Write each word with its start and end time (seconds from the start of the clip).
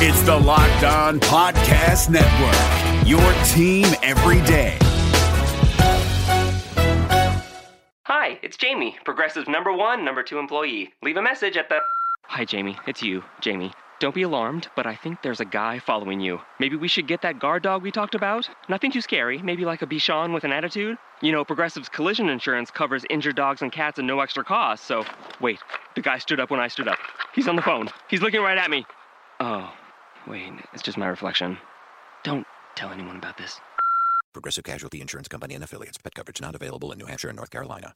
It's 0.00 0.22
the 0.22 0.36
Locked 0.36 0.84
On 0.84 1.18
Podcast 1.18 2.08
Network, 2.08 3.04
your 3.04 3.18
team 3.48 3.84
every 4.04 4.40
day. 4.46 4.76
Hi, 8.04 8.38
it's 8.40 8.56
Jamie, 8.56 8.96
Progressive 9.04 9.48
number 9.48 9.72
one, 9.72 10.04
number 10.04 10.22
two 10.22 10.38
employee. 10.38 10.92
Leave 11.02 11.16
a 11.16 11.22
message 11.22 11.56
at 11.56 11.68
the. 11.68 11.80
Hi, 12.26 12.44
Jamie. 12.44 12.76
It's 12.86 13.02
you, 13.02 13.24
Jamie. 13.40 13.72
Don't 13.98 14.14
be 14.14 14.22
alarmed, 14.22 14.68
but 14.76 14.86
I 14.86 14.94
think 14.94 15.22
there's 15.22 15.40
a 15.40 15.44
guy 15.44 15.80
following 15.80 16.20
you. 16.20 16.38
Maybe 16.60 16.76
we 16.76 16.86
should 16.86 17.08
get 17.08 17.22
that 17.22 17.40
guard 17.40 17.64
dog 17.64 17.82
we 17.82 17.90
talked 17.90 18.14
about? 18.14 18.48
Nothing 18.68 18.92
too 18.92 19.00
scary, 19.00 19.42
maybe 19.42 19.64
like 19.64 19.82
a 19.82 19.86
Bichon 19.88 20.32
with 20.32 20.44
an 20.44 20.52
attitude? 20.52 20.96
You 21.22 21.32
know, 21.32 21.44
Progressive's 21.44 21.88
collision 21.88 22.28
insurance 22.28 22.70
covers 22.70 23.04
injured 23.10 23.34
dogs 23.34 23.62
and 23.62 23.72
cats 23.72 23.98
at 23.98 24.04
no 24.04 24.20
extra 24.20 24.44
cost, 24.44 24.84
so. 24.84 25.04
Wait, 25.40 25.58
the 25.96 26.02
guy 26.02 26.18
stood 26.18 26.38
up 26.38 26.50
when 26.50 26.60
I 26.60 26.68
stood 26.68 26.86
up. 26.86 27.00
He's 27.34 27.48
on 27.48 27.56
the 27.56 27.62
phone. 27.62 27.88
He's 28.08 28.22
looking 28.22 28.42
right 28.42 28.58
at 28.58 28.70
me. 28.70 28.86
Oh, 29.40 29.72
wait, 30.28 30.52
it's 30.72 30.82
just 30.82 30.98
my 30.98 31.06
reflection. 31.06 31.58
Don't 32.24 32.46
tell 32.74 32.90
anyone 32.90 33.16
about 33.16 33.36
this. 33.38 33.60
Progressive 34.32 34.64
Casualty 34.64 35.00
Insurance 35.00 35.28
Company 35.28 35.54
and 35.54 35.64
affiliates. 35.64 35.98
Pet 35.98 36.14
coverage 36.14 36.40
not 36.40 36.54
available 36.54 36.92
in 36.92 36.98
New 36.98 37.06
Hampshire 37.06 37.28
and 37.28 37.36
North 37.36 37.50
Carolina. 37.50 37.94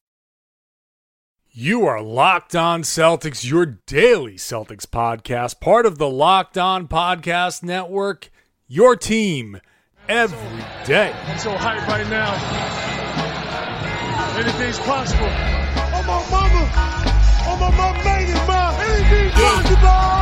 You 1.50 1.86
are 1.86 2.00
Locked 2.00 2.56
On 2.56 2.82
Celtics, 2.82 3.48
your 3.48 3.66
daily 3.66 4.36
Celtics 4.36 4.86
podcast, 4.86 5.60
part 5.60 5.84
of 5.84 5.98
the 5.98 6.08
Locked 6.08 6.56
On 6.56 6.88
Podcast 6.88 7.62
Network, 7.62 8.30
your 8.66 8.96
team 8.96 9.60
every 10.08 10.64
day. 10.86 11.12
I'm 11.26 11.38
so 11.38 11.52
hyped 11.52 11.86
right 11.88 12.08
now. 12.08 12.32
Anything's 14.38 14.78
possible. 14.78 15.28
Oh, 15.28 16.02
my 16.06 16.30
mama. 16.30 16.70
Oh, 17.44 17.56
my 17.60 17.70
mama 17.76 18.02
made 18.02 18.30
it, 18.30 18.46
ma. 18.48 18.70
Anything's 18.80 19.34
possible. 19.34 20.21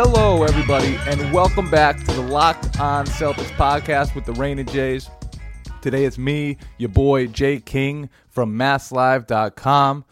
Hello, 0.00 0.44
everybody, 0.44 0.96
and 1.06 1.32
welcome 1.32 1.70
back 1.70 1.98
to 1.98 2.12
the 2.12 2.20
Locked 2.20 2.78
On 2.78 3.06
Celtics 3.06 3.50
podcast 3.56 4.14
with 4.14 4.26
the 4.26 4.32
Rain 4.34 4.58
and 4.58 4.70
Jays. 4.70 5.08
Today 5.80 6.04
it's 6.04 6.18
me, 6.18 6.58
your 6.76 6.90
boy 6.90 7.26
Jay 7.28 7.58
King 7.60 8.10
from 8.28 8.56
MassLive.com. 8.58 10.04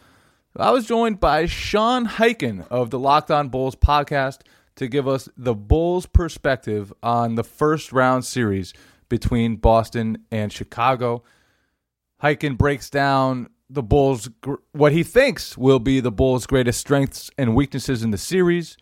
I 0.56 0.70
was 0.70 0.86
joined 0.86 1.20
by 1.20 1.44
Sean 1.44 2.06
Highkin 2.06 2.66
of 2.68 2.90
the 2.90 2.98
Locked 2.98 3.30
On 3.30 3.50
Bulls 3.50 3.76
podcast 3.76 4.40
to 4.76 4.88
give 4.88 5.06
us 5.06 5.28
the 5.36 5.54
Bulls' 5.54 6.06
perspective 6.06 6.92
on 7.02 7.34
the 7.34 7.44
first 7.44 7.92
round 7.92 8.24
series 8.24 8.72
between 9.08 9.56
Boston 9.56 10.18
and 10.30 10.52
Chicago. 10.52 11.22
Highkin 12.22 12.56
breaks 12.56 12.90
down 12.90 13.48
the 13.68 13.82
Bulls, 13.82 14.28
what 14.72 14.92
he 14.92 15.02
thinks 15.02 15.58
will 15.58 15.78
be 15.78 16.00
the 16.00 16.12
Bulls' 16.12 16.46
greatest 16.46 16.80
strengths 16.80 17.31
and 17.36 17.54
weaknesses 17.54 18.03
in 18.03 18.10
the 18.10 18.19
series. 18.19 18.76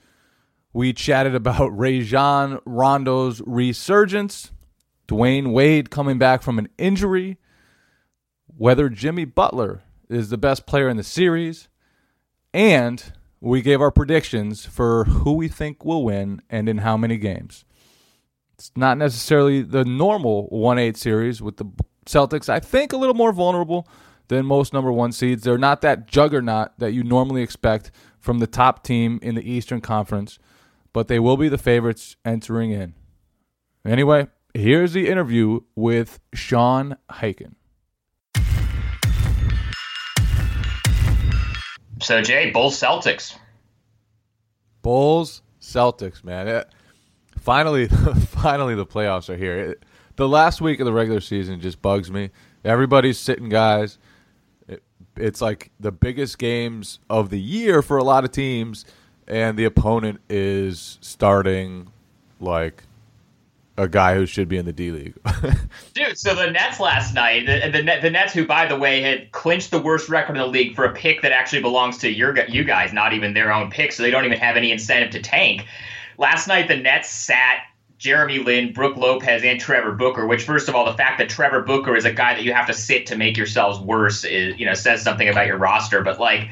We 0.72 0.92
chatted 0.92 1.34
about 1.34 1.68
Rajon 1.76 2.60
Rondo's 2.64 3.40
resurgence, 3.46 4.52
Dwyane 5.08 5.52
Wade 5.52 5.90
coming 5.90 6.18
back 6.18 6.42
from 6.42 6.58
an 6.58 6.68
injury, 6.78 7.38
whether 8.46 8.88
Jimmy 8.88 9.24
Butler 9.24 9.82
is 10.08 10.30
the 10.30 10.38
best 10.38 10.66
player 10.66 10.88
in 10.88 10.96
the 10.96 11.02
series, 11.02 11.68
and 12.52 13.12
we 13.40 13.62
gave 13.62 13.80
our 13.80 13.90
predictions 13.90 14.64
for 14.64 15.04
who 15.04 15.32
we 15.32 15.48
think 15.48 15.84
will 15.84 16.04
win 16.04 16.40
and 16.48 16.68
in 16.68 16.78
how 16.78 16.96
many 16.96 17.16
games. 17.16 17.64
It's 18.54 18.70
not 18.76 18.98
necessarily 18.98 19.62
the 19.62 19.84
normal 19.84 20.46
1 20.48 20.78
8 20.78 20.96
series 20.96 21.42
with 21.42 21.56
the 21.58 21.66
Celtics, 22.06 22.48
I 22.48 22.60
think 22.60 22.92
a 22.92 22.96
little 22.96 23.14
more 23.14 23.32
vulnerable 23.32 23.88
than 24.28 24.46
most 24.46 24.72
number 24.72 24.92
one 24.92 25.12
seeds. 25.12 25.42
They're 25.42 25.58
not 25.58 25.80
that 25.82 26.06
juggernaut 26.06 26.78
that 26.78 26.92
you 26.92 27.02
normally 27.02 27.42
expect 27.42 27.90
from 28.20 28.38
the 28.38 28.46
top 28.46 28.84
team 28.84 29.18
in 29.22 29.34
the 29.34 29.50
Eastern 29.50 29.80
Conference 29.80 30.38
but 30.94 31.08
they 31.08 31.18
will 31.18 31.36
be 31.36 31.50
the 31.50 31.58
favorites 31.58 32.16
entering 32.24 32.70
in. 32.70 32.94
Anyway, 33.84 34.28
here's 34.54 34.94
the 34.94 35.08
interview 35.08 35.60
with 35.74 36.20
Sean 36.32 36.96
Highkin. 37.10 37.56
So, 42.00 42.22
Jay, 42.22 42.50
Bulls 42.50 42.80
Celtics. 42.80 43.36
Bulls 44.82 45.42
Celtics, 45.60 46.24
man. 46.24 46.64
Finally, 47.44 47.88
finally, 48.28 48.74
the 48.74 48.86
playoffs 48.86 49.28
are 49.28 49.36
here. 49.36 49.58
It, 49.58 49.82
the 50.16 50.26
last 50.26 50.62
week 50.62 50.80
of 50.80 50.86
the 50.86 50.92
regular 50.92 51.20
season 51.20 51.60
just 51.60 51.82
bugs 51.82 52.10
me. 52.10 52.30
Everybody's 52.64 53.18
sitting 53.18 53.50
guys. 53.50 53.98
It, 54.66 54.82
it's 55.16 55.42
like 55.42 55.70
the 55.78 55.92
biggest 55.92 56.38
games 56.38 57.00
of 57.10 57.28
the 57.28 57.38
year 57.38 57.82
for 57.82 57.98
a 57.98 58.04
lot 58.04 58.24
of 58.24 58.32
teams 58.32 58.86
and 59.26 59.58
the 59.58 59.64
opponent 59.64 60.20
is 60.30 60.98
starting 61.02 61.90
like 62.40 62.84
a 63.76 63.88
guy 63.88 64.14
who 64.14 64.24
should 64.24 64.48
be 64.48 64.56
in 64.56 64.64
the 64.64 64.72
D 64.72 64.90
League. 64.90 65.14
Dude, 65.94 66.18
so 66.18 66.34
the 66.34 66.50
Nets 66.50 66.80
last 66.80 67.12
night, 67.12 67.44
the, 67.44 67.70
the, 67.70 67.98
the 68.00 68.10
Nets, 68.10 68.32
who 68.32 68.46
by 68.46 68.66
the 68.66 68.76
way 68.76 69.02
had 69.02 69.32
clinched 69.32 69.70
the 69.70 69.80
worst 69.80 70.08
record 70.08 70.36
in 70.36 70.38
the 70.38 70.46
league 70.46 70.74
for 70.76 70.84
a 70.84 70.94
pick 70.94 71.22
that 71.22 71.32
actually 71.32 71.60
belongs 71.60 71.98
to 71.98 72.10
your 72.10 72.38
you 72.46 72.64
guys, 72.64 72.94
not 72.94 73.12
even 73.12 73.34
their 73.34 73.52
own 73.52 73.70
pick, 73.70 73.92
so 73.92 74.02
they 74.02 74.10
don't 74.10 74.24
even 74.24 74.38
have 74.38 74.56
any 74.56 74.70
incentive 74.70 75.10
to 75.10 75.20
tank. 75.20 75.66
Last 76.18 76.48
night, 76.48 76.68
the 76.68 76.76
Nets 76.76 77.08
sat 77.08 77.64
Jeremy 77.98 78.38
Lin, 78.38 78.72
Brook 78.72 78.96
Lopez, 78.96 79.42
and 79.44 79.60
Trevor 79.60 79.92
Booker. 79.92 80.26
Which, 80.26 80.44
first 80.44 80.68
of 80.68 80.74
all, 80.74 80.84
the 80.84 80.96
fact 80.96 81.18
that 81.18 81.28
Trevor 81.28 81.62
Booker 81.62 81.96
is 81.96 82.04
a 82.04 82.12
guy 82.12 82.34
that 82.34 82.42
you 82.42 82.52
have 82.52 82.66
to 82.66 82.74
sit 82.74 83.06
to 83.06 83.16
make 83.16 83.36
yourselves 83.36 83.78
worse 83.78 84.24
is, 84.24 84.58
you 84.58 84.66
know, 84.66 84.74
says 84.74 85.02
something 85.02 85.28
about 85.28 85.46
your 85.46 85.58
roster. 85.58 86.02
But 86.02 86.20
like 86.20 86.48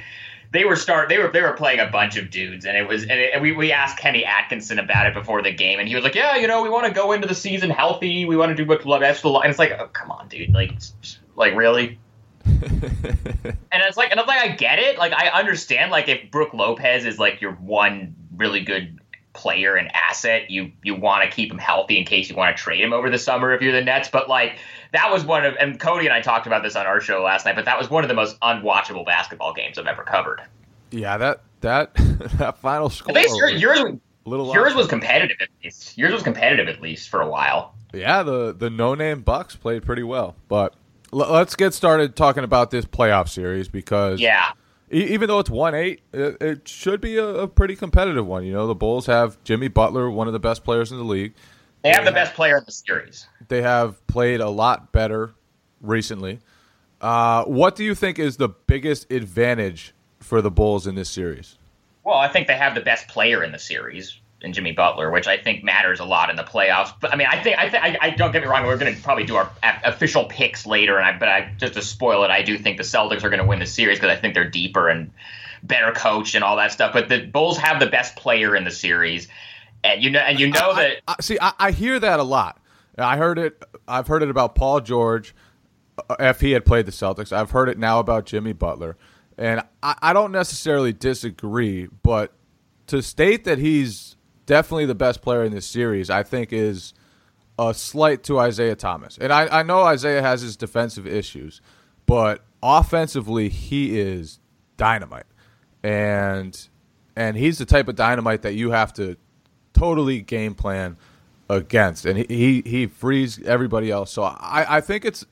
they 0.53 0.65
were 0.65 0.77
start 0.77 1.09
they 1.09 1.19
were 1.19 1.29
they 1.29 1.41
were 1.41 1.55
playing 1.55 1.81
a 1.81 1.87
bunch 1.87 2.17
of 2.17 2.31
dudes 2.31 2.67
and 2.67 2.77
it 2.77 2.87
was 2.87 3.03
and, 3.03 3.13
it, 3.13 3.31
and 3.33 3.43
we, 3.43 3.53
we 3.53 3.73
asked 3.73 3.99
Kenny 3.99 4.25
Atkinson 4.25 4.79
about 4.79 5.07
it 5.07 5.15
before 5.15 5.43
the 5.43 5.51
game 5.51 5.81
and 5.81 5.89
he 5.89 5.95
was 5.95 6.05
like 6.05 6.15
yeah 6.15 6.37
you 6.37 6.47
know 6.47 6.63
we 6.63 6.69
want 6.69 6.87
to 6.87 6.93
go 6.93 7.13
into 7.13 7.27
the 7.27 7.35
season 7.35 7.71
healthy 7.71 8.25
we 8.27 8.37
want 8.37 8.51
to 8.51 8.55
do 8.55 8.69
what 8.69 8.85
love 8.85 9.03
extra 9.03 9.31
and 9.31 9.51
it's 9.51 9.59
like 9.59 9.73
oh, 9.73 9.89
come 9.89 10.11
on 10.11 10.29
dude 10.29 10.53
like 10.53 10.73
like 11.37 11.55
really 11.55 11.99
and 12.45 13.57
it's 13.73 13.97
like 13.97 14.11
and 14.11 14.21
I'm 14.21 14.27
like 14.27 14.43
I 14.43 14.49
get 14.49 14.79
it 14.79 14.99
like 14.99 15.13
I 15.13 15.29
understand 15.29 15.91
like 15.91 16.09
if 16.09 16.31
Brook 16.31 16.53
Lopez 16.53 17.07
is 17.07 17.19
like 17.19 17.41
your 17.41 17.53
one 17.53 18.15
really 18.37 18.61
good 18.61 19.01
player 19.33 19.77
and 19.77 19.91
asset 19.95 20.51
you 20.51 20.71
you 20.83 20.95
want 20.95 21.25
to 21.25 21.35
keep 21.35 21.51
him 21.51 21.59
healthy 21.59 21.99
in 21.99 22.05
case 22.05 22.29
you 22.29 22.37
want 22.37 22.55
to 22.55 22.63
trade 22.63 22.83
him 22.83 22.93
over 22.93 23.09
the 23.09 23.19
summer 23.19 23.55
if 23.55 23.63
you're 23.63 23.73
the 23.73 23.81
Nets 23.81 24.09
but 24.09 24.29
like 24.29 24.59
that 24.93 25.11
was 25.11 25.25
one 25.25 25.45
of, 25.45 25.55
and 25.59 25.81
Cody 25.81 26.07
and 26.07 26.15
I 26.15 26.21
talked 26.21 26.47
about 26.47 26.63
this 26.63 26.77
on 26.77 26.87
our 26.87 27.01
show 27.01 27.23
last 27.23 27.47
night, 27.47 27.57
but 27.57 27.65
that 27.65 27.79
was 27.79 27.91
one 27.91 28.05
of 28.05 28.09
the 28.09 28.15
most 28.15 28.39
unwatchable 28.41 29.05
basketball 29.05 29.53
games 29.55 29.79
I've 29.79 29.87
ever 29.87 30.05
covered. 30.05 30.43
Yeah, 30.91 31.17
that 31.17 31.43
that 31.63 31.95
that 32.39 32.59
final 32.59 32.91
score. 32.91 33.17
At 33.17 33.23
least 33.23 33.37
yours, 33.37 33.61
yours, 33.61 33.99
yours 34.27 34.75
was 34.75 34.87
competitive 34.87 35.39
at 35.41 35.49
least. 35.65 35.97
Yours 35.97 36.13
was 36.13 36.23
competitive 36.23 36.69
at 36.69 36.81
least 36.81 37.09
for 37.09 37.21
a 37.23 37.29
while. 37.29 37.75
Yeah, 37.93 38.23
the 38.23 38.53
the 38.53 38.71
no 38.71 38.95
name 38.95 39.23
Bucks 39.23 39.57
played 39.57 39.83
pretty 39.83 40.03
well, 40.03 40.37
but 40.49 40.75
l- 41.13 41.33
let's 41.33 41.57
get 41.57 41.73
started 41.73 42.15
talking 42.15 42.45
about 42.45 42.71
this 42.71 42.85
playoff 42.85 43.29
series 43.29 43.69
because 43.69 44.21
yeah. 44.21 44.53
Even 44.93 45.27
though 45.27 45.39
it's 45.39 45.51
one 45.51 45.75
eight, 45.75 46.03
it, 46.13 46.37
it 46.41 46.69
should 46.69 47.01
be 47.01 47.17
a, 47.17 47.27
a 47.27 47.49
pretty 47.49 47.75
competitive 47.75 48.27
one. 48.27 48.45
You 48.45 48.53
know, 48.53 48.67
the 48.67 48.75
Bulls 48.75 49.07
have 49.07 49.43
Jimmy 49.43 49.69
Butler, 49.69 50.11
one 50.11 50.27
of 50.27 50.35
the 50.35 50.39
best 50.39 50.65
players 50.65 50.93
in 50.93 50.99
the 50.99 51.05
league. 51.05 51.33
They 51.83 51.91
have 51.91 52.05
the 52.05 52.13
best 52.13 52.35
player 52.35 52.59
in 52.59 52.65
the 52.65 52.73
series. 52.73 53.27
They 53.49 53.63
have 53.63 54.07
played 54.07 54.41
a 54.41 54.49
lot 54.49 54.93
better 54.93 55.35
recently. 55.81 56.41
Uh, 57.01 57.45
what 57.45 57.75
do 57.75 57.83
you 57.83 57.95
think 57.95 58.19
is 58.19 58.37
the 58.37 58.51
biggest 58.51 59.11
advantage 59.11 59.93
for 60.21 60.41
the 60.41 60.51
Bulls 60.51 60.87
in 60.87 60.95
this 60.95 61.11
series? 61.11 61.59
Well, 62.05 62.17
I 62.17 62.29
think 62.29 62.47
they 62.47 62.57
have 62.57 62.75
the 62.75 62.81
best 62.81 63.09
player 63.09 63.43
in 63.43 63.51
the 63.51 63.59
series 63.59 64.19
in 64.43 64.53
Jimmy 64.53 64.73
Butler, 64.73 65.11
which 65.11 65.27
I 65.27 65.37
think 65.37 65.65
matters 65.65 66.01
a 66.01 66.05
lot 66.05 66.31
in 66.31 66.37
the 66.37 66.45
playoffs. 66.45 66.93
But 67.01 67.13
I 67.13 67.17
mean, 67.17 67.29
I 67.31 67.43
think 67.43 67.59
I 67.59 67.71
think 67.71 67.85
I, 67.85 67.99
I 68.01 68.11
don't 68.11 68.33
get 68.33 68.43
me 68.43 68.49
wrong. 68.49 68.67
We're 68.67 68.77
going 68.77 68.95
to 68.95 69.03
probably 69.03 69.25
do 69.25 69.37
our 69.37 69.51
official 69.63 70.25
picks 70.25 70.67
later, 70.67 70.99
and 70.99 71.07
I 71.07 71.19
but 71.19 71.29
I 71.29 71.53
just 71.59 71.75
to 71.75 71.83
spoil 71.83 72.25
it, 72.25 72.31
I 72.31 72.43
do 72.43 72.59
think 72.59 72.77
the 72.77 72.83
Celtics 72.83 73.25
are 73.25 73.31
going 73.31 73.41
to 73.41 73.47
win 73.47 73.59
the 73.59 73.67
series 73.67 73.99
because 73.99 74.17
I 74.17 74.21
think 74.21 74.35
they're 74.35 74.51
deeper 74.51 74.89
and 74.89 75.11
better 75.63 75.93
coached 75.93 76.35
and 76.35 76.43
all 76.43 76.57
that 76.57 76.73
stuff. 76.73 76.93
But 76.93 77.09
the 77.09 77.21
Bulls 77.21 77.59
have 77.59 77.81
the 77.81 77.87
best 77.87 78.17
player 78.17 78.57
in 78.57 78.65
the 78.65 78.71
series 78.71 79.29
and 79.85 80.03
you 80.03 80.11
know, 80.11 80.21
and 80.21 80.39
you 80.39 80.49
know 80.49 80.75
that. 80.75 81.03
I, 81.07 81.17
see, 81.21 81.39
I, 81.41 81.53
I, 81.59 81.71
hear 81.73 81.99
that 81.99 82.21
a 82.21 82.23
lot. 82.23 82.61
I 82.97 83.17
heard 83.17 83.39
it. 83.39 83.63
I've 83.89 84.07
heard 84.07 84.23
it 84.23 84.31
about 84.31 84.55
Paul 84.55 84.81
George. 84.81 85.35
Uh, 86.09 86.17
if 86.21 86.41
he 86.41 86.53
had 86.53 86.65
played 86.65 86.87
the 86.87 86.93
Celtics. 86.93 87.33
I've 87.33 87.51
heard 87.51 87.69
it 87.69 87.79
now 87.79 87.99
about 87.99 88.27
Jimmy 88.27 88.53
Butler, 88.53 88.97
and 89.37 89.63
I, 89.83 89.97
I 90.01 90.13
don't 90.13 90.33
necessarily 90.33 90.93
disagree, 90.93 91.89
but 92.03 92.33
to 92.87 93.03
state 93.03 93.45
that 93.45 93.59
he's 93.59 94.12
definitely 94.47 94.87
the 94.87 94.95
best 94.95 95.23
player 95.23 95.45
in 95.45 95.53
this 95.53 95.67
series, 95.67 96.11
I 96.11 96.23
think 96.23 96.53
is 96.53 96.95
a 97.59 97.75
slight 97.75 98.23
to 98.25 98.39
Isaiah 98.39 98.77
Thomas. 98.77 99.19
And 99.19 99.33
I, 99.33 99.61
I 99.61 99.63
know 99.63 99.83
Isaiah 99.83 100.23
has 100.23 100.41
his 100.41 100.57
defensive 100.57 101.07
issues, 101.07 101.61
but 102.07 102.45
offensively 102.63 103.49
he 103.49 103.99
is 103.99 104.41
dynamite. 104.77 105.27
And 105.83 106.69
and 107.15 107.37
he's 107.37 107.59
the 107.59 107.67
type 107.67 107.89
of 107.89 107.97
dynamite 107.97 108.43
that 108.43 108.55
you 108.55 108.71
have 108.71 108.93
to 108.95 109.17
totally 109.75 110.23
game 110.23 110.55
plan 110.55 110.97
against. 111.49 112.07
And 112.07 112.19
he 112.19 112.27
he, 112.29 112.63
he 112.65 112.87
frees 112.87 113.43
everybody 113.43 113.91
else. 113.91 114.13
So 114.13 114.23
I, 114.23 114.77
I 114.77 114.81
think 114.81 115.05
it's 115.05 115.27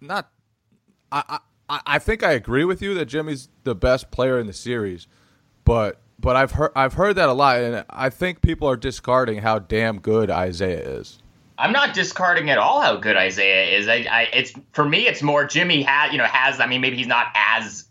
not 0.00 0.30
I, 1.12 1.38
I 1.68 1.80
I 1.86 1.98
think 1.98 2.22
I 2.22 2.32
agree 2.32 2.64
with 2.64 2.80
you 2.80 2.94
that 2.94 3.06
Jimmy's 3.06 3.48
the 3.64 3.74
best 3.74 4.10
player 4.10 4.38
in 4.38 4.46
the 4.46 4.52
series, 4.52 5.06
but 5.64 6.00
but 6.18 6.36
I've 6.36 6.52
heard 6.52 6.72
I've 6.74 6.94
heard 6.94 7.16
that 7.16 7.28
a 7.28 7.32
lot, 7.32 7.60
and 7.60 7.84
I 7.90 8.10
think 8.10 8.40
people 8.42 8.68
are 8.68 8.76
discarding 8.76 9.38
how 9.38 9.58
damn 9.58 10.00
good 10.00 10.30
Isaiah 10.30 10.98
is. 10.98 11.18
I'm 11.58 11.72
not 11.72 11.94
discarding 11.94 12.50
at 12.50 12.58
all 12.58 12.80
how 12.82 12.96
good 12.96 13.16
Isaiah 13.16 13.78
is. 13.78 13.88
I, 13.88 14.06
I 14.10 14.28
it's 14.32 14.52
for 14.72 14.84
me, 14.84 15.06
it's 15.06 15.22
more 15.22 15.46
Jimmy 15.46 15.82
has 15.82 16.12
you 16.12 16.18
know 16.18 16.24
has. 16.24 16.60
I 16.60 16.66
mean, 16.66 16.80
maybe 16.80 16.96
he's 16.96 17.06
not 17.06 17.28
as 17.34 17.86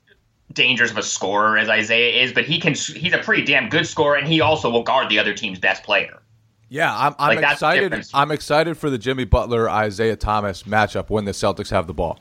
dangerous 0.54 0.92
of 0.92 0.98
a 0.98 1.04
scorer 1.04 1.57
as 1.57 1.69
Isaiah 1.69 2.24
is, 2.24 2.31
but 2.33 2.45
he 2.45 2.60
can. 2.60 2.74
He's 2.74 3.13
a 3.13 3.19
pretty 3.19 3.44
damn 3.44 3.69
good 3.69 3.88
scorer, 3.88 4.16
and 4.16 4.28
he 4.28 4.42
also 4.42 4.69
will 4.69 4.83
guard 4.83 5.10
the 5.10 5.19
other 5.19 5.33
team's 5.33 5.60
best 5.60 5.83
player. 5.83 6.21
Yeah, 6.69 6.95
I'm, 6.95 7.16
I'm 7.19 7.36
Like, 7.38 7.51
excited. 7.51 8.06
I'm 8.13 8.31
excited 8.31 8.78
for 8.78 8.89
the 8.89 8.98
Jimmy 8.98 9.24
Butler 9.24 9.69
Isaiah 9.69 10.16
Thomas 10.16 10.63
matchup 10.63 11.10
when 11.10 11.25
the 11.25 11.31
Celtics 11.31 11.69
have 11.69 11.86
the 11.88 11.94
ball. 11.94 12.19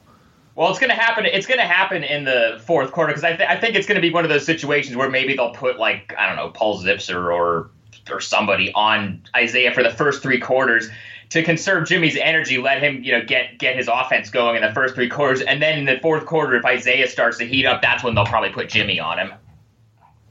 Well, 0.56 0.70
it's 0.70 0.78
going 0.78 0.90
to 0.90 0.96
happen. 0.96 1.26
It's 1.26 1.46
going 1.46 1.58
to 1.58 1.66
happen 1.66 2.04
in 2.04 2.24
the 2.24 2.60
fourth 2.64 2.92
quarter 2.92 3.12
because 3.12 3.24
I, 3.24 3.36
th- 3.36 3.48
I 3.48 3.58
think 3.58 3.74
it's 3.74 3.86
going 3.86 3.96
to 3.96 4.02
be 4.02 4.12
one 4.12 4.24
of 4.24 4.30
those 4.30 4.46
situations 4.46 4.96
where 4.96 5.10
maybe 5.10 5.34
they'll 5.34 5.54
put 5.54 5.78
like 5.78 6.14
I 6.16 6.26
don't 6.26 6.36
know 6.36 6.50
Paul 6.50 6.80
Zipser 6.82 7.32
or 7.32 7.70
or 8.10 8.20
somebody 8.20 8.72
on 8.74 9.22
Isaiah 9.36 9.72
for 9.72 9.82
the 9.82 9.90
first 9.90 10.22
three 10.22 10.38
quarters 10.38 10.88
to 11.30 11.42
conserve 11.42 11.88
Jimmy's 11.88 12.16
energy. 12.16 12.58
Let 12.58 12.82
him 12.82 13.02
you 13.02 13.12
know 13.12 13.24
get 13.24 13.58
get 13.58 13.76
his 13.76 13.88
offense 13.88 14.30
going 14.30 14.56
in 14.56 14.62
the 14.62 14.72
first 14.72 14.94
three 14.94 15.08
quarters, 15.08 15.40
and 15.40 15.60
then 15.60 15.80
in 15.80 15.84
the 15.86 15.98
fourth 16.00 16.26
quarter, 16.26 16.54
if 16.56 16.64
Isaiah 16.64 17.08
starts 17.08 17.38
to 17.38 17.46
heat 17.46 17.66
up, 17.66 17.82
that's 17.82 18.04
when 18.04 18.14
they'll 18.14 18.26
probably 18.26 18.50
put 18.50 18.68
Jimmy 18.68 19.00
on 19.00 19.18
him. 19.18 19.34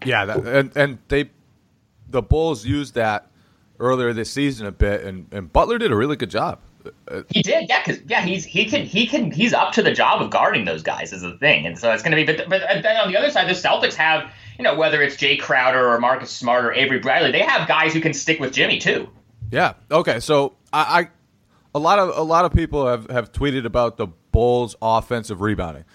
Yeah, 0.05 0.23
that, 0.25 0.47
and 0.47 0.77
and 0.77 0.99
they 1.09 1.29
the 2.09 2.21
Bulls 2.21 2.65
used 2.65 2.93
that 2.95 3.29
earlier 3.79 4.13
this 4.13 4.31
season 4.31 4.67
a 4.67 4.71
bit, 4.71 5.03
and, 5.03 5.27
and 5.31 5.51
Butler 5.51 5.77
did 5.77 5.91
a 5.91 5.95
really 5.95 6.15
good 6.15 6.29
job. 6.29 6.59
He 7.29 7.41
did, 7.41 7.69
yeah, 7.69 7.83
because 7.85 8.01
yeah, 8.07 8.21
he's 8.21 8.43
he 8.43 8.65
can 8.65 8.85
he 8.85 9.07
can 9.07 9.31
he's 9.31 9.53
up 9.53 9.73
to 9.73 9.81
the 9.81 9.93
job 9.93 10.21
of 10.21 10.29
guarding 10.29 10.65
those 10.65 10.83
guys 10.83 11.13
is 11.13 11.21
the 11.21 11.37
thing, 11.37 11.65
and 11.65 11.77
so 11.77 11.91
it's 11.91 12.03
going 12.03 12.11
to 12.11 12.17
be. 12.17 12.25
But 12.25 12.49
but 12.49 12.61
then 12.81 12.97
on 12.97 13.11
the 13.11 13.17
other 13.17 13.29
side, 13.29 13.47
the 13.47 13.53
Celtics 13.53 13.95
have 13.95 14.31
you 14.57 14.63
know 14.63 14.75
whether 14.75 15.01
it's 15.01 15.15
Jay 15.15 15.37
Crowder 15.37 15.87
or 15.89 15.99
Marcus 15.99 16.31
Smart 16.31 16.65
or 16.65 16.73
Avery 16.73 16.99
Bradley, 16.99 17.31
they 17.31 17.41
have 17.41 17.67
guys 17.67 17.93
who 17.93 18.01
can 18.01 18.13
stick 18.13 18.39
with 18.39 18.53
Jimmy 18.53 18.79
too. 18.79 19.09
Yeah. 19.51 19.73
Okay. 19.91 20.19
So 20.19 20.55
I, 20.71 21.01
I 21.01 21.07
a 21.75 21.79
lot 21.79 21.99
of 21.99 22.17
a 22.17 22.23
lot 22.23 22.45
of 22.45 22.53
people 22.53 22.87
have, 22.87 23.09
have 23.09 23.31
tweeted 23.31 23.65
about 23.65 23.97
the 23.97 24.07
Bulls' 24.31 24.75
offensive 24.81 25.41
rebounding, 25.41 25.85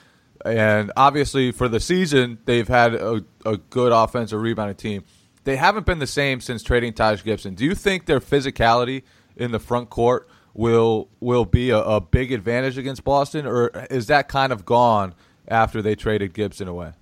and 0.45 0.93
obviously 0.97 1.53
for 1.53 1.69
the 1.69 1.81
season 1.81 2.39
they've 2.45 2.69
had 2.69 2.95
a, 2.95 3.25
a 3.45 3.57
good 3.57 3.93
offensive 3.93 4.41
rebounding 4.41 4.77
team. 4.77 5.05
They 5.45 5.57
haven't 5.57 5.87
been 5.87 5.99
the 5.99 6.07
same 6.07 6.41
since 6.41 6.63
trading 6.63 6.93
Taj 6.93 7.25
Gibson. 7.25 7.55
Do 7.55 7.65
you 7.65 7.75
think 7.75 8.05
their 8.05 8.21
physicality 8.21 9.03
in 9.37 9.51
the 9.51 9.59
front 9.59 9.89
court 9.89 10.29
will 10.59 11.09
will 11.21 11.45
be 11.45 11.71
a, 11.71 11.79
a 11.79 12.01
big 12.01 12.33
advantage 12.33 12.77
against 12.77 13.05
Boston, 13.05 13.47
or 13.47 13.71
is 13.91 14.09
that 14.09 14.29
kind 14.29 14.53
of 14.53 14.65
gone 14.65 15.15
after 15.47 15.81
they 15.81 15.95
traded 15.95 16.35
Gibson 16.35 16.67
away? 16.67 16.93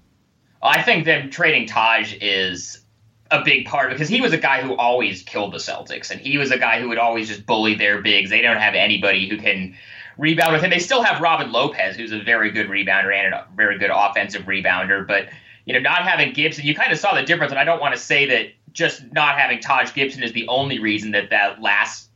I 0.63 0.83
think 0.83 1.07
them 1.07 1.31
trading 1.31 1.67
Taj 1.67 2.15
is 2.21 2.83
a 3.31 3.43
big 3.43 3.65
part 3.65 3.91
because 3.91 4.11
he 4.11 4.21
was 4.21 4.35
a 4.35 4.39
guy 4.39 4.61
who 4.61 4.77
always 4.77 5.23
killed 5.23 5.55
the 5.55 5.59
Celtics, 5.59 6.11
and 6.11 6.21
he 6.21 6.37
was 6.37 6.51
a 6.51 6.59
guy 6.59 6.81
who 6.81 6.89
would 6.91 6.99
always 6.99 7.29
just 7.29 7.47
bully 7.47 7.75
their 7.75 8.03
bigs. 8.03 8.29
They 8.29 8.43
don't 8.43 8.59
have 8.59 8.75
anybody 8.75 9.27
who 9.27 9.39
can 9.39 9.75
rebound 10.19 10.53
with 10.53 10.63
him. 10.63 10.69
They 10.69 10.79
still 10.79 11.03
have 11.03 11.23
Robin 11.23 11.51
Lopez, 11.51 11.97
who's 11.97 12.13
a 12.13 12.21
very 12.21 12.51
good 12.51 12.69
rebounder 12.69 13.15
and 13.15 13.33
a 13.33 13.47
very 13.57 13.79
good 13.79 13.91
offensive 13.93 14.43
rebounder, 14.43 15.07
but 15.07 15.29
you 15.65 15.73
know, 15.73 15.81
not 15.81 16.07
having 16.07 16.33
Gibson, 16.33 16.65
you 16.65 16.75
kind 16.75 16.93
of 16.93 16.99
saw 16.99 17.15
the 17.15 17.25
difference. 17.25 17.51
And 17.51 17.59
I 17.59 17.65
don't 17.65 17.81
want 17.81 17.93
to 17.93 18.01
say 18.01 18.27
that 18.27 18.53
just 18.73 19.03
not 19.13 19.37
having 19.37 19.59
Taj 19.61 19.93
Gibson 19.95 20.23
is 20.23 20.33
the 20.33 20.47
only 20.47 20.79
reason 20.79 21.11
that 21.13 21.31
that 21.31 21.61
last 21.61 22.07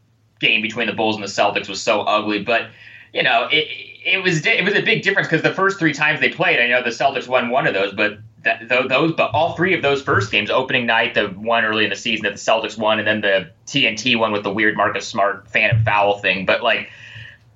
game 0.40 0.62
between 0.62 0.86
the 0.86 0.92
Bulls 0.92 1.14
and 1.14 1.22
the 1.22 1.28
Celtics 1.28 1.68
was 1.68 1.80
so 1.80 2.00
ugly, 2.02 2.42
but 2.42 2.70
you 3.12 3.22
know, 3.22 3.48
it 3.50 3.68
it 4.04 4.22
was 4.22 4.44
it 4.46 4.64
was 4.64 4.74
a 4.74 4.82
big 4.82 5.02
difference 5.02 5.28
because 5.28 5.42
the 5.42 5.54
first 5.54 5.78
three 5.78 5.92
times 5.92 6.20
they 6.20 6.30
played, 6.30 6.58
I 6.58 6.66
know 6.66 6.82
the 6.82 6.90
Celtics 6.90 7.28
won 7.28 7.50
one 7.50 7.66
of 7.66 7.74
those, 7.74 7.92
but 7.92 8.18
that, 8.42 8.68
those 8.68 9.12
but 9.12 9.30
all 9.32 9.54
three 9.54 9.74
of 9.74 9.82
those 9.82 10.02
first 10.02 10.30
games, 10.30 10.50
opening 10.50 10.86
night, 10.86 11.14
the 11.14 11.28
one 11.28 11.64
early 11.64 11.84
in 11.84 11.90
the 11.90 11.96
season 11.96 12.24
that 12.24 12.32
the 12.32 12.38
Celtics 12.38 12.78
won, 12.78 12.98
and 12.98 13.06
then 13.06 13.20
the 13.20 13.50
TNT 13.66 14.18
one 14.18 14.32
with 14.32 14.42
the 14.42 14.52
weird 14.52 14.76
Marcus 14.76 15.06
Smart 15.06 15.46
and 15.54 15.84
foul 15.84 16.18
thing, 16.18 16.46
but 16.46 16.62
like 16.62 16.90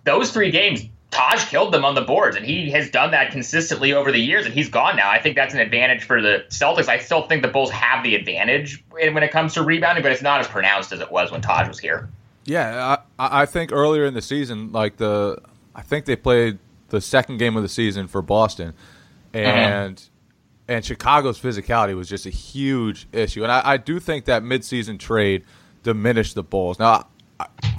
those 0.05 0.31
three 0.31 0.51
games. 0.51 0.83
Taj 1.11 1.45
killed 1.45 1.73
them 1.73 1.85
on 1.85 1.95
the 1.95 2.01
boards, 2.01 2.35
and 2.35 2.45
he 2.45 2.73
has 2.73 2.91
done 2.91 3.13
that 3.13 3.31
consistently 3.31 3.93
over 3.93 4.11
the 4.11 4.19
years, 4.19 4.47
and 4.47 4.53
he's 4.53 4.69
gone 4.69 4.97
now. 4.97 5.09
I 5.09 5.23
think 5.23 5.37
that's 5.37 5.55
an 5.55 5.61
advantage 5.61 6.03
for 6.03 6.21
the 6.21 6.45
Celtics. 6.49 6.89
I 6.89 6.99
still 6.99 7.23
think 7.29 7.43
the 7.43 7.49
Bulls 7.49 7.71
have 7.71 8.03
the 8.03 8.17
advantage 8.17 8.83
when 8.91 9.23
it 9.23 9.31
comes 9.31 9.55
to 9.55 9.63
rebounding, 9.63 10.03
but 10.03 10.11
it's 10.11 10.23
not 10.23 10.41
as 10.41 10.49
pronounced 10.49 10.91
as 10.91 10.99
it 10.99 11.13
was 11.13 11.31
when 11.31 11.41
Taj 11.41 11.69
was 11.69 11.79
here. 11.79 12.09
Yeah, 12.47 12.97
I, 13.19 13.43
I 13.43 13.47
think 13.47 13.73
earlier 13.73 14.05
in 14.05 14.15
the 14.15 14.23
season, 14.23 14.73
like 14.73 14.97
the, 14.99 15.39
I 15.75 15.83
think 15.83 16.05
they 16.05 16.17
played 16.17 16.59
the 16.89 17.01
second 17.01 17.39
game 17.39 17.57
of 17.57 17.63
the 17.63 17.69
season 17.69 18.07
for 18.07 18.21
Boston, 18.23 18.75
and 19.33 20.03
and 20.69 20.85
Chicago's 20.85 21.39
physicality 21.41 21.95
was 21.97 22.09
just 22.09 22.27
a 22.27 22.31
huge 22.31 23.07
issue, 23.13 23.43
and 23.43 23.53
I, 23.53 23.63
I 23.65 23.77
do 23.77 23.99
think 24.01 24.27
that 24.27 24.43
midseason 24.43 24.99
trade 24.99 25.45
diminished 25.83 26.35
the 26.35 26.43
Bulls. 26.43 26.79
Now, 26.79 27.09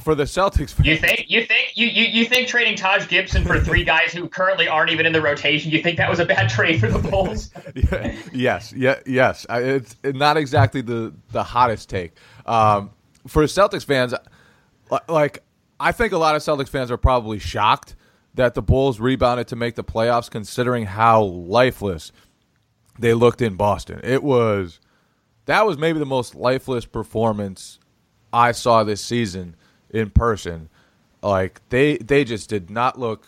for 0.03 0.13
the 0.15 0.25
Celtics, 0.25 0.83
You 0.85 0.97
think 0.97 1.25
you 1.29 1.45
think 1.45 1.71
you, 1.75 1.87
you, 1.87 2.03
you 2.05 2.25
think 2.25 2.47
trading 2.47 2.75
Taj 2.75 3.07
Gibson 3.07 3.43
for 3.45 3.59
three 3.59 3.83
guys 3.93 4.11
who 4.13 4.27
currently 4.27 4.67
aren't 4.67 4.91
even 4.91 5.05
in 5.05 5.13
the 5.13 5.21
rotation, 5.21 5.71
you 5.71 5.81
think 5.81 5.97
that 5.97 6.09
was 6.09 6.19
a 6.19 6.25
bad 6.25 6.49
trade 6.49 6.79
for 6.79 6.87
the 6.89 6.99
Bulls? 6.99 7.51
yes, 8.33 8.73
yeah, 8.73 8.99
yes. 9.05 9.45
I- 9.49 9.61
It's 9.61 9.95
not 10.03 10.37
exactly 10.37 10.81
the 10.81 11.13
the 11.31 11.43
hottest 11.43 11.89
take. 11.89 12.13
Um, 12.45 12.91
for 13.27 13.43
Celtics 13.45 13.85
fans, 13.85 14.13
like 15.07 15.43
I 15.79 15.91
think 15.91 16.13
a 16.13 16.17
lot 16.17 16.35
of 16.35 16.41
Celtics 16.41 16.69
fans 16.69 16.91
are 16.91 16.97
probably 16.97 17.39
shocked 17.39 17.95
that 18.35 18.53
the 18.53 18.61
Bulls 18.61 18.99
rebounded 18.99 19.47
to 19.47 19.55
make 19.55 19.75
the 19.75 19.83
playoffs, 19.83 20.29
considering 20.29 20.85
how 20.85 21.23
lifeless 21.23 22.11
they 22.99 23.13
looked 23.13 23.41
in 23.41 23.55
Boston. 23.55 23.99
It 24.03 24.23
was 24.23 24.79
that 25.45 25.65
was 25.65 25.77
maybe 25.77 25.99
the 25.99 26.05
most 26.05 26.35
lifeless 26.35 26.85
performance 26.85 27.79
I 28.33 28.51
saw 28.51 28.83
this 28.83 29.01
season 29.01 29.55
in 29.89 30.09
person. 30.09 30.69
Like 31.21 31.61
they 31.69 31.97
they 31.97 32.23
just 32.23 32.49
did 32.49 32.69
not 32.69 32.99
look 32.99 33.27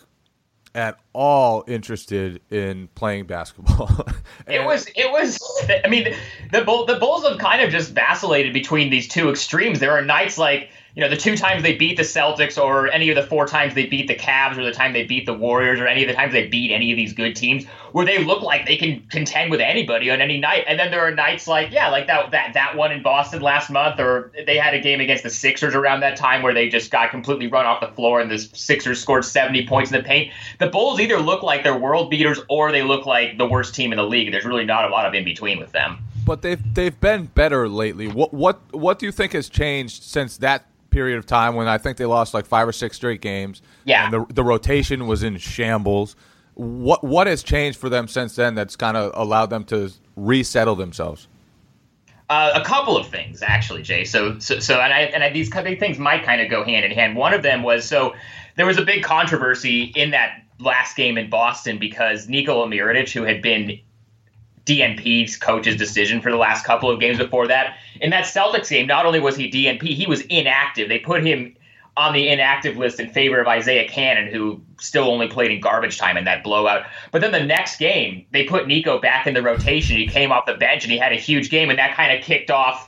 at 0.76 1.00
all 1.14 1.64
interested 1.68 2.40
in 2.52 2.88
playing 2.96 3.26
basketball. 3.26 4.06
It 4.48 4.64
was 4.64 4.88
it 4.96 5.12
was 5.12 5.40
I 5.84 5.90
mean 5.90 6.16
the 6.54 6.60
the 6.62 6.98
Bulls 7.00 7.28
have 7.28 7.38
kind 7.38 7.62
of 7.62 7.70
just 7.70 7.92
vacillated 7.92 8.54
between 8.54 8.90
these 8.90 9.08
two 9.08 9.30
extremes. 9.30 9.80
There 9.80 9.92
are 9.92 10.02
nights 10.02 10.38
like 10.38 10.70
you 10.98 11.04
know 11.04 11.10
the 11.10 11.16
two 11.16 11.38
times 11.38 11.62
they 11.62 11.76
beat 11.76 11.96
the 11.96 12.02
Celtics, 12.02 12.58
or 12.58 12.92
any 12.92 13.12
of 13.12 13.16
the 13.16 13.22
four 13.22 13.46
times 13.46 13.76
they 13.76 13.86
beat 13.86 14.08
the 14.08 14.16
Cavs, 14.16 14.58
or 14.58 14.64
the 14.64 14.72
time 14.72 14.94
they 14.94 15.04
beat 15.04 15.28
the 15.28 15.34
Warriors, 15.34 15.80
or 15.80 15.86
any 15.86 16.02
of 16.02 16.08
the 16.08 16.16
times 16.16 16.34
they 16.34 16.48
beat 16.48 16.72
any 16.72 16.92
of 16.92 16.98
these 16.98 17.14
good 17.14 17.36
teams, 17.36 17.66
where 17.92 18.04
they 18.04 18.24
look 18.24 18.42
like 18.42 18.66
they 18.66 18.78
can 18.78 19.02
contend 19.12 19.52
with 19.52 19.60
anybody 19.60 20.10
on 20.10 20.22
any 20.22 20.40
night. 20.40 20.64
And 20.68 20.80
then 20.80 20.90
there 20.90 21.02
are 21.02 21.12
nights 21.14 21.48
like 21.48 21.72
yeah, 21.72 21.90
like 21.90 22.08
that 22.08 22.32
that 22.32 22.56
that 22.56 22.76
one 22.76 22.92
in 22.92 23.04
Boston 23.04 23.44
last 23.44 23.70
month, 23.70 24.00
or 24.00 24.32
they 24.48 24.58
had 24.58 24.74
a 24.74 24.82
game 24.82 25.00
against 25.00 25.22
the 25.22 25.30
Sixers 25.30 25.76
around 25.76 26.00
that 26.00 26.18
time 26.18 26.42
where 26.42 26.56
they 26.56 26.68
just 26.68 26.90
got 26.90 27.12
completely 27.12 27.46
run 27.46 27.68
off 27.68 27.80
the 27.80 27.90
floor, 27.90 28.20
and 28.20 28.32
the 28.32 28.40
Sixers 28.40 29.00
scored 29.00 29.24
seventy 29.24 29.68
points 29.68 29.92
in 29.92 29.98
the 29.98 30.04
paint. 30.04 30.34
The 30.58 30.66
Bulls 30.66 31.00
either 31.00 31.20
look 31.20 31.44
like 31.44 31.62
they're 31.64 31.78
world 31.78 32.10
beaters, 32.10 32.40
or 32.50 32.72
they 32.72 32.82
look 32.82 33.06
like 33.06 33.38
the 33.38 33.46
worst 33.46 33.76
team 33.76 33.94
in 33.94 33.98
the 33.98 34.04
league. 34.04 34.32
There's 34.32 34.46
really 34.46 34.66
not 34.66 34.84
a 34.84 34.88
lot 34.88 35.06
of 35.06 35.14
in 35.14 35.24
between 35.24 35.60
with 35.60 35.74
them. 35.74 36.00
but 36.26 36.42
they've 36.42 36.74
they've 36.74 37.00
been 37.00 37.26
better 37.28 37.70
lately. 37.70 38.08
What 38.08 38.34
what 38.34 38.60
what 38.74 38.98
do 38.98 39.06
you 39.06 39.12
think 39.12 39.34
has 39.34 39.48
changed 39.48 40.02
since 40.02 40.38
that 40.38 40.66
period 40.90 41.18
of 41.18 41.26
time 41.26 41.56
when 41.56 41.68
I 41.68 41.78
think 41.78 41.98
they 41.98 42.06
lost 42.06 42.34
like 42.34 42.46
five 42.46 42.68
or 42.68 42.72
six 42.72 42.96
straight 42.96 43.22
games? 43.22 43.62
Yeah. 43.86 44.06
and 44.06 44.14
the 44.14 44.34
the 44.34 44.44
rotation 44.44 45.08
was 45.08 45.24
in 45.24 45.38
shambles. 45.38 46.16
What 46.56 47.04
what 47.04 47.28
has 47.28 47.44
changed 47.44 47.80
for 47.80 47.90
them 47.90 48.08
since 48.08 48.36
then 48.36 48.56
that's 48.56 48.76
kind 48.76 48.98
of 48.98 49.12
allowed 49.16 49.50
them 49.50 49.64
to 49.66 49.92
resettle 50.16 50.76
themselves? 50.76 51.28
Uh, 52.30 52.52
a 52.56 52.64
couple 52.66 52.98
of 52.98 53.08
things, 53.08 53.42
actually, 53.42 53.82
Jay. 53.82 54.04
So, 54.04 54.38
so, 54.40 54.60
so 54.60 54.82
and, 54.82 54.92
I, 54.92 55.00
and 55.04 55.24
I, 55.24 55.30
these 55.30 55.48
kind 55.48 55.66
of 55.66 55.80
things 55.80 55.98
might 55.98 56.26
kind 56.26 56.42
of 56.42 56.50
go 56.50 56.62
hand 56.66 56.84
in 56.84 56.92
hand. 56.92 57.16
One 57.16 57.34
of 57.34 57.42
them 57.42 57.64
was 57.64 57.88
so 57.88 58.16
there 58.58 58.66
was 58.66 58.78
a 58.78 58.84
big 58.84 59.04
controversy 59.04 59.94
in 59.96 60.12
that 60.12 60.42
last 60.60 60.98
game 60.98 61.18
in 61.18 61.30
Boston 61.30 61.78
because 61.78 62.28
Nikola 62.28 62.68
Mirotic, 62.68 63.12
who 63.12 63.24
had 63.24 63.42
been 63.42 63.80
DNP's 64.68 65.38
coach's 65.38 65.78
decision 65.78 66.22
for 66.22 66.32
the 66.32 66.38
last 66.38 66.66
couple 66.66 66.92
of 66.92 67.00
games 67.00 67.18
before 67.18 67.48
that, 67.48 67.78
in 68.02 68.10
that 68.12 68.26
Celtics 68.26 68.70
game, 68.70 68.88
not 68.88 69.06
only 69.06 69.20
was 69.20 69.36
he 69.36 69.50
DNP, 69.50 69.84
he 69.84 70.06
was 70.06 70.22
inactive. 70.22 70.90
They 70.90 71.00
put 71.00 71.26
him 71.26 71.56
on 71.96 72.14
the 72.14 72.30
inactive 72.30 72.78
list 72.78 73.00
in 73.00 73.10
favor 73.10 73.42
of 73.42 73.48
Isaiah 73.48 73.90
Canaan, 73.90 74.32
who 74.32 74.62
still 74.80 75.06
only 75.06 75.28
played 75.28 75.50
in 75.50 75.60
garbage 75.60 75.98
time 75.98 76.16
in 76.16 76.26
that 76.26 76.44
blowout. 76.44 76.86
But 77.12 77.22
then 77.22 77.32
the 77.32 77.44
next 77.44 77.78
game, 77.80 78.26
they 78.32 78.44
put 78.44 78.68
Nico 78.68 79.00
back 79.00 79.26
in 79.26 79.34
the 79.34 79.42
rotation. 79.42 79.98
He 79.98 80.08
came 80.08 80.32
off 80.32 80.46
the 80.46 80.54
bench 80.54 80.84
and 80.84 80.92
he 80.92 81.00
had 81.00 81.12
a 81.12 81.16
huge 81.16 81.50
game, 81.50 81.72
and 81.72 81.80
that 81.80 81.96
kind 81.96 82.16
of 82.16 82.24
kicked 82.24 82.52
off 82.52 82.88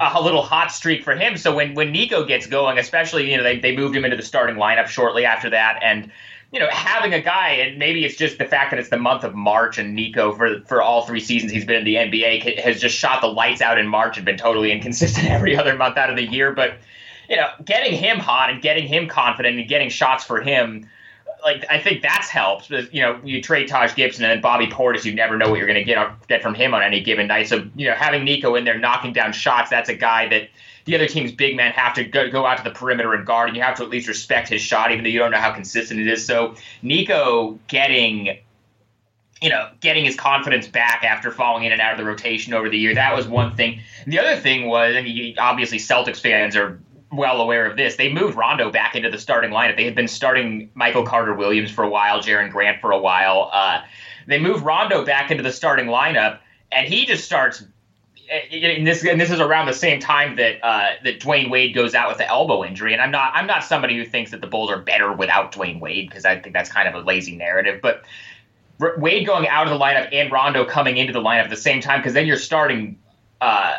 a 0.00 0.22
little 0.22 0.42
hot 0.42 0.72
streak 0.72 1.02
for 1.02 1.14
him. 1.14 1.36
So 1.36 1.54
when 1.54 1.74
when 1.74 1.92
Nico 1.92 2.24
gets 2.24 2.46
going, 2.46 2.78
especially 2.78 3.30
you 3.30 3.36
know 3.36 3.42
they 3.42 3.58
they 3.58 3.76
moved 3.76 3.94
him 3.94 4.04
into 4.04 4.16
the 4.16 4.22
starting 4.22 4.56
lineup 4.56 4.86
shortly 4.86 5.24
after 5.24 5.50
that, 5.50 5.80
and 5.82 6.10
you 6.50 6.58
know 6.58 6.68
having 6.70 7.12
a 7.12 7.20
guy, 7.20 7.50
and 7.50 7.78
maybe 7.78 8.04
it's 8.04 8.16
just 8.16 8.38
the 8.38 8.44
fact 8.44 8.70
that 8.70 8.80
it's 8.80 8.88
the 8.88 8.96
month 8.96 9.24
of 9.24 9.34
March 9.34 9.78
and 9.78 9.94
Nico 9.94 10.32
for 10.32 10.60
for 10.62 10.80
all 10.80 11.06
three 11.06 11.20
seasons 11.20 11.52
he's 11.52 11.64
been 11.64 11.76
in 11.76 11.84
the 11.84 11.94
NBA 11.94 12.58
has 12.60 12.80
just 12.80 12.96
shot 12.96 13.20
the 13.20 13.28
lights 13.28 13.60
out 13.60 13.78
in 13.78 13.86
March 13.86 14.16
and 14.16 14.24
been 14.24 14.38
totally 14.38 14.72
inconsistent 14.72 15.26
every 15.30 15.56
other 15.56 15.76
month 15.76 15.96
out 15.96 16.10
of 16.10 16.16
the 16.16 16.24
year, 16.24 16.52
but 16.52 16.78
you 17.28 17.36
know, 17.36 17.48
getting 17.64 17.92
him 17.92 18.18
hot 18.18 18.50
and 18.50 18.62
getting 18.62 18.86
him 18.86 19.06
confident 19.06 19.58
and 19.58 19.68
getting 19.68 19.90
shots 19.90 20.24
for 20.24 20.40
him, 20.40 20.88
like 21.42 21.64
I 21.70 21.78
think 21.78 22.02
that's 22.02 22.28
helped. 22.28 22.70
You 22.70 23.02
know, 23.02 23.20
you 23.24 23.42
trade 23.42 23.68
Taj 23.68 23.94
Gibson 23.94 24.24
and 24.24 24.30
then 24.30 24.40
Bobby 24.40 24.66
Portis, 24.66 25.04
you 25.04 25.14
never 25.14 25.36
know 25.36 25.50
what 25.50 25.58
you're 25.58 25.66
going 25.66 25.78
to 25.78 25.84
get 25.84 26.28
get 26.28 26.42
from 26.42 26.54
him 26.54 26.74
on 26.74 26.82
any 26.82 27.00
given 27.00 27.26
night. 27.26 27.48
So 27.48 27.68
you 27.76 27.88
know, 27.88 27.94
having 27.94 28.24
Nico 28.24 28.54
in 28.54 28.64
there 28.64 28.78
knocking 28.78 29.12
down 29.12 29.32
shots, 29.32 29.70
that's 29.70 29.88
a 29.88 29.94
guy 29.94 30.28
that 30.28 30.48
the 30.84 30.94
other 30.94 31.06
team's 31.06 31.32
big 31.32 31.54
men 31.54 31.72
have 31.72 31.94
to 31.94 32.04
go, 32.04 32.30
go 32.30 32.46
out 32.46 32.58
to 32.58 32.64
the 32.64 32.70
perimeter 32.70 33.12
and 33.14 33.26
guard, 33.26 33.48
and 33.48 33.56
you 33.56 33.62
have 33.62 33.76
to 33.76 33.82
at 33.82 33.90
least 33.90 34.08
respect 34.08 34.48
his 34.48 34.62
shot, 34.62 34.90
even 34.90 35.04
though 35.04 35.10
you 35.10 35.18
don't 35.18 35.30
know 35.30 35.38
how 35.38 35.52
consistent 35.52 36.00
it 36.00 36.08
is. 36.08 36.24
So 36.24 36.54
Nico 36.82 37.58
getting 37.68 38.38
you 39.40 39.50
know, 39.50 39.70
getting 39.80 40.04
his 40.04 40.16
confidence 40.16 40.66
back 40.66 41.04
after 41.04 41.30
falling 41.30 41.64
in 41.64 41.72
and 41.72 41.80
out 41.80 41.92
of 41.92 41.98
the 41.98 42.04
rotation 42.04 42.54
over 42.54 42.68
the 42.68 42.78
year. 42.78 42.94
That 42.94 43.14
was 43.14 43.28
one 43.28 43.54
thing. 43.54 43.80
And 44.02 44.12
the 44.12 44.18
other 44.18 44.36
thing 44.36 44.66
was, 44.66 44.96
mean, 44.96 45.36
obviously 45.38 45.78
Celtics 45.78 46.20
fans 46.20 46.56
are 46.56 46.80
well 47.10 47.40
aware 47.40 47.66
of 47.66 47.76
this. 47.76 47.96
They 47.96 48.12
moved 48.12 48.36
Rondo 48.36 48.70
back 48.70 48.94
into 48.94 49.10
the 49.10 49.18
starting 49.18 49.50
lineup. 49.50 49.76
They 49.76 49.84
had 49.84 49.94
been 49.94 50.08
starting 50.08 50.70
Michael 50.74 51.04
Carter 51.04 51.34
Williams 51.34 51.70
for 51.70 51.84
a 51.84 51.88
while, 51.88 52.20
Jerian 52.20 52.50
Grant 52.50 52.80
for 52.80 52.90
a 52.90 52.98
while. 52.98 53.50
Uh, 53.52 53.82
they 54.26 54.38
moved 54.38 54.64
Rondo 54.64 55.04
back 55.04 55.30
into 55.30 55.42
the 55.42 55.52
starting 55.52 55.86
lineup, 55.86 56.38
and 56.70 56.86
he 56.86 57.06
just 57.06 57.24
starts. 57.24 57.64
And 58.52 58.86
this 58.86 59.02
and 59.06 59.18
this 59.18 59.30
is 59.30 59.40
around 59.40 59.66
the 59.66 59.72
same 59.72 60.00
time 60.00 60.36
that 60.36 60.62
uh, 60.62 60.90
that 61.02 61.18
Dwyane 61.18 61.50
Wade 61.50 61.74
goes 61.74 61.94
out 61.94 62.10
with 62.10 62.18
the 62.18 62.28
elbow 62.28 62.62
injury. 62.62 62.92
And 62.92 63.00
I'm 63.00 63.10
not 63.10 63.32
I'm 63.34 63.46
not 63.46 63.64
somebody 63.64 63.96
who 63.96 64.04
thinks 64.04 64.32
that 64.32 64.42
the 64.42 64.46
Bulls 64.46 64.70
are 64.70 64.76
better 64.76 65.10
without 65.14 65.52
Dwyane 65.52 65.80
Wade 65.80 66.10
because 66.10 66.26
I 66.26 66.38
think 66.38 66.54
that's 66.54 66.70
kind 66.70 66.86
of 66.86 66.94
a 66.94 67.06
lazy 67.06 67.36
narrative. 67.36 67.80
But 67.80 68.02
Wade 68.98 69.26
going 69.26 69.48
out 69.48 69.66
of 69.66 69.72
the 69.72 69.82
lineup 69.82 70.10
and 70.12 70.30
Rondo 70.30 70.66
coming 70.66 70.98
into 70.98 71.14
the 71.14 71.22
lineup 71.22 71.44
at 71.44 71.50
the 71.50 71.56
same 71.56 71.80
time 71.80 72.00
because 72.00 72.12
then 72.12 72.26
you're 72.26 72.36
starting 72.36 72.98
uh, 73.40 73.78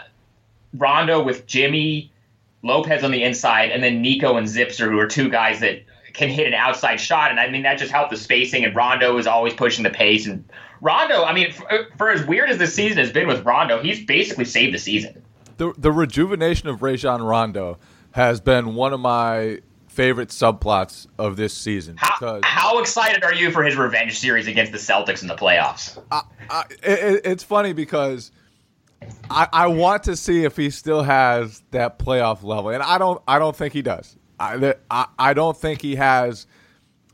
Rondo 0.73 1.21
with 1.21 1.45
Jimmy 1.45 2.11
Lopez 2.61 3.03
on 3.03 3.11
the 3.11 3.23
inside, 3.23 3.71
and 3.71 3.81
then 3.81 4.01
Nico 4.01 4.37
and 4.37 4.47
Zipser, 4.47 4.89
who 4.89 4.99
are 4.99 5.07
two 5.07 5.29
guys 5.29 5.59
that 5.61 5.83
can 6.13 6.29
hit 6.29 6.47
an 6.47 6.53
outside 6.53 6.97
shot. 6.97 7.31
And 7.31 7.39
I 7.39 7.49
mean, 7.49 7.63
that 7.63 7.77
just 7.77 7.91
helped 7.91 8.11
the 8.11 8.17
spacing. 8.17 8.65
And 8.65 8.75
Rondo 8.75 9.17
is 9.17 9.27
always 9.27 9.53
pushing 9.53 9.83
the 9.83 9.89
pace. 9.89 10.27
And 10.27 10.43
Rondo, 10.81 11.23
I 11.23 11.33
mean, 11.33 11.51
for, 11.53 11.87
for 11.97 12.09
as 12.09 12.25
weird 12.25 12.49
as 12.49 12.57
this 12.57 12.73
season 12.73 12.97
has 12.97 13.11
been 13.11 13.27
with 13.27 13.45
Rondo, 13.45 13.81
he's 13.81 14.05
basically 14.05 14.45
saved 14.45 14.73
the 14.73 14.79
season. 14.79 15.21
The, 15.57 15.73
the 15.77 15.91
rejuvenation 15.91 16.67
of 16.69 16.81
Rajon 16.81 17.21
Rondo 17.21 17.77
has 18.11 18.41
been 18.41 18.75
one 18.75 18.91
of 18.91 18.99
my 18.99 19.59
favorite 19.87 20.29
subplots 20.29 21.07
of 21.17 21.35
this 21.35 21.53
season. 21.53 21.95
How, 21.97 22.39
how 22.43 22.79
excited 22.79 23.23
are 23.23 23.33
you 23.33 23.51
for 23.51 23.63
his 23.63 23.75
revenge 23.75 24.17
series 24.17 24.47
against 24.47 24.71
the 24.71 24.77
Celtics 24.77 25.21
in 25.21 25.27
the 25.27 25.35
playoffs? 25.35 26.01
I, 26.11 26.21
I, 26.49 26.63
it, 26.81 27.21
it's 27.25 27.43
funny 27.43 27.73
because 27.73 28.31
I, 29.29 29.47
I 29.51 29.67
want 29.67 30.03
to 30.03 30.15
see 30.15 30.43
if 30.43 30.57
he 30.57 30.69
still 30.69 31.03
has 31.03 31.61
that 31.71 31.99
playoff 31.99 32.43
level, 32.43 32.69
and 32.69 32.81
I 32.81 32.97
don't. 32.97 33.21
I 33.27 33.39
don't 33.39 33.55
think 33.55 33.73
he 33.73 33.81
does. 33.81 34.15
I, 34.39 34.75
I, 34.89 35.07
I 35.17 35.33
don't 35.33 35.57
think 35.57 35.81
he 35.81 35.95
has 35.95 36.47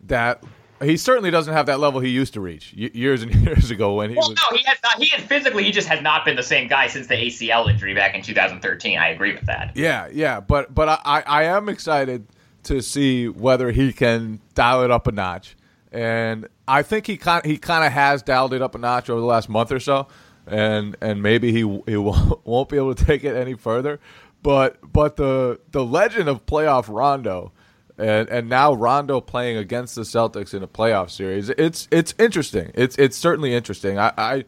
that. 0.05 0.43
He 0.81 0.97
certainly 0.97 1.31
doesn't 1.31 1.53
have 1.53 1.65
that 1.67 1.79
level 1.79 2.01
he 2.01 2.09
used 2.09 2.33
to 2.33 2.41
reach 2.41 2.73
years 2.73 3.23
and 3.23 3.33
years 3.45 3.71
ago 3.71 3.95
when 3.95 4.09
he 4.09 4.17
well, 4.17 4.29
was. 4.29 4.39
no, 4.51 4.57
he 4.57 4.63
has 4.63 4.77
not. 4.83 5.01
He 5.01 5.09
had 5.09 5.21
physically, 5.21 5.63
he 5.63 5.71
just 5.71 5.87
has 5.87 6.01
not 6.01 6.25
been 6.25 6.35
the 6.35 6.43
same 6.43 6.67
guy 6.67 6.87
since 6.87 7.07
the 7.07 7.15
ACL 7.15 7.69
injury 7.69 7.93
back 7.93 8.15
in 8.15 8.21
2013. 8.21 8.97
I 8.97 9.09
agree 9.09 9.33
with 9.33 9.45
that. 9.45 9.75
Yeah, 9.75 10.07
yeah, 10.11 10.39
but 10.39 10.73
but 10.73 11.01
I, 11.05 11.23
I 11.25 11.43
am 11.43 11.69
excited 11.69 12.27
to 12.63 12.81
see 12.81 13.27
whether 13.27 13.71
he 13.71 13.93
can 13.93 14.41
dial 14.53 14.83
it 14.83 14.91
up 14.91 15.07
a 15.07 15.11
notch, 15.11 15.55
and 15.91 16.47
I 16.67 16.83
think 16.83 17.07
he 17.07 17.17
kind 17.17 17.45
he 17.45 17.57
kind 17.57 17.85
of 17.85 17.91
has 17.91 18.21
dialed 18.21 18.53
it 18.53 18.61
up 18.61 18.75
a 18.75 18.77
notch 18.77 19.09
over 19.09 19.19
the 19.19 19.27
last 19.27 19.49
month 19.49 19.71
or 19.71 19.79
so 19.79 20.07
and 20.47 20.95
and 21.01 21.21
maybe 21.21 21.51
he 21.51 21.59
he 21.87 21.97
won't 21.97 22.69
be 22.69 22.77
able 22.77 22.95
to 22.95 23.05
take 23.05 23.23
it 23.23 23.35
any 23.35 23.53
further. 23.53 23.99
But 24.41 24.77
but 24.91 25.15
the 25.15 25.59
the 25.71 25.83
legend 25.83 26.29
of 26.29 26.45
playoff 26.45 26.85
Rondo, 26.87 27.51
and 27.97 28.29
and 28.29 28.49
now 28.49 28.73
Rondo 28.73 29.21
playing 29.21 29.57
against 29.57 29.95
the 29.95 30.01
Celtics 30.01 30.53
in 30.53 30.61
a 30.63 30.67
playoff 30.67 31.09
series, 31.09 31.49
it's 31.49 31.87
it's 31.91 32.13
interesting. 32.19 32.71
It's 32.75 32.97
it's 32.97 33.17
certainly 33.17 33.53
interesting. 33.53 33.97
I. 33.99 34.11
I 34.17 34.45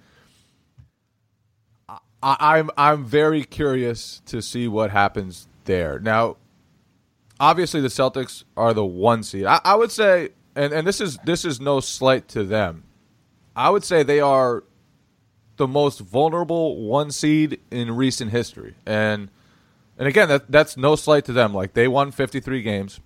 I, 2.23 2.35
I'm 2.39 2.71
I'm 2.75 3.05
very 3.05 3.43
curious 3.43 4.21
to 4.25 4.41
see 4.41 4.67
what 4.67 4.89
happens 4.89 5.47
there. 5.65 5.99
Now, 5.99 6.37
obviously, 7.39 7.79
the 7.79 7.89
Celtics 7.89 8.43
are 8.55 8.73
the 8.73 8.83
one 8.85 9.21
seed. 9.21 9.45
I, 9.45 9.61
I 9.63 9.75
would 9.75 9.91
say, 9.91 10.29
and, 10.55 10.73
and 10.73 10.87
this 10.87 10.99
is 10.99 11.19
this 11.25 11.45
is 11.45 11.61
no 11.61 11.79
slight 11.79 12.27
to 12.29 12.43
them. 12.43 12.85
I 13.55 13.69
would 13.69 13.83
say 13.83 14.03
they 14.03 14.19
are 14.19 14.63
the 15.57 15.67
most 15.67 15.99
vulnerable 15.99 16.81
one 16.87 17.11
seed 17.11 17.59
in 17.69 17.95
recent 17.95 18.31
history. 18.31 18.75
And 18.85 19.29
and 19.97 20.07
again, 20.07 20.29
that 20.29 20.51
that's 20.51 20.77
no 20.77 20.95
slight 20.95 21.25
to 21.25 21.33
them. 21.33 21.53
Like 21.53 21.73
they 21.73 21.87
won 21.87 22.11
53 22.11 22.61
games. 22.61 22.99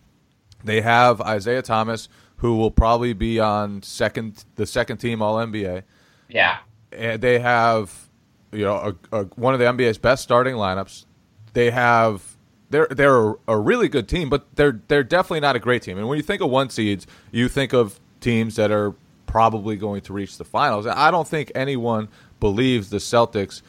They 0.63 0.81
have 0.81 1.21
Isaiah 1.21 1.61
Thomas, 1.61 2.09
who 2.37 2.57
will 2.57 2.71
probably 2.71 3.13
be 3.13 3.39
on 3.39 3.81
second 3.81 4.43
the 4.55 4.65
second 4.65 4.97
team 4.97 5.21
All 5.21 5.35
NBA. 5.35 5.83
Yeah. 6.29 6.59
And 6.91 7.21
they 7.21 7.39
have 7.39 8.09
you 8.51 8.65
know 8.65 8.97
a, 9.11 9.21
a, 9.21 9.23
one 9.35 9.53
of 9.53 9.59
the 9.59 9.65
NBA's 9.65 9.97
best 9.97 10.23
starting 10.23 10.55
lineups. 10.55 11.05
They 11.53 11.71
have 11.71 12.37
they're 12.69 12.87
they're 12.89 13.35
a 13.47 13.57
really 13.57 13.87
good 13.87 14.07
team, 14.07 14.29
but 14.29 14.55
they're 14.55 14.81
they're 14.87 15.03
definitely 15.03 15.41
not 15.41 15.55
a 15.55 15.59
great 15.59 15.81
team. 15.81 15.97
And 15.97 16.07
when 16.07 16.17
you 16.17 16.23
think 16.23 16.41
of 16.41 16.49
one 16.49 16.69
seeds, 16.69 17.07
you 17.31 17.47
think 17.47 17.73
of 17.73 17.99
teams 18.19 18.55
that 18.55 18.71
are 18.71 18.93
probably 19.25 19.77
going 19.77 20.01
to 20.01 20.13
reach 20.13 20.37
the 20.37 20.43
finals. 20.43 20.85
I 20.85 21.09
don't 21.09 21.27
think 21.27 21.51
anyone 21.55 22.09
believes 22.41 22.89
the 22.89 22.97
Celtics 22.97 23.61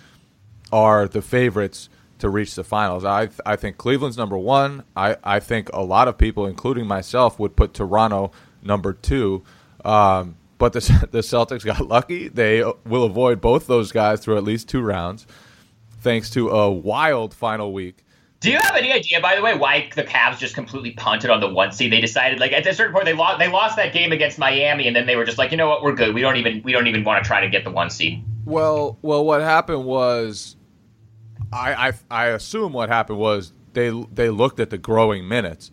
are 0.73 1.07
the 1.07 1.23
favorites 1.23 1.89
to 2.19 2.29
reach 2.29 2.57
the 2.57 2.65
finals. 2.65 3.05
I 3.05 3.29
I 3.47 3.55
think 3.55 3.77
Cleveland's 3.77 4.17
number 4.17 4.39
one. 4.39 4.83
I, 4.97 5.17
I 5.23 5.39
think 5.39 5.69
a 5.73 5.83
lot 5.83 6.09
of 6.09 6.19
people, 6.19 6.47
including 6.47 6.87
myself, 6.87 7.39
would 7.39 7.55
put 7.55 7.75
Toronto 7.75 8.33
number 8.63 8.93
two. 8.93 9.45
Um, 9.85 10.37
but 10.59 10.73
the 10.73 10.81
the 11.11 11.19
Celtics 11.19 11.65
got 11.65 11.87
lucky. 11.87 12.29
They 12.29 12.65
will 12.85 13.05
avoid 13.05 13.41
both 13.41 13.69
those 13.69 13.93
guys 13.93 14.21
through 14.21 14.39
at 14.39 14.45
least 14.45 14.69
two 14.69 14.81
rounds, 14.81 15.27
thanks 16.01 16.31
to 16.31 16.51
a 16.51 16.71
wild 16.71 17.35
final 17.35 17.73
week. 17.73 18.05
Do 18.39 18.51
you 18.51 18.59
have 18.59 18.75
any 18.75 18.93
idea, 18.93 19.21
by 19.21 19.37
the 19.37 19.43
way, 19.43 19.57
why 19.57 19.89
the 19.95 20.03
Cavs 20.03 20.39
just 20.39 20.57
completely 20.57 20.91
punted 20.91 21.31
on 21.31 21.39
the 21.39 21.49
one 21.49 21.71
seed? 21.71 21.93
They 21.93 22.01
decided, 22.01 22.41
like 22.41 22.53
at 22.53 22.67
a 22.67 22.75
certain 22.75 22.93
point, 22.93 23.05
they 23.05 23.13
lost. 23.13 23.39
They 23.39 23.49
lost 23.49 23.77
that 23.77 23.93
game 23.93 24.11
against 24.11 24.39
Miami, 24.39 24.87
and 24.89 24.97
then 24.97 25.07
they 25.07 25.15
were 25.15 25.25
just 25.25 25.39
like, 25.39 25.53
you 25.53 25.57
know 25.57 25.69
what, 25.69 25.83
we're 25.83 25.95
good. 25.95 26.13
We 26.13 26.23
don't 26.23 26.37
even 26.37 26.63
we 26.65 26.73
don't 26.73 26.89
even 26.89 27.05
want 27.05 27.23
to 27.23 27.27
try 27.27 27.41
to 27.41 27.49
get 27.49 27.65
the 27.65 27.71
one 27.71 27.91
seed. 27.91 28.25
Well, 28.45 28.99
well, 29.03 29.25
what 29.25 29.41
happened 29.41 29.85
was, 29.85 30.57
I 31.53 31.89
I, 31.89 31.93
I 32.11 32.27
assume 32.29 32.73
what 32.73 32.89
happened 32.89 33.19
was 33.19 33.53
they 33.73 33.91
they 34.13 34.31
looked 34.31 34.61
at 34.61 34.71
the 34.71 34.79
growing 34.79 35.29
minutes 35.29 35.71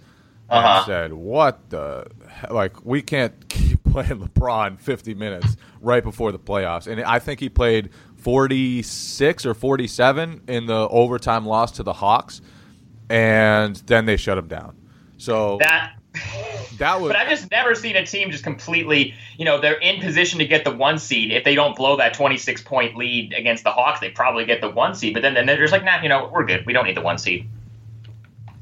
and 0.50 0.66
uh-huh. 0.66 0.86
said, 0.86 1.14
"What 1.14 1.70
the 1.70 2.08
like? 2.50 2.86
We 2.86 3.02
can't 3.02 3.50
keep 3.50 3.84
playing 3.84 4.20
LeBron 4.20 4.80
50 4.80 5.14
minutes 5.16 5.58
right 5.82 6.04
before 6.04 6.32
the 6.32 6.40
playoffs." 6.40 6.88
And 6.88 7.02
I 7.02 7.20
think 7.20 7.40
he 7.40 7.50
played 7.50 7.90
46 8.18 9.46
or 9.46 9.54
47 9.54 10.42
in 10.48 10.66
the 10.66 10.88
overtime 10.90 11.46
loss 11.46 11.72
to 11.74 11.84
the 11.84 11.94
Hawks 11.94 12.42
and 13.10 13.76
then 13.88 14.06
they 14.06 14.18
shut 14.18 14.38
him 14.38 14.48
down. 14.48 14.76
So 15.18 15.58
that 15.60 15.96
that 16.78 17.01
was. 17.01 17.10
But 17.10 17.16
I've 17.16 17.30
just 17.30 17.51
never 17.51 17.75
seen 17.75 17.96
a 17.96 18.06
team 18.06 18.32
just 18.32 18.44
completely, 18.44 19.13
you 19.38 19.46
know, 19.46 19.60
they're 19.62 19.80
in 19.80 20.01
position 20.01 20.39
to 20.39 20.46
get 20.46 20.63
the 20.63 20.75
one 20.75 20.98
seed. 20.98 21.32
If 21.32 21.44
they 21.44 21.56
don't 21.56 21.75
blow 21.75 21.98
that 21.98 22.13
26 22.13 22.62
point 22.63 22.96
lead 22.96 23.34
against 23.34 23.63
the 23.63 23.72
Hawks, 23.72 24.00
they 24.00 24.10
probably 24.10 24.46
get 24.46 24.62
the 24.62 24.70
one 24.70 24.96
seed. 24.96 25.13
But 25.13 25.22
then, 25.22 25.34
then 25.34 25.46
they're 25.46 25.58
just 25.58 25.72
like, 25.72 25.84
nah, 25.84 26.01
you 26.01 26.10
know, 26.10 26.30
we're 26.34 26.46
good. 26.46 26.66
We 26.66 26.74
don't 26.74 26.86
need 26.86 26.98
the 26.98 27.01
one 27.01 27.18
seed. 27.18 27.48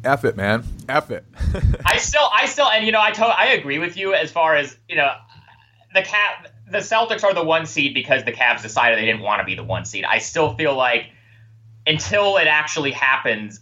F 0.04 0.26
it, 0.26 0.38
man. 0.38 0.64
F 0.88 1.10
it. 1.12 1.26
I 1.86 1.98
still, 1.98 2.30
I 2.34 2.46
still, 2.46 2.68
and 2.68 2.86
you 2.86 2.92
know, 2.92 3.02
I 3.02 3.12
to- 3.12 3.26
I 3.26 3.46
agree 3.48 3.80
with 3.80 3.98
you 3.98 4.14
as 4.14 4.32
far 4.32 4.56
as 4.56 4.78
you 4.88 4.96
know, 4.96 5.14
the 5.94 6.02
cap, 6.02 6.48
the 6.70 6.80
Celtics 6.80 7.24
are 7.24 7.34
the 7.34 7.44
one 7.44 7.66
seed 7.66 7.94
because 7.94 8.24
the 8.24 8.32
Cavs 8.32 8.62
decided 8.62 9.00
they 9.00 9.06
didn't 9.06 9.22
want 9.22 9.40
to 9.40 9.46
be 9.46 9.56
the 9.56 9.64
one 9.64 9.86
seed. 9.86 10.06
I 10.06 10.20
still 10.20 10.54
feel 10.54 10.76
like 10.76 11.08
until 11.86 12.38
it 12.38 12.48
actually 12.48 12.92
happens, 12.92 13.62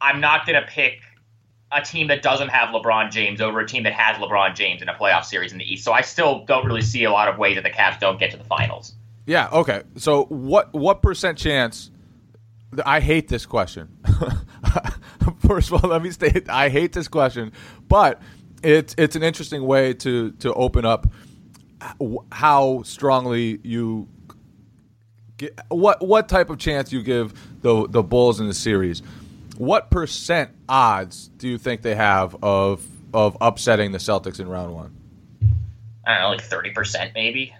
I'm 0.00 0.20
not 0.20 0.46
going 0.46 0.60
to 0.60 0.66
pick 0.66 1.00
a 1.72 1.80
team 1.82 2.08
that 2.08 2.22
doesn't 2.22 2.48
have 2.48 2.70
LeBron 2.70 3.10
James 3.10 3.40
over 3.40 3.60
a 3.60 3.66
team 3.66 3.84
that 3.84 3.92
has 3.92 4.16
LeBron 4.16 4.54
James 4.54 4.82
in 4.82 4.88
a 4.88 4.94
playoff 4.94 5.24
series 5.24 5.52
in 5.52 5.58
the 5.58 5.64
East. 5.64 5.84
So 5.84 5.92
I 5.92 6.02
still 6.02 6.44
don't 6.44 6.66
really 6.66 6.82
see 6.82 7.04
a 7.04 7.10
lot 7.10 7.28
of 7.28 7.38
ways 7.38 7.56
that 7.56 7.64
the 7.64 7.70
Cavs 7.70 7.98
don't 7.98 8.18
get 8.18 8.30
to 8.32 8.36
the 8.36 8.44
finals. 8.44 8.94
Yeah. 9.26 9.48
Okay. 9.52 9.82
So 9.96 10.24
what 10.24 10.72
what 10.72 11.02
percent 11.02 11.38
chance? 11.38 11.90
I 12.84 13.00
hate 13.00 13.28
this 13.28 13.46
question. 13.46 13.98
first 15.46 15.70
of 15.70 15.84
all, 15.84 15.90
let 15.90 16.02
me 16.02 16.10
state 16.10 16.48
I 16.48 16.68
hate 16.68 16.92
this 16.92 17.08
question, 17.08 17.52
but 17.88 18.20
it's 18.62 18.94
it's 18.98 19.16
an 19.16 19.22
interesting 19.22 19.64
way 19.64 19.94
to 19.94 20.32
to 20.32 20.52
open 20.54 20.84
up 20.84 21.06
how 22.30 22.82
strongly 22.84 23.58
you 23.62 24.08
get, 25.36 25.58
what 25.68 26.04
what 26.04 26.28
type 26.28 26.50
of 26.50 26.58
chance 26.58 26.92
you 26.92 27.02
give 27.02 27.34
the 27.62 27.86
the 27.88 28.02
Bulls 28.02 28.40
in 28.40 28.46
the 28.46 28.54
series. 28.54 29.02
What 29.62 29.92
percent 29.92 30.50
odds 30.68 31.28
do 31.38 31.46
you 31.46 31.56
think 31.56 31.82
they 31.82 31.94
have 31.94 32.34
of 32.42 32.84
of 33.14 33.36
upsetting 33.40 33.92
the 33.92 33.98
Celtics 33.98 34.40
in 34.40 34.48
round 34.48 34.74
one? 34.74 34.92
I 36.04 36.14
don't 36.14 36.22
know, 36.22 36.28
like 36.30 36.40
thirty 36.40 36.70
percent 36.70 37.12
maybe. 37.14 37.54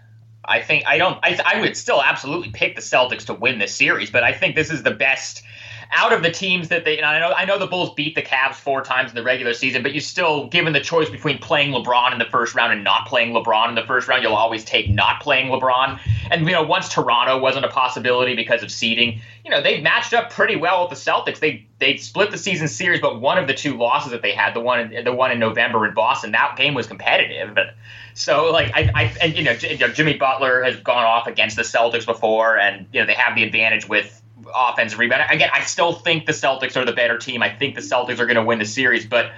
I 0.44 0.62
think 0.62 0.82
I 0.84 0.98
don't. 0.98 1.20
I, 1.22 1.38
I 1.44 1.60
would 1.60 1.76
still 1.76 2.02
absolutely 2.02 2.50
pick 2.50 2.74
the 2.74 2.80
Celtics 2.80 3.26
to 3.26 3.34
win 3.34 3.60
this 3.60 3.72
series, 3.72 4.10
but 4.10 4.24
I 4.24 4.32
think 4.32 4.56
this 4.56 4.72
is 4.72 4.82
the 4.82 4.90
best 4.90 5.44
out 5.92 6.12
of 6.12 6.22
the 6.22 6.30
teams 6.30 6.68
that 6.68 6.84
they. 6.84 7.02
I 7.02 7.20
know 7.20 7.32
I 7.32 7.44
know 7.44 7.58
the 7.58 7.66
Bulls 7.66 7.92
beat 7.94 8.14
the 8.14 8.22
Cavs 8.22 8.54
four 8.54 8.82
times 8.82 9.10
in 9.10 9.14
the 9.14 9.22
regular 9.22 9.52
season, 9.52 9.82
but 9.82 9.92
you 9.92 10.00
still, 10.00 10.46
given 10.46 10.72
the 10.72 10.80
choice 10.80 11.10
between 11.10 11.38
playing 11.38 11.72
LeBron 11.72 12.12
in 12.12 12.18
the 12.18 12.24
first 12.24 12.54
round 12.54 12.72
and 12.72 12.82
not 12.82 13.06
playing 13.06 13.32
LeBron 13.32 13.68
in 13.68 13.74
the 13.74 13.84
first 13.84 14.08
round, 14.08 14.22
you'll 14.22 14.34
always 14.34 14.64
take 14.64 14.88
not 14.88 15.20
playing 15.20 15.50
LeBron. 15.50 16.00
And 16.30 16.46
you 16.46 16.52
know, 16.52 16.62
once 16.62 16.88
Toronto 16.88 17.38
wasn't 17.38 17.66
a 17.66 17.68
possibility 17.68 18.34
because 18.34 18.62
of 18.62 18.72
seeding, 18.72 19.20
you 19.44 19.50
know, 19.50 19.62
they 19.62 19.82
matched 19.82 20.14
up 20.14 20.30
pretty 20.30 20.56
well 20.56 20.88
with 20.88 20.98
the 20.98 21.10
Celtics. 21.10 21.40
They 21.40 21.66
they 21.78 21.98
split 21.98 22.30
the 22.30 22.38
season 22.38 22.68
series, 22.68 23.00
but 23.00 23.20
one 23.20 23.36
of 23.36 23.46
the 23.46 23.54
two 23.54 23.76
losses 23.76 24.12
that 24.12 24.22
they 24.22 24.32
had, 24.32 24.54
the 24.54 24.60
one 24.60 24.92
in, 24.92 25.04
the 25.04 25.12
one 25.12 25.30
in 25.30 25.38
November 25.38 25.86
in 25.86 25.92
Boston, 25.92 26.32
that 26.32 26.56
game 26.56 26.72
was 26.72 26.86
competitive. 26.86 27.54
But 27.54 27.74
so 28.14 28.50
like 28.50 28.72
I, 28.74 28.90
I 28.94 29.16
and 29.20 29.36
you 29.36 29.44
know, 29.44 29.54
Jimmy 29.56 30.14
Butler 30.16 30.62
has 30.62 30.76
gone 30.76 31.04
off 31.04 31.26
against 31.26 31.56
the 31.56 31.62
Celtics 31.62 32.06
before, 32.06 32.58
and 32.58 32.86
you 32.94 33.00
know 33.00 33.06
they 33.06 33.14
have 33.14 33.34
the 33.34 33.44
advantage 33.44 33.86
with 33.86 34.21
offensive 34.54 34.98
rebound. 34.98 35.22
Again, 35.30 35.50
I 35.52 35.62
still 35.64 35.92
think 35.92 36.26
the 36.26 36.32
Celtics 36.32 36.76
are 36.76 36.84
the 36.84 36.92
better 36.92 37.18
team. 37.18 37.42
I 37.42 37.50
think 37.50 37.74
the 37.74 37.80
Celtics 37.80 38.18
are 38.18 38.26
going 38.26 38.36
to 38.36 38.44
win 38.44 38.58
the 38.58 38.64
series, 38.64 39.06
but 39.06 39.32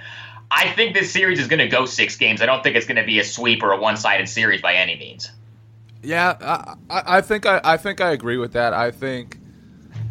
I 0.51 0.71
think 0.71 0.93
this 0.93 1.11
series 1.11 1.39
is 1.39 1.47
going 1.47 1.59
to 1.59 1.67
go 1.67 1.85
six 1.85 2.15
games. 2.17 2.41
I 2.41 2.45
don't 2.45 2.63
think 2.63 2.75
it's 2.75 2.85
going 2.85 2.97
to 2.97 3.05
be 3.05 3.19
a 3.19 3.23
sweep 3.23 3.63
or 3.63 3.71
a 3.71 3.77
one-sided 3.77 4.29
series 4.29 4.61
by 4.61 4.75
any 4.75 4.97
means. 4.97 5.31
Yeah, 6.03 6.75
I, 6.89 7.17
I 7.17 7.21
think 7.21 7.45
I, 7.45 7.59
I 7.63 7.77
think 7.77 7.99
I 7.99 8.11
agree 8.11 8.37
with 8.37 8.53
that. 8.53 8.73
I 8.73 8.91
think 8.91 9.39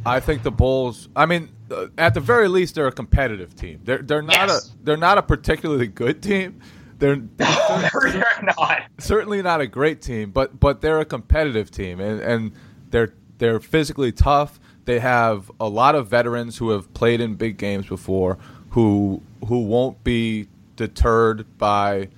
I 0.05 0.21
think 0.21 0.43
the 0.43 0.51
Bulls. 0.51 1.09
I 1.15 1.27
mean, 1.27 1.51
uh, 1.71 1.87
at 1.97 2.15
the 2.15 2.21
very 2.21 2.49
least, 2.49 2.75
they're 2.75 2.89
a 2.89 2.93
competitive 2.93 3.55
team. 3.55 3.81
They're 3.85 3.99
they're 3.99 4.23
not 4.23 4.49
yes. 4.49 4.69
a 4.69 4.85
they're 4.85 4.97
not 4.97 5.19
a 5.19 5.23
particularly 5.23 5.87
good 5.87 6.23
team. 6.23 6.61
They're, 6.99 7.17
they're, 7.37 7.91
they're 7.93 8.55
not 8.57 8.83
certainly 8.99 9.43
not 9.43 9.61
a 9.61 9.67
great 9.67 10.03
team, 10.03 10.31
but 10.31 10.59
but 10.59 10.81
they're 10.81 11.01
a 11.01 11.05
competitive 11.05 11.71
team, 11.71 12.01
and, 12.01 12.21
and 12.21 12.53
they're 12.91 13.15
they're 13.39 13.61
physically 13.61 14.13
tough. 14.13 14.59
They 14.85 14.99
have 15.01 15.51
a 15.59 15.69
lot 15.69 15.95
of 15.95 16.09
veterans 16.09 16.59
who 16.59 16.71
have 16.71 16.93
played 16.95 17.21
in 17.21 17.35
big 17.35 17.57
games 17.57 17.87
before, 17.87 18.39
who 18.71 19.23
who 19.47 19.65
won't 19.65 20.03
be 20.05 20.49
deterred 20.77 21.47
by 21.59 22.09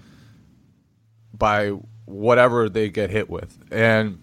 by 1.33 1.71
whatever 2.07 2.69
they 2.69 2.89
get 2.89 3.11
hit 3.11 3.29
with, 3.29 3.59
and 3.71 4.19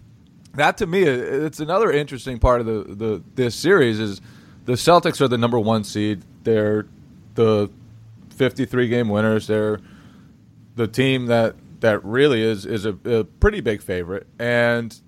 that 0.54 0.76
to 0.78 0.86
me, 0.86 1.02
it's 1.02 1.60
another 1.60 1.90
interesting 1.90 2.38
part 2.38 2.60
of 2.60 2.66
the, 2.66 2.94
the 2.94 3.22
this 3.34 3.54
series 3.54 3.98
is 3.98 4.20
the 4.64 4.74
Celtics 4.74 5.20
are 5.20 5.28
the 5.28 5.38
number 5.38 5.58
one 5.58 5.84
seed. 5.84 6.22
They're 6.44 6.86
the 7.34 7.70
53 8.30 8.88
game 8.88 9.08
winners. 9.08 9.46
They're 9.46 9.80
the 10.76 10.86
team 10.86 11.26
that 11.26 11.56
that 11.80 12.04
really 12.04 12.42
is 12.42 12.66
is 12.66 12.86
a, 12.86 12.96
a 13.04 13.24
pretty 13.24 13.60
big 13.60 13.82
favorite, 13.82 14.26
and 14.38 14.98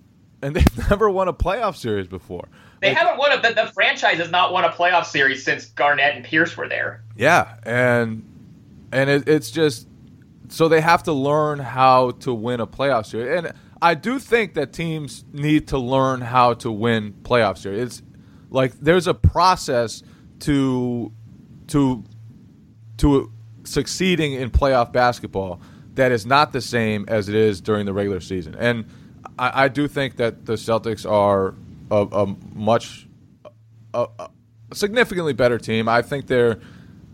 and 0.43 0.55
they've 0.57 0.91
never 0.91 1.09
won 1.09 1.29
a 1.29 1.33
playoff 1.33 1.77
series 1.77 2.07
before. 2.07 2.49
They 2.87 2.95
like, 2.95 2.99
haven't 2.99 3.19
won 3.19 3.33
a 3.33 3.43
the, 3.43 3.55
the 3.55 3.73
franchise 3.73 4.19
has 4.19 4.31
not 4.31 4.53
won 4.53 4.65
a 4.65 4.71
playoff 4.71 5.07
series 5.07 5.45
since 5.45 5.67
Garnett 5.67 6.17
and 6.17 6.25
Pierce 6.25 6.57
were 6.57 6.69
there. 6.69 7.03
Yeah, 7.17 7.57
and 7.65 8.25
and 8.93 9.11
it, 9.11 9.29
it's 9.29 9.51
just 9.51 9.89
so 10.49 10.69
they 10.69 10.81
have 10.81 11.03
to 11.05 11.13
learn 11.13 11.59
how 11.59 12.13
to 12.13 12.33
win 12.33 12.61
a 12.61 12.67
playoff 12.67 13.07
series. 13.07 13.39
And 13.39 13.53
I 13.83 13.95
do 13.95 14.19
think 14.19 14.55
that 14.55 14.73
teams 14.73 15.25
need 15.33 15.69
to 15.69 15.79
learn 15.79 16.21
how 16.21 16.55
to 16.55 16.71
win 16.71 17.15
playoff 17.23 17.59
series. 17.59 17.81
It's 17.81 18.03
like 18.51 18.73
there's 18.81 19.07
a 19.07 19.15
process 19.15 20.03
to 20.41 21.13
to 21.69 22.05
to 22.99 23.33
succeeding 23.65 24.33
in 24.35 24.51
playoff 24.51 24.93
basketball 24.93 25.61
that 25.95 26.13
is 26.13 26.25
not 26.27 26.53
the 26.53 26.61
same 26.61 27.05
as 27.09 27.29
it 27.29 27.35
is 27.35 27.61
during 27.61 27.87
the 27.87 27.93
regular 27.93 28.21
season. 28.21 28.55
And 28.55 28.87
I, 29.39 29.65
I 29.65 29.69
do 29.69 29.89
think 29.89 30.17
that 30.17 30.47
the 30.47 30.55
Celtics 30.55 31.11
are 31.11 31.55
a, 31.91 32.07
a 32.13 32.37
much 32.55 33.07
a, 33.95 34.07
a 34.19 34.31
significantly 34.73 35.33
better 35.33 35.59
team. 35.59 35.89
I 35.89 36.03
think 36.03 36.27
their 36.27 36.59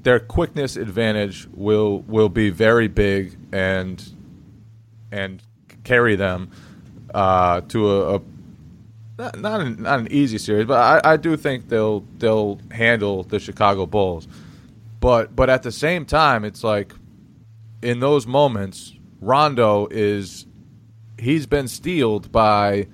their 0.03 0.19
quickness 0.21 0.77
advantage 0.77 1.47
will 1.53 2.01
will 2.03 2.29
be 2.29 2.51
very 2.51 2.89
big 2.89 3.37
and 3.53 4.03
and 5.11 5.43
carry 5.85 6.17
them 6.17 6.51
uh, 7.15 7.61
to 7.63 7.91
a, 7.91 8.17
a 8.17 8.21
not 9.19 9.39
not 9.39 9.61
an, 9.61 9.83
not 9.83 10.01
an, 10.01 10.09
easy 10.11 10.39
series, 10.39 10.67
but 10.67 11.05
I, 11.05 11.13
I 11.13 11.17
do 11.17 11.37
think 11.37 11.69
they'll 11.69 12.01
they'll 12.19 12.59
handle 12.71 13.23
the 13.25 13.39
Chicago 13.39 13.87
Bulls. 13.87 14.27
But 15.01 15.37
but 15.37 15.51
at 15.51 15.63
the 15.63 15.73
same 15.73 16.05
time, 16.07 16.45
it's 16.45 16.65
like 16.65 16.95
in 17.83 18.01
those 18.01 18.27
moments, 18.27 18.95
Rondo 19.21 19.87
is 19.91 20.47
he's 21.19 21.47
been 21.47 21.69
steeled 21.69 22.33
by 22.33 22.89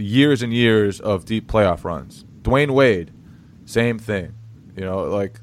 years 0.00 0.42
and 0.42 0.52
years 0.52 1.00
of 1.00 1.24
deep 1.24 1.50
playoff 1.50 1.84
runs. 1.84 2.24
Dwyane 2.42 2.70
Wade, 2.70 3.12
same 3.64 3.98
thing. 3.98 4.34
You 4.76 4.84
know, 4.84 5.02
like 5.04 5.40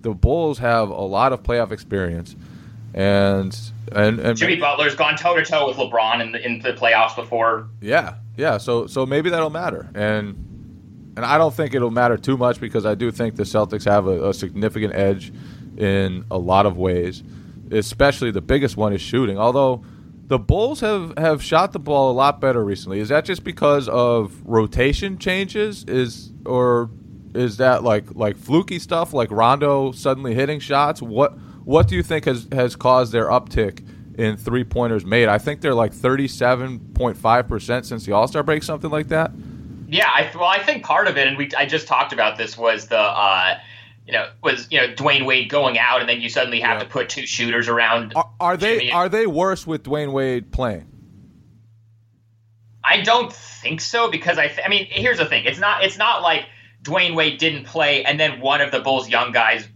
the 0.00 0.14
Bulls 0.14 0.58
have 0.58 0.90
a 0.90 1.00
lot 1.00 1.32
of 1.32 1.42
playoff 1.42 1.72
experience, 1.72 2.36
and 2.94 3.58
and, 3.92 4.20
and 4.20 4.36
Jimmy 4.36 4.56
Butler's 4.56 4.94
gone 4.94 5.16
toe 5.16 5.36
to 5.36 5.44
toe 5.44 5.68
with 5.68 5.76
LeBron 5.76 6.20
in 6.22 6.32
the 6.32 6.44
in 6.44 6.60
the 6.60 6.72
playoffs 6.72 7.16
before. 7.16 7.68
Yeah, 7.80 8.14
yeah. 8.36 8.58
So 8.58 8.86
so 8.86 9.06
maybe 9.06 9.30
that'll 9.30 9.50
matter, 9.50 9.88
and 9.94 10.36
and 11.16 11.24
I 11.24 11.38
don't 11.38 11.54
think 11.54 11.74
it'll 11.74 11.90
matter 11.90 12.16
too 12.16 12.36
much 12.36 12.60
because 12.60 12.86
I 12.86 12.94
do 12.94 13.10
think 13.10 13.36
the 13.36 13.42
Celtics 13.42 13.84
have 13.84 14.06
a, 14.06 14.28
a 14.28 14.34
significant 14.34 14.94
edge 14.94 15.32
in 15.76 16.24
a 16.30 16.38
lot 16.38 16.66
of 16.66 16.76
ways. 16.76 17.22
Especially 17.70 18.30
the 18.30 18.40
biggest 18.40 18.76
one 18.76 18.92
is 18.92 19.00
shooting. 19.00 19.36
Although 19.38 19.84
the 20.28 20.38
Bulls 20.38 20.80
have, 20.80 21.16
have 21.16 21.42
shot 21.42 21.72
the 21.72 21.78
ball 21.78 22.10
a 22.10 22.12
lot 22.12 22.40
better 22.40 22.62
recently. 22.62 23.00
Is 23.00 23.08
that 23.08 23.24
just 23.24 23.44
because 23.44 23.88
of 23.88 24.40
rotation 24.44 25.18
changes? 25.18 25.84
Is 25.84 26.30
or 26.44 26.90
is 27.34 27.56
that 27.56 27.82
like 27.82 28.14
like 28.14 28.36
fluky 28.36 28.78
stuff 28.78 29.14
like 29.14 29.30
Rondo 29.30 29.92
suddenly 29.92 30.34
hitting 30.34 30.60
shots? 30.60 31.00
What 31.00 31.38
what 31.64 31.88
do 31.88 31.96
you 31.96 32.02
think 32.02 32.26
has 32.26 32.46
has 32.52 32.76
caused 32.76 33.12
their 33.12 33.28
uptick 33.28 33.82
in 34.18 34.36
three 34.36 34.64
pointers 34.64 35.04
made? 35.06 35.28
I 35.28 35.38
think 35.38 35.62
they're 35.62 35.74
like 35.74 35.94
thirty 35.94 36.28
seven 36.28 36.78
point 36.92 37.16
five 37.16 37.48
percent 37.48 37.86
since 37.86 38.04
the 38.04 38.12
All 38.12 38.28
Star 38.28 38.42
break, 38.42 38.62
something 38.62 38.90
like 38.90 39.08
that. 39.08 39.30
Yeah, 39.90 40.10
I, 40.14 40.30
well, 40.34 40.44
I 40.44 40.62
think 40.62 40.84
part 40.84 41.08
of 41.08 41.16
it, 41.16 41.26
and 41.26 41.38
we 41.38 41.50
I 41.56 41.64
just 41.64 41.86
talked 41.86 42.12
about 42.12 42.36
this 42.36 42.58
was 42.58 42.88
the. 42.88 42.98
Uh, 42.98 43.58
you 44.08 44.14
know, 44.14 44.26
was 44.42 44.66
you 44.70 44.80
know 44.80 44.88
Dwyane 44.94 45.26
Wade 45.26 45.50
going 45.50 45.78
out, 45.78 46.00
and 46.00 46.08
then 46.08 46.22
you 46.22 46.30
suddenly 46.30 46.60
have 46.60 46.78
yeah. 46.78 46.84
to 46.84 46.90
put 46.90 47.10
two 47.10 47.26
shooters 47.26 47.68
around. 47.68 48.14
Are, 48.16 48.30
are 48.40 48.56
they 48.56 48.90
are 48.90 49.10
they 49.10 49.26
worse 49.26 49.66
with 49.66 49.82
Dwyane 49.82 50.12
Wade 50.12 50.50
playing? 50.50 50.86
I 52.82 53.02
don't 53.02 53.30
think 53.30 53.82
so 53.82 54.10
because 54.10 54.38
I 54.38 54.48
th- 54.48 54.60
I 54.64 54.70
mean 54.70 54.86
here's 54.88 55.18
the 55.18 55.26
thing 55.26 55.44
it's 55.44 55.58
not 55.58 55.84
it's 55.84 55.98
not 55.98 56.22
like 56.22 56.46
Dwyane 56.82 57.14
Wade 57.14 57.38
didn't 57.38 57.64
play 57.64 58.02
and 58.02 58.18
then 58.18 58.40
one 58.40 58.62
of 58.62 58.70
the 58.70 58.80
Bulls 58.80 59.10
young 59.10 59.30
guys 59.30 59.68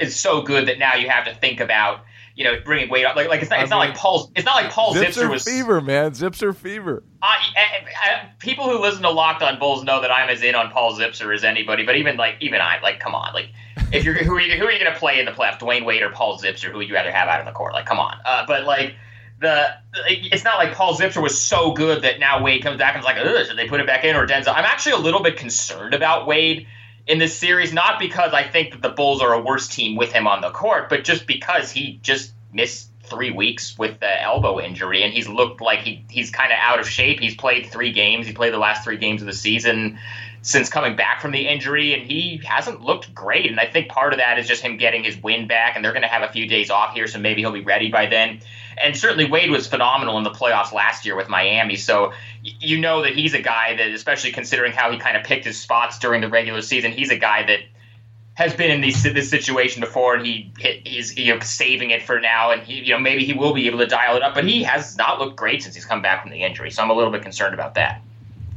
is 0.00 0.14
so 0.14 0.42
good 0.42 0.68
that 0.68 0.78
now 0.78 0.94
you 0.96 1.08
have 1.08 1.24
to 1.24 1.34
think 1.34 1.60
about 1.60 2.00
you 2.36 2.44
know, 2.44 2.60
bringing 2.64 2.90
weight 2.90 3.04
up. 3.04 3.16
Like, 3.16 3.28
like 3.28 3.40
it's 3.40 3.50
not, 3.50 3.60
it's 3.60 3.70
not 3.70 3.78
like 3.78 3.96
Paul. 3.96 4.30
It's 4.36 4.44
not 4.44 4.54
like 4.54 4.70
Paul 4.70 4.94
Zipser, 4.94 5.24
Zipser 5.24 5.30
was 5.30 5.44
fever, 5.44 5.80
man. 5.80 6.12
Zipser 6.12 6.54
fever. 6.54 7.02
I, 7.22 7.38
I, 7.56 8.10
I, 8.10 8.30
people 8.38 8.68
who 8.70 8.78
listen 8.78 9.02
to 9.02 9.10
Locked 9.10 9.42
On 9.42 9.58
Bulls 9.58 9.82
know 9.82 10.00
that 10.02 10.10
I'm 10.10 10.28
as 10.28 10.42
in 10.42 10.54
on 10.54 10.70
Paul 10.70 10.92
Zipser 10.96 11.34
as 11.34 11.42
anybody. 11.42 11.84
But 11.84 11.96
even 11.96 12.16
like, 12.16 12.36
even 12.40 12.60
I, 12.60 12.78
like, 12.80 13.00
come 13.00 13.14
on, 13.14 13.32
like, 13.32 13.48
if 13.90 14.04
you're 14.04 14.14
who 14.14 14.34
are 14.34 14.40
you, 14.40 14.56
who 14.56 14.66
are 14.66 14.70
you 14.70 14.78
going 14.78 14.92
to 14.92 14.98
play 14.98 15.18
in 15.18 15.24
the 15.24 15.32
playoffs? 15.32 15.58
Dwyane 15.58 15.84
Wade 15.84 16.02
or 16.02 16.10
Paul 16.10 16.38
Zipser? 16.38 16.70
Who 16.70 16.76
would 16.78 16.88
you 16.88 16.94
rather 16.94 17.10
have 17.10 17.26
out 17.26 17.40
on 17.40 17.46
the 17.46 17.52
court? 17.52 17.72
Like, 17.72 17.86
come 17.86 17.98
on. 17.98 18.16
Uh, 18.24 18.44
but 18.46 18.64
like. 18.64 18.94
The 19.38 19.66
it's 20.06 20.44
not 20.44 20.56
like 20.56 20.72
Paul 20.72 20.96
Zipser 20.96 21.22
was 21.22 21.38
so 21.38 21.72
good 21.72 22.00
that 22.04 22.18
now 22.18 22.42
Wade 22.42 22.62
comes 22.62 22.78
back 22.78 22.94
and 22.94 23.00
is 23.00 23.04
like, 23.04 23.18
ugh, 23.18 23.46
should 23.46 23.58
they 23.58 23.68
put 23.68 23.80
it 23.80 23.86
back 23.86 24.02
in 24.02 24.16
or 24.16 24.26
Denzel? 24.26 24.54
I'm 24.56 24.64
actually 24.64 24.92
a 24.92 24.96
little 24.96 25.22
bit 25.22 25.36
concerned 25.36 25.92
about 25.92 26.26
Wade 26.26 26.66
in 27.06 27.18
this 27.18 27.36
series, 27.36 27.72
not 27.72 27.98
because 27.98 28.32
I 28.32 28.42
think 28.42 28.72
that 28.72 28.82
the 28.82 28.88
Bulls 28.88 29.22
are 29.22 29.32
a 29.32 29.40
worse 29.40 29.68
team 29.68 29.96
with 29.96 30.12
him 30.12 30.26
on 30.26 30.40
the 30.40 30.50
court, 30.50 30.88
but 30.88 31.04
just 31.04 31.26
because 31.26 31.70
he 31.70 32.00
just 32.02 32.32
missed 32.52 32.90
three 33.04 33.30
weeks 33.30 33.78
with 33.78 34.00
the 34.00 34.22
elbow 34.22 34.60
injury, 34.60 35.02
and 35.02 35.12
he's 35.12 35.28
looked 35.28 35.60
like 35.60 35.80
he 35.80 36.04
he's 36.10 36.30
kind 36.30 36.52
of 36.52 36.58
out 36.60 36.80
of 36.80 36.88
shape. 36.88 37.20
He's 37.20 37.36
played 37.36 37.66
three 37.66 37.92
games. 37.92 38.26
He 38.26 38.32
played 38.32 38.52
the 38.52 38.58
last 38.58 38.84
three 38.84 38.96
games 38.96 39.22
of 39.22 39.26
the 39.26 39.32
season 39.32 39.98
since 40.46 40.68
coming 40.68 40.94
back 40.94 41.20
from 41.20 41.32
the 41.32 41.48
injury, 41.48 41.92
and 41.92 42.08
he 42.08 42.40
hasn't 42.44 42.80
looked 42.80 43.12
great. 43.12 43.50
And 43.50 43.58
I 43.58 43.66
think 43.66 43.88
part 43.88 44.12
of 44.12 44.20
that 44.20 44.38
is 44.38 44.46
just 44.46 44.62
him 44.62 44.76
getting 44.76 45.02
his 45.02 45.20
wind 45.20 45.48
back, 45.48 45.74
and 45.74 45.84
they're 45.84 45.92
going 45.92 46.02
to 46.02 46.08
have 46.08 46.22
a 46.22 46.32
few 46.32 46.46
days 46.46 46.70
off 46.70 46.94
here, 46.94 47.08
so 47.08 47.18
maybe 47.18 47.40
he'll 47.40 47.50
be 47.50 47.62
ready 47.62 47.90
by 47.90 48.06
then. 48.06 48.40
And 48.78 48.96
certainly 48.96 49.28
Wade 49.28 49.50
was 49.50 49.66
phenomenal 49.66 50.18
in 50.18 50.22
the 50.22 50.30
playoffs 50.30 50.72
last 50.72 51.04
year 51.04 51.16
with 51.16 51.28
Miami, 51.28 51.74
so 51.74 52.12
you 52.42 52.78
know 52.78 53.02
that 53.02 53.16
he's 53.16 53.34
a 53.34 53.42
guy 53.42 53.74
that, 53.74 53.88
especially 53.88 54.30
considering 54.30 54.70
how 54.70 54.92
he 54.92 54.98
kind 54.98 55.16
of 55.16 55.24
picked 55.24 55.44
his 55.44 55.58
spots 55.58 55.98
during 55.98 56.20
the 56.20 56.28
regular 56.28 56.62
season, 56.62 56.92
he's 56.92 57.10
a 57.10 57.18
guy 57.18 57.44
that 57.44 57.58
has 58.34 58.54
been 58.54 58.70
in 58.70 58.82
these, 58.82 59.02
this 59.02 59.28
situation 59.28 59.80
before, 59.80 60.14
and 60.14 60.24
he 60.24 60.52
he's 60.84 61.18
you 61.18 61.34
know 61.34 61.40
saving 61.40 61.90
it 61.90 62.04
for 62.04 62.20
now, 62.20 62.52
and 62.52 62.62
he 62.62 62.84
you 62.84 62.92
know 62.92 63.00
maybe 63.00 63.24
he 63.24 63.32
will 63.32 63.52
be 63.52 63.66
able 63.66 63.80
to 63.80 63.86
dial 63.86 64.14
it 64.14 64.22
up, 64.22 64.32
but 64.32 64.44
he 64.44 64.62
has 64.62 64.96
not 64.96 65.18
looked 65.18 65.34
great 65.34 65.64
since 65.64 65.74
he's 65.74 65.84
come 65.84 66.02
back 66.02 66.22
from 66.22 66.30
the 66.30 66.44
injury, 66.44 66.70
so 66.70 66.84
I'm 66.84 66.90
a 66.90 66.94
little 66.94 67.10
bit 67.10 67.22
concerned 67.22 67.52
about 67.52 67.74
that. 67.74 68.00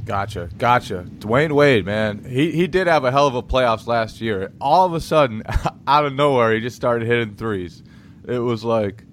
Gotcha, 0.05 0.49
gotcha. 0.57 1.05
Dwyane 1.19 1.51
Wade, 1.51 1.85
man, 1.85 2.23
he 2.23 2.51
he 2.51 2.67
did 2.67 2.88
have 2.88 3.03
a 3.05 3.12
hell 3.12 3.27
of 3.27 3.35
a 3.35 3.43
playoffs 3.43 3.88
last 3.88 4.21
year. 4.21 4.51
All 4.59 4.85
of 4.85 4.93
a 4.93 5.01
sudden, 5.01 5.43
out 5.88 6.05
of 6.05 6.13
nowhere, 6.13 6.53
he 6.53 6.62
just 6.62 6.75
started 6.75 7.07
hitting 7.07 7.35
threes. 7.35 7.83
It 8.27 8.39
was 8.39 8.63
like, 8.63 9.03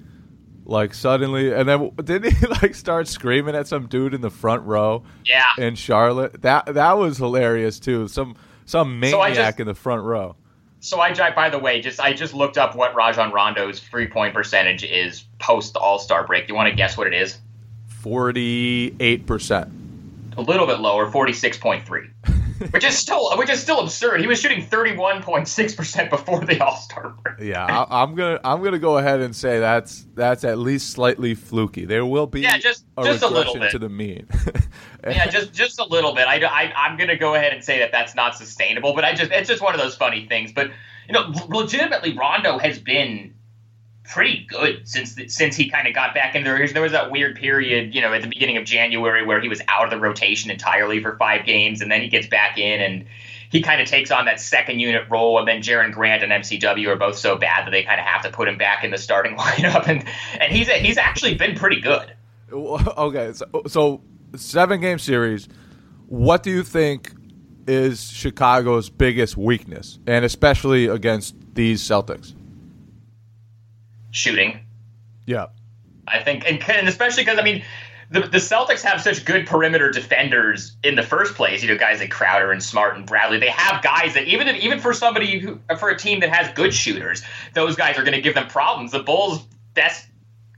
like 0.64 0.94
suddenly, 0.94 1.52
and 1.52 1.68
then 1.68 1.90
didn't 2.04 2.34
he 2.34 2.46
like 2.46 2.74
start 2.74 3.08
screaming 3.08 3.54
at 3.54 3.66
some 3.66 3.88
dude 3.88 4.14
in 4.14 4.20
the 4.20 4.30
front 4.30 4.62
row? 4.62 5.04
Yeah, 5.24 5.44
in 5.58 5.74
Charlotte. 5.74 6.42
That 6.42 6.74
that 6.74 6.92
was 6.96 7.18
hilarious 7.18 7.78
too. 7.78 8.08
Some 8.08 8.36
some 8.64 8.98
maniac 8.98 9.34
so 9.34 9.42
just, 9.42 9.60
in 9.60 9.66
the 9.66 9.74
front 9.74 10.02
row. 10.02 10.36
So 10.80 11.00
I 11.00 11.12
by 11.32 11.50
the 11.50 11.58
way, 11.58 11.80
just 11.80 12.00
I 12.00 12.12
just 12.12 12.32
looked 12.32 12.58
up 12.58 12.74
what 12.74 12.94
Rajon 12.94 13.32
Rondo's 13.32 13.80
three 13.80 14.06
point 14.06 14.34
percentage 14.34 14.84
is 14.84 15.24
post 15.38 15.76
All 15.76 15.98
Star 15.98 16.26
break. 16.26 16.48
You 16.48 16.54
want 16.54 16.68
to 16.70 16.74
guess 16.74 16.96
what 16.96 17.06
it 17.06 17.14
is? 17.14 17.38
Forty 17.86 18.94
eight 19.00 19.26
percent 19.26 19.85
a 20.36 20.42
little 20.42 20.66
bit 20.66 20.80
lower, 20.80 21.10
46.3. 21.10 22.10
which 22.70 22.84
is 22.84 22.96
still 22.96 23.36
which 23.36 23.50
is 23.50 23.60
still 23.60 23.80
absurd. 23.80 24.20
He 24.20 24.26
was 24.26 24.40
shooting 24.40 24.66
31.6% 24.66 26.10
before 26.10 26.44
the 26.44 26.64
All-Star 26.64 27.14
break. 27.22 27.40
Yeah, 27.40 27.64
I, 27.64 28.02
am 28.02 28.14
going 28.14 28.38
to 28.38 28.46
I'm 28.46 28.60
going 28.60 28.72
to 28.72 28.78
go 28.78 28.98
ahead 28.98 29.20
and 29.20 29.34
say 29.34 29.58
that's 29.58 30.06
that's 30.14 30.44
at 30.44 30.58
least 30.58 30.90
slightly 30.90 31.34
fluky. 31.34 31.84
There 31.84 32.06
will 32.06 32.26
be 32.26 32.40
yeah, 32.40 32.58
just 32.58 32.86
a 32.96 33.04
just 33.04 33.22
a 33.22 33.28
little 33.28 33.54
bit 33.54 33.72
to 33.72 33.78
the 33.78 33.88
mean. 33.88 34.26
yeah, 35.06 35.26
just 35.26 35.52
just 35.52 35.78
a 35.78 35.84
little 35.84 36.14
bit. 36.14 36.26
I, 36.26 36.42
I 36.44 36.72
I'm 36.74 36.96
going 36.96 37.08
to 37.08 37.16
go 37.16 37.34
ahead 37.34 37.52
and 37.52 37.62
say 37.62 37.78
that 37.80 37.92
that's 37.92 38.14
not 38.14 38.36
sustainable, 38.36 38.94
but 38.94 39.04
I 39.04 39.14
just 39.14 39.30
it's 39.30 39.48
just 39.48 39.62
one 39.62 39.74
of 39.74 39.80
those 39.80 39.96
funny 39.96 40.26
things, 40.26 40.52
but 40.52 40.70
you 41.08 41.12
know, 41.12 41.32
legitimately 41.48 42.16
Rondo 42.16 42.58
has 42.58 42.78
been 42.78 43.34
pretty 44.08 44.46
good 44.48 44.86
since 44.88 45.14
the, 45.14 45.28
since 45.28 45.56
he 45.56 45.68
kind 45.70 45.86
of 45.86 45.94
got 45.94 46.14
back 46.14 46.34
in 46.34 46.44
there. 46.44 46.66
There 46.68 46.82
was 46.82 46.92
that 46.92 47.10
weird 47.10 47.36
period, 47.36 47.94
you 47.94 48.00
know, 48.00 48.12
at 48.12 48.22
the 48.22 48.28
beginning 48.28 48.56
of 48.56 48.64
January 48.64 49.24
where 49.24 49.40
he 49.40 49.48
was 49.48 49.60
out 49.68 49.84
of 49.84 49.90
the 49.90 49.98
rotation 49.98 50.50
entirely 50.50 51.02
for 51.02 51.16
five 51.16 51.44
games, 51.44 51.80
and 51.80 51.90
then 51.90 52.00
he 52.00 52.08
gets 52.08 52.26
back 52.26 52.58
in 52.58 52.80
and 52.80 53.06
he 53.50 53.62
kind 53.62 53.80
of 53.80 53.88
takes 53.88 54.10
on 54.10 54.24
that 54.26 54.40
second 54.40 54.80
unit 54.80 55.04
role. 55.10 55.38
And 55.38 55.46
then 55.46 55.62
Jerian 55.62 55.92
Grant 55.92 56.22
and 56.22 56.32
MCW 56.32 56.88
are 56.88 56.96
both 56.96 57.16
so 57.16 57.36
bad 57.36 57.66
that 57.66 57.70
they 57.70 57.82
kind 57.82 58.00
of 58.00 58.06
have 58.06 58.22
to 58.22 58.30
put 58.30 58.48
him 58.48 58.58
back 58.58 58.84
in 58.84 58.90
the 58.90 58.98
starting 58.98 59.36
lineup, 59.38 59.86
and 59.88 60.04
and 60.40 60.52
he's 60.52 60.68
he's 60.68 60.98
actually 60.98 61.34
been 61.34 61.56
pretty 61.56 61.80
good. 61.80 62.12
Okay, 62.52 63.32
so, 63.32 63.46
so 63.66 64.02
seven 64.36 64.80
game 64.80 64.98
series. 64.98 65.48
What 66.06 66.44
do 66.44 66.50
you 66.50 66.62
think 66.62 67.12
is 67.66 68.08
Chicago's 68.10 68.88
biggest 68.88 69.36
weakness, 69.36 69.98
and 70.06 70.24
especially 70.24 70.86
against 70.86 71.34
these 71.54 71.82
Celtics? 71.82 72.34
Shooting. 74.16 74.60
Yeah. 75.26 75.48
I 76.08 76.22
think, 76.22 76.48
and, 76.48 76.62
and 76.70 76.88
especially 76.88 77.24
because, 77.24 77.38
I 77.38 77.42
mean, 77.42 77.64
the, 78.10 78.20
the 78.20 78.38
Celtics 78.38 78.82
have 78.82 79.02
such 79.02 79.24
good 79.24 79.46
perimeter 79.46 79.90
defenders 79.90 80.76
in 80.82 80.94
the 80.94 81.02
first 81.02 81.34
place. 81.34 81.62
You 81.62 81.68
know, 81.68 81.76
guys 81.76 82.00
like 82.00 82.10
Crowder 82.10 82.50
and 82.50 82.62
Smart 82.62 82.96
and 82.96 83.04
Bradley. 83.04 83.38
They 83.38 83.50
have 83.50 83.82
guys 83.82 84.14
that 84.14 84.24
even 84.24 84.48
if, 84.48 84.56
even 84.62 84.78
for 84.78 84.94
somebody 84.94 85.38
who 85.38 85.60
for 85.78 85.90
a 85.90 85.98
team 85.98 86.20
that 86.20 86.30
has 86.30 86.52
good 86.54 86.72
shooters, 86.72 87.22
those 87.54 87.76
guys 87.76 87.98
are 87.98 88.04
going 88.04 88.14
to 88.14 88.20
give 88.22 88.34
them 88.34 88.46
problems. 88.46 88.92
The 88.92 89.02
Bulls' 89.02 89.44
best 89.74 90.06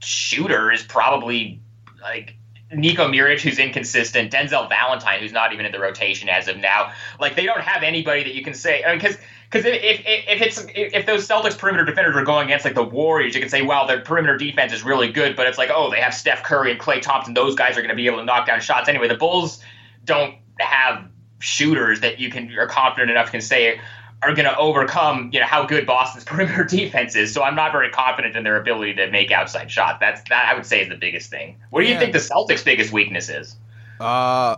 shooter 0.01 0.71
is 0.71 0.83
probably 0.83 1.59
like 2.01 2.35
Nico 2.71 3.07
Mirotic, 3.07 3.41
who's 3.41 3.57
inconsistent, 3.57 4.31
Denzel 4.31 4.69
Valentine, 4.69 5.19
who's 5.19 5.33
not 5.33 5.51
even 5.51 5.65
in 5.65 5.71
the 5.71 5.79
rotation 5.79 6.29
as 6.29 6.47
of 6.47 6.57
now. 6.57 6.93
Like 7.19 7.35
they 7.35 7.45
don't 7.45 7.61
have 7.61 7.83
anybody 7.83 8.23
that 8.23 8.35
you 8.35 8.43
can 8.43 8.53
say. 8.53 8.83
I 8.83 8.89
mean, 8.91 8.99
because 8.99 9.17
if, 9.51 9.65
if, 9.65 10.01
if 10.05 10.41
it's 10.41 10.65
if 10.75 11.05
those 11.05 11.27
Celtics 11.27 11.57
perimeter 11.57 11.83
defenders 11.83 12.15
are 12.15 12.23
going 12.23 12.45
against 12.45 12.65
like 12.65 12.75
the 12.75 12.83
Warriors, 12.83 13.33
you 13.33 13.41
can 13.41 13.49
say, 13.49 13.63
well, 13.63 13.87
their 13.87 14.01
perimeter 14.01 14.37
defense 14.37 14.71
is 14.71 14.83
really 14.83 15.11
good, 15.11 15.35
but 15.35 15.47
it's 15.47 15.57
like, 15.57 15.71
oh, 15.73 15.89
they 15.89 15.99
have 15.99 16.13
Steph 16.13 16.43
Curry 16.43 16.71
and 16.71 16.79
Klay 16.79 17.01
Thompson; 17.01 17.33
those 17.33 17.55
guys 17.55 17.71
are 17.77 17.81
going 17.81 17.89
to 17.89 17.95
be 17.95 18.05
able 18.05 18.19
to 18.19 18.25
knock 18.25 18.45
down 18.45 18.61
shots 18.61 18.87
anyway. 18.87 19.07
The 19.07 19.15
Bulls 19.15 19.59
don't 20.05 20.35
have 20.59 21.07
shooters 21.39 22.01
that 22.01 22.19
you 22.19 22.29
can 22.29 22.55
are 22.57 22.67
confident 22.67 23.09
enough 23.09 23.31
can 23.31 23.41
say 23.41 23.79
are 24.21 24.35
going 24.35 24.45
to 24.45 24.57
overcome 24.57 25.29
you 25.33 25.39
know 25.39 25.45
how 25.45 25.65
good 25.65 25.85
Boston's 25.87 26.23
perimeter 26.25 26.63
defense 26.63 27.15
is. 27.15 27.33
So 27.33 27.41
I'm 27.41 27.55
not 27.55 27.71
very 27.71 27.89
confident 27.89 28.35
in 28.35 28.43
their 28.43 28.57
ability 28.57 28.93
to 28.95 29.09
make 29.09 29.31
outside 29.31 29.71
shots. 29.71 29.97
That's 29.99 30.21
that 30.29 30.47
I 30.51 30.53
would 30.53 30.65
say 30.65 30.81
is 30.81 30.89
the 30.89 30.95
biggest 30.95 31.31
thing. 31.31 31.57
What 31.71 31.81
do 31.81 31.87
you 31.87 31.97
think 31.97 32.13
the 32.13 32.19
Celtics' 32.19 32.63
biggest 32.63 32.93
weakness 32.93 33.29
is? 33.29 33.55
Uh, 33.99 34.57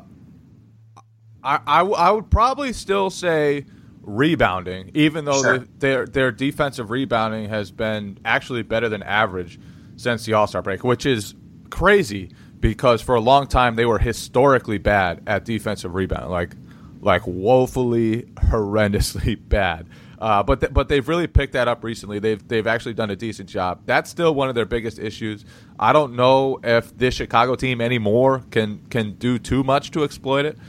I, 1.44 1.60
I, 1.66 1.82
I 1.82 2.12
would 2.12 2.30
probably 2.30 2.74
still 2.74 3.10
say 3.10 3.66
rebounding, 4.02 4.92
even 4.94 5.26
though 5.26 5.42
sure. 5.42 5.60
their 5.80 6.06
their 6.06 6.32
defensive 6.32 6.90
rebounding 6.90 7.50
has 7.50 7.72
been 7.72 8.18
actually 8.26 8.64
better 8.64 8.90
than 8.90 9.04
average 9.04 9.60
since 9.96 10.26
the 10.26 10.34
All 10.34 10.48
Star 10.48 10.62
break, 10.62 10.84
which 10.84 11.06
is 11.06 11.36
crazy 11.70 12.32
because 12.60 13.02
for 13.02 13.16
a 13.16 13.22
long 13.22 13.48
time 13.48 13.76
they 13.76 13.86
were 13.86 14.00
historically 14.00 14.78
bad 14.78 15.24
at 15.28 15.46
defensive 15.46 15.94
rebounding, 15.96 16.30
like 16.32 16.56
like 17.02 17.26
woefully 17.26 18.24
horrendously 18.36 19.38
bad. 19.50 19.88
Uh, 20.20 20.44
but 20.44 20.60
th- 20.60 20.72
but 20.72 20.88
they've 20.88 21.08
really 21.08 21.26
picked 21.26 21.54
that 21.54 21.68
up 21.68 21.84
recently. 21.84 22.20
They've 22.20 22.48
they've 22.48 22.68
actually 22.68 22.94
done 22.94 23.10
a 23.10 23.16
decent 23.16 23.50
job. 23.50 23.82
That's 23.86 24.10
still 24.10 24.36
one 24.36 24.50
of 24.50 24.56
their 24.56 24.66
biggest 24.68 25.00
issues. 25.00 25.46
I 25.80 25.94
don't 25.94 26.16
know 26.16 26.60
if 26.64 26.96
this 26.96 27.16
Chicago 27.16 27.56
team 27.56 27.82
anymore 27.82 28.44
can 28.52 28.86
can 28.92 29.14
do 29.14 29.40
too 29.40 29.64
much 29.64 29.90
to 29.92 30.04
exploit 30.04 30.46
it. 30.46 30.60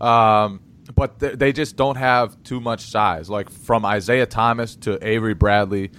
Um, 0.00 0.60
but 0.94 1.18
they 1.18 1.52
just 1.52 1.76
don't 1.76 1.96
have 1.96 2.42
too 2.42 2.60
much 2.60 2.90
size. 2.90 3.28
Like 3.30 3.50
from 3.50 3.84
Isaiah 3.84 4.26
Thomas 4.26 4.76
to 4.76 4.98
Avery 5.06 5.34
Bradley, 5.34 5.90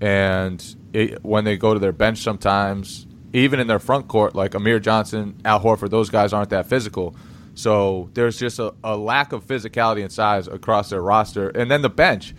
and 0.00 0.64
it, 0.92 1.24
when 1.24 1.44
they 1.44 1.56
go 1.56 1.74
to 1.74 1.80
their 1.80 1.92
bench, 1.92 2.18
sometimes 2.18 3.06
even 3.32 3.60
in 3.60 3.66
their 3.66 3.78
front 3.78 4.08
court, 4.08 4.34
like 4.34 4.54
Amir 4.54 4.80
Johnson, 4.80 5.40
Al 5.44 5.60
Horford, 5.60 5.90
those 5.90 6.10
guys 6.10 6.32
aren't 6.32 6.50
that 6.50 6.66
physical. 6.66 7.14
So 7.54 8.08
there's 8.14 8.38
just 8.38 8.58
a, 8.58 8.74
a 8.84 8.96
lack 8.96 9.32
of 9.32 9.44
physicality 9.44 10.02
and 10.02 10.12
size 10.12 10.46
across 10.46 10.90
their 10.90 11.02
roster, 11.02 11.48
and 11.50 11.70
then 11.70 11.82
the 11.82 11.90
bench. 11.90 12.34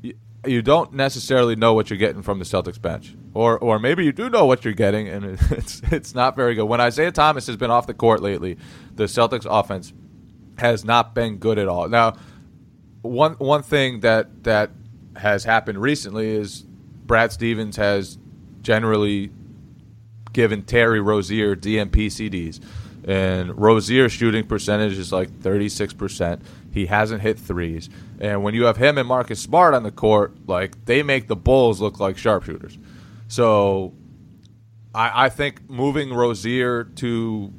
You, 0.00 0.14
you 0.46 0.62
don't 0.62 0.92
necessarily 0.92 1.56
know 1.56 1.74
what 1.74 1.90
you're 1.90 1.98
getting 1.98 2.22
from 2.22 2.38
the 2.38 2.44
Celtics 2.44 2.80
bench, 2.80 3.14
or 3.34 3.58
or 3.58 3.78
maybe 3.78 4.04
you 4.04 4.12
do 4.12 4.30
know 4.30 4.46
what 4.46 4.64
you're 4.64 4.74
getting, 4.74 5.08
and 5.08 5.24
it's 5.50 5.82
it's 5.90 6.14
not 6.14 6.36
very 6.36 6.54
good. 6.54 6.64
When 6.64 6.80
Isaiah 6.80 7.12
Thomas 7.12 7.46
has 7.48 7.56
been 7.56 7.70
off 7.72 7.88
the 7.88 7.94
court 7.94 8.22
lately, 8.22 8.56
the 8.94 9.04
Celtics 9.04 9.46
offense 9.50 9.92
has 10.62 10.84
not 10.84 11.14
been 11.14 11.36
good 11.36 11.58
at 11.58 11.68
all. 11.68 11.88
Now, 11.88 12.14
one 13.02 13.34
one 13.34 13.62
thing 13.62 14.00
that 14.00 14.44
that 14.44 14.70
has 15.16 15.44
happened 15.44 15.78
recently 15.82 16.30
is 16.30 16.62
Brad 16.62 17.32
Stevens 17.32 17.76
has 17.76 18.16
generally 18.62 19.30
given 20.32 20.62
Terry 20.62 21.00
Rozier 21.00 21.54
DNP 21.54 22.06
CDs. 22.06 22.64
And 23.04 23.58
Rozier's 23.58 24.12
shooting 24.12 24.46
percentage 24.46 24.96
is 24.96 25.12
like 25.12 25.28
36%. 25.40 26.40
He 26.72 26.86
hasn't 26.86 27.20
hit 27.20 27.36
threes. 27.38 27.90
And 28.20 28.44
when 28.44 28.54
you 28.54 28.64
have 28.64 28.76
him 28.76 28.96
and 28.96 29.08
Marcus 29.08 29.40
Smart 29.40 29.74
on 29.74 29.82
the 29.82 29.90
court, 29.90 30.32
like 30.46 30.84
they 30.84 31.02
make 31.02 31.26
the 31.26 31.34
Bulls 31.34 31.80
look 31.80 31.98
like 31.98 32.16
sharpshooters. 32.16 32.78
So 33.26 33.92
I, 34.94 35.24
I 35.24 35.28
think 35.30 35.68
moving 35.68 36.12
Rozier 36.14 36.84
to 36.84 37.52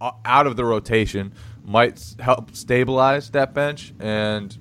uh, 0.00 0.12
out 0.24 0.46
of 0.46 0.56
the 0.56 0.64
rotation 0.64 1.32
might 1.64 2.14
help 2.18 2.54
stabilize 2.54 3.30
that 3.30 3.54
bench 3.54 3.94
and 3.98 4.56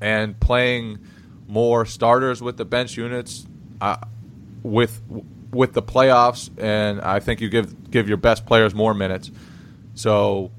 and 0.00 0.38
playing 0.40 0.98
more 1.46 1.86
starters 1.86 2.42
with 2.42 2.56
the 2.56 2.64
bench 2.64 2.96
units 2.96 3.46
uh, 3.80 3.96
with 4.62 5.00
with 5.52 5.72
the 5.72 5.82
playoffs 5.82 6.50
and 6.58 7.00
I 7.00 7.20
think 7.20 7.40
you 7.40 7.48
give 7.48 7.90
give 7.90 8.08
your 8.08 8.16
best 8.16 8.46
players 8.46 8.74
more 8.74 8.94
minutes. 8.94 9.30
So 9.94 10.50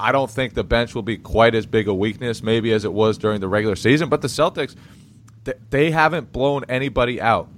I 0.00 0.10
don't 0.10 0.30
think 0.30 0.54
the 0.54 0.64
bench 0.64 0.94
will 0.94 1.02
be 1.02 1.18
quite 1.18 1.54
as 1.54 1.66
big 1.66 1.86
a 1.86 1.94
weakness 1.94 2.42
maybe 2.42 2.72
as 2.72 2.84
it 2.84 2.92
was 2.92 3.18
during 3.18 3.40
the 3.40 3.48
regular 3.48 3.76
season, 3.76 4.08
but 4.08 4.22
the 4.22 4.28
Celtics 4.28 4.74
they 5.70 5.90
haven't 5.90 6.32
blown 6.32 6.64
anybody 6.70 7.20
out 7.20 7.48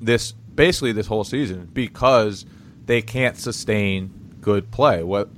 this 0.00 0.32
basically 0.32 0.92
this 0.92 1.06
whole 1.06 1.24
season 1.24 1.68
because 1.72 2.46
they 2.86 3.02
can't 3.02 3.36
sustain 3.36 4.36
good 4.40 4.70
play. 4.70 5.02
What 5.02 5.28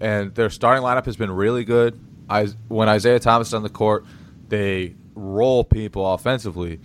and 0.00 0.34
their 0.34 0.50
starting 0.50 0.82
lineup 0.82 1.06
has 1.06 1.16
been 1.16 1.30
really 1.30 1.64
good. 1.64 1.98
I, 2.28 2.46
when 2.68 2.88
Isaiah 2.88 3.18
Thomas 3.18 3.48
is 3.48 3.54
on 3.54 3.62
the 3.62 3.68
court, 3.68 4.04
they 4.48 4.94
roll 5.14 5.64
people 5.64 6.12
offensively, 6.12 6.80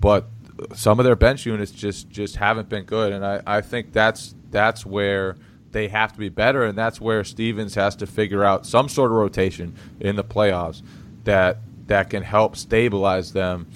but 0.00 0.26
some 0.74 1.00
of 1.00 1.04
their 1.04 1.16
bench 1.16 1.46
units 1.46 1.72
just 1.72 2.10
just 2.10 2.36
haven't 2.36 2.68
been 2.68 2.84
good, 2.84 3.12
and 3.12 3.24
I, 3.24 3.42
I 3.46 3.60
think 3.60 3.92
that's 3.92 4.34
that's 4.50 4.86
where 4.86 5.36
they 5.72 5.88
have 5.88 6.12
to 6.12 6.18
be 6.18 6.28
better, 6.28 6.64
and 6.64 6.76
that's 6.76 7.00
where 7.00 7.24
Stevens 7.24 7.74
has 7.74 7.96
to 7.96 8.06
figure 8.06 8.44
out 8.44 8.66
some 8.66 8.88
sort 8.88 9.10
of 9.10 9.16
rotation 9.16 9.74
in 10.00 10.16
the 10.16 10.24
playoffs 10.24 10.82
that 11.24 11.58
that 11.86 12.10
can 12.10 12.22
help 12.22 12.56
stabilize 12.56 13.32
them 13.32 13.66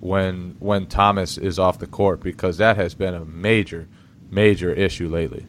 when 0.00 0.56
when 0.58 0.86
Thomas 0.86 1.38
is 1.38 1.58
off 1.58 1.78
the 1.78 1.86
court 1.86 2.20
because 2.20 2.58
that 2.58 2.76
has 2.76 2.94
been 2.94 3.14
a 3.14 3.24
major 3.24 3.88
major 4.30 4.72
issue 4.72 5.08
lately. 5.08 5.46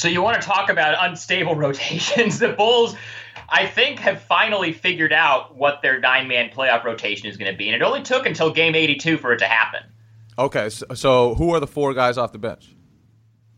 So 0.00 0.08
you 0.08 0.22
want 0.22 0.40
to 0.40 0.48
talk 0.48 0.70
about 0.70 0.96
unstable 0.98 1.54
rotations? 1.56 2.38
The 2.38 2.48
Bulls, 2.48 2.96
I 3.50 3.66
think 3.66 3.98
have 3.98 4.22
finally 4.22 4.72
figured 4.72 5.12
out 5.12 5.54
what 5.56 5.82
their 5.82 6.00
nine 6.00 6.26
man 6.26 6.48
playoff 6.48 6.84
rotation 6.84 7.28
is 7.28 7.36
going 7.36 7.52
to 7.52 7.58
be, 7.58 7.68
and 7.68 7.76
it 7.76 7.84
only 7.84 8.02
took 8.02 8.24
until 8.24 8.50
game 8.50 8.74
82 8.74 9.18
for 9.18 9.34
it 9.34 9.40
to 9.40 9.44
happen. 9.44 9.80
Okay, 10.38 10.70
so, 10.70 10.86
so 10.94 11.34
who 11.34 11.52
are 11.52 11.60
the 11.60 11.66
four 11.66 11.92
guys 11.92 12.16
off 12.16 12.32
the 12.32 12.38
bench? 12.38 12.74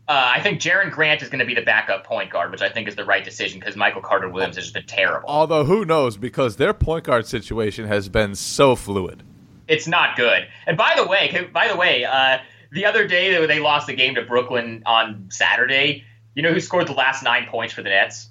Uh, 0.05 0.31
I 0.35 0.41
think 0.41 0.59
Jerian 0.59 0.91
Grant 0.91 1.21
is 1.21 1.29
going 1.29 1.39
to 1.39 1.45
be 1.45 1.55
the 1.55 1.61
backup 1.61 2.03
point 2.03 2.29
guard, 2.29 2.51
which 2.51 2.61
I 2.61 2.67
think 2.67 2.89
is 2.89 2.97
the 2.97 3.05
right 3.05 3.23
decision 3.23 3.61
because 3.61 3.77
Michael 3.77 4.01
Carter 4.01 4.27
Williams 4.27 4.57
has 4.57 4.65
just 4.65 4.73
been 4.73 4.85
terrible. 4.85 5.29
Although 5.29 5.63
who 5.63 5.85
knows 5.85 6.17
because 6.17 6.57
their 6.57 6.73
point 6.73 7.05
guard 7.05 7.25
situation 7.25 7.87
has 7.87 8.09
been 8.09 8.35
so 8.35 8.75
fluid. 8.75 9.23
It's 9.69 9.87
not 9.87 10.17
good. 10.17 10.45
And 10.67 10.75
by 10.75 10.91
the 10.97 11.07
way, 11.07 11.47
by 11.53 11.69
the 11.69 11.77
way, 11.77 12.03
uh, 12.03 12.39
the 12.73 12.85
other 12.85 13.07
day 13.07 13.45
they 13.45 13.61
lost 13.61 13.87
the 13.87 13.93
game 13.93 14.15
to 14.15 14.23
Brooklyn 14.23 14.83
on 14.85 15.27
Saturday. 15.29 16.03
You 16.35 16.43
know 16.43 16.53
who 16.53 16.59
scored 16.59 16.87
the 16.87 16.93
last 16.93 17.23
nine 17.23 17.47
points 17.47 17.73
for 17.73 17.83
the 17.83 17.89
Nets? 17.89 18.29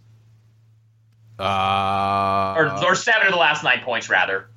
Uh, 1.38 2.54
or, 2.56 2.84
or 2.84 2.94
seven 2.94 3.26
of 3.26 3.32
the 3.32 3.38
last 3.38 3.64
nine 3.64 3.80
points, 3.82 4.08
rather. 4.10 4.48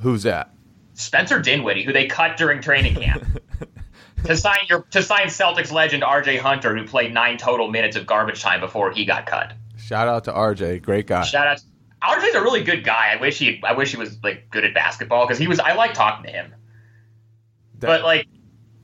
Who's 0.00 0.24
that? 0.24 0.52
Spencer 0.94 1.40
Dinwiddie, 1.40 1.84
who 1.84 1.92
they 1.92 2.06
cut 2.06 2.36
during 2.36 2.60
training 2.60 2.94
camp. 2.94 3.40
to 4.24 4.36
sign 4.36 4.58
your 4.68 4.82
to 4.90 5.02
sign 5.02 5.26
Celtics 5.26 5.72
legend 5.72 6.02
RJ 6.02 6.38
Hunter, 6.38 6.76
who 6.76 6.86
played 6.86 7.12
nine 7.12 7.38
total 7.38 7.70
minutes 7.70 7.96
of 7.96 8.06
garbage 8.06 8.42
time 8.42 8.60
before 8.60 8.92
he 8.92 9.04
got 9.04 9.26
cut. 9.26 9.52
Shout 9.76 10.08
out 10.08 10.24
to 10.24 10.32
RJ, 10.32 10.82
great 10.82 11.06
guy. 11.06 11.22
Shout 11.22 11.46
out. 11.46 11.62
RJ's 12.02 12.34
a 12.34 12.42
really 12.42 12.64
good 12.64 12.84
guy. 12.84 13.12
I 13.12 13.20
wish 13.20 13.38
he 13.38 13.62
I 13.64 13.72
wish 13.72 13.90
he 13.92 13.96
was 13.96 14.22
like 14.22 14.50
good 14.50 14.64
at 14.64 14.74
basketball 14.74 15.26
because 15.26 15.38
he 15.38 15.48
was. 15.48 15.60
I 15.60 15.74
like 15.74 15.94
talking 15.94 16.24
to 16.26 16.30
him. 16.30 16.54
That, 17.78 17.86
but 17.86 18.02
like, 18.02 18.28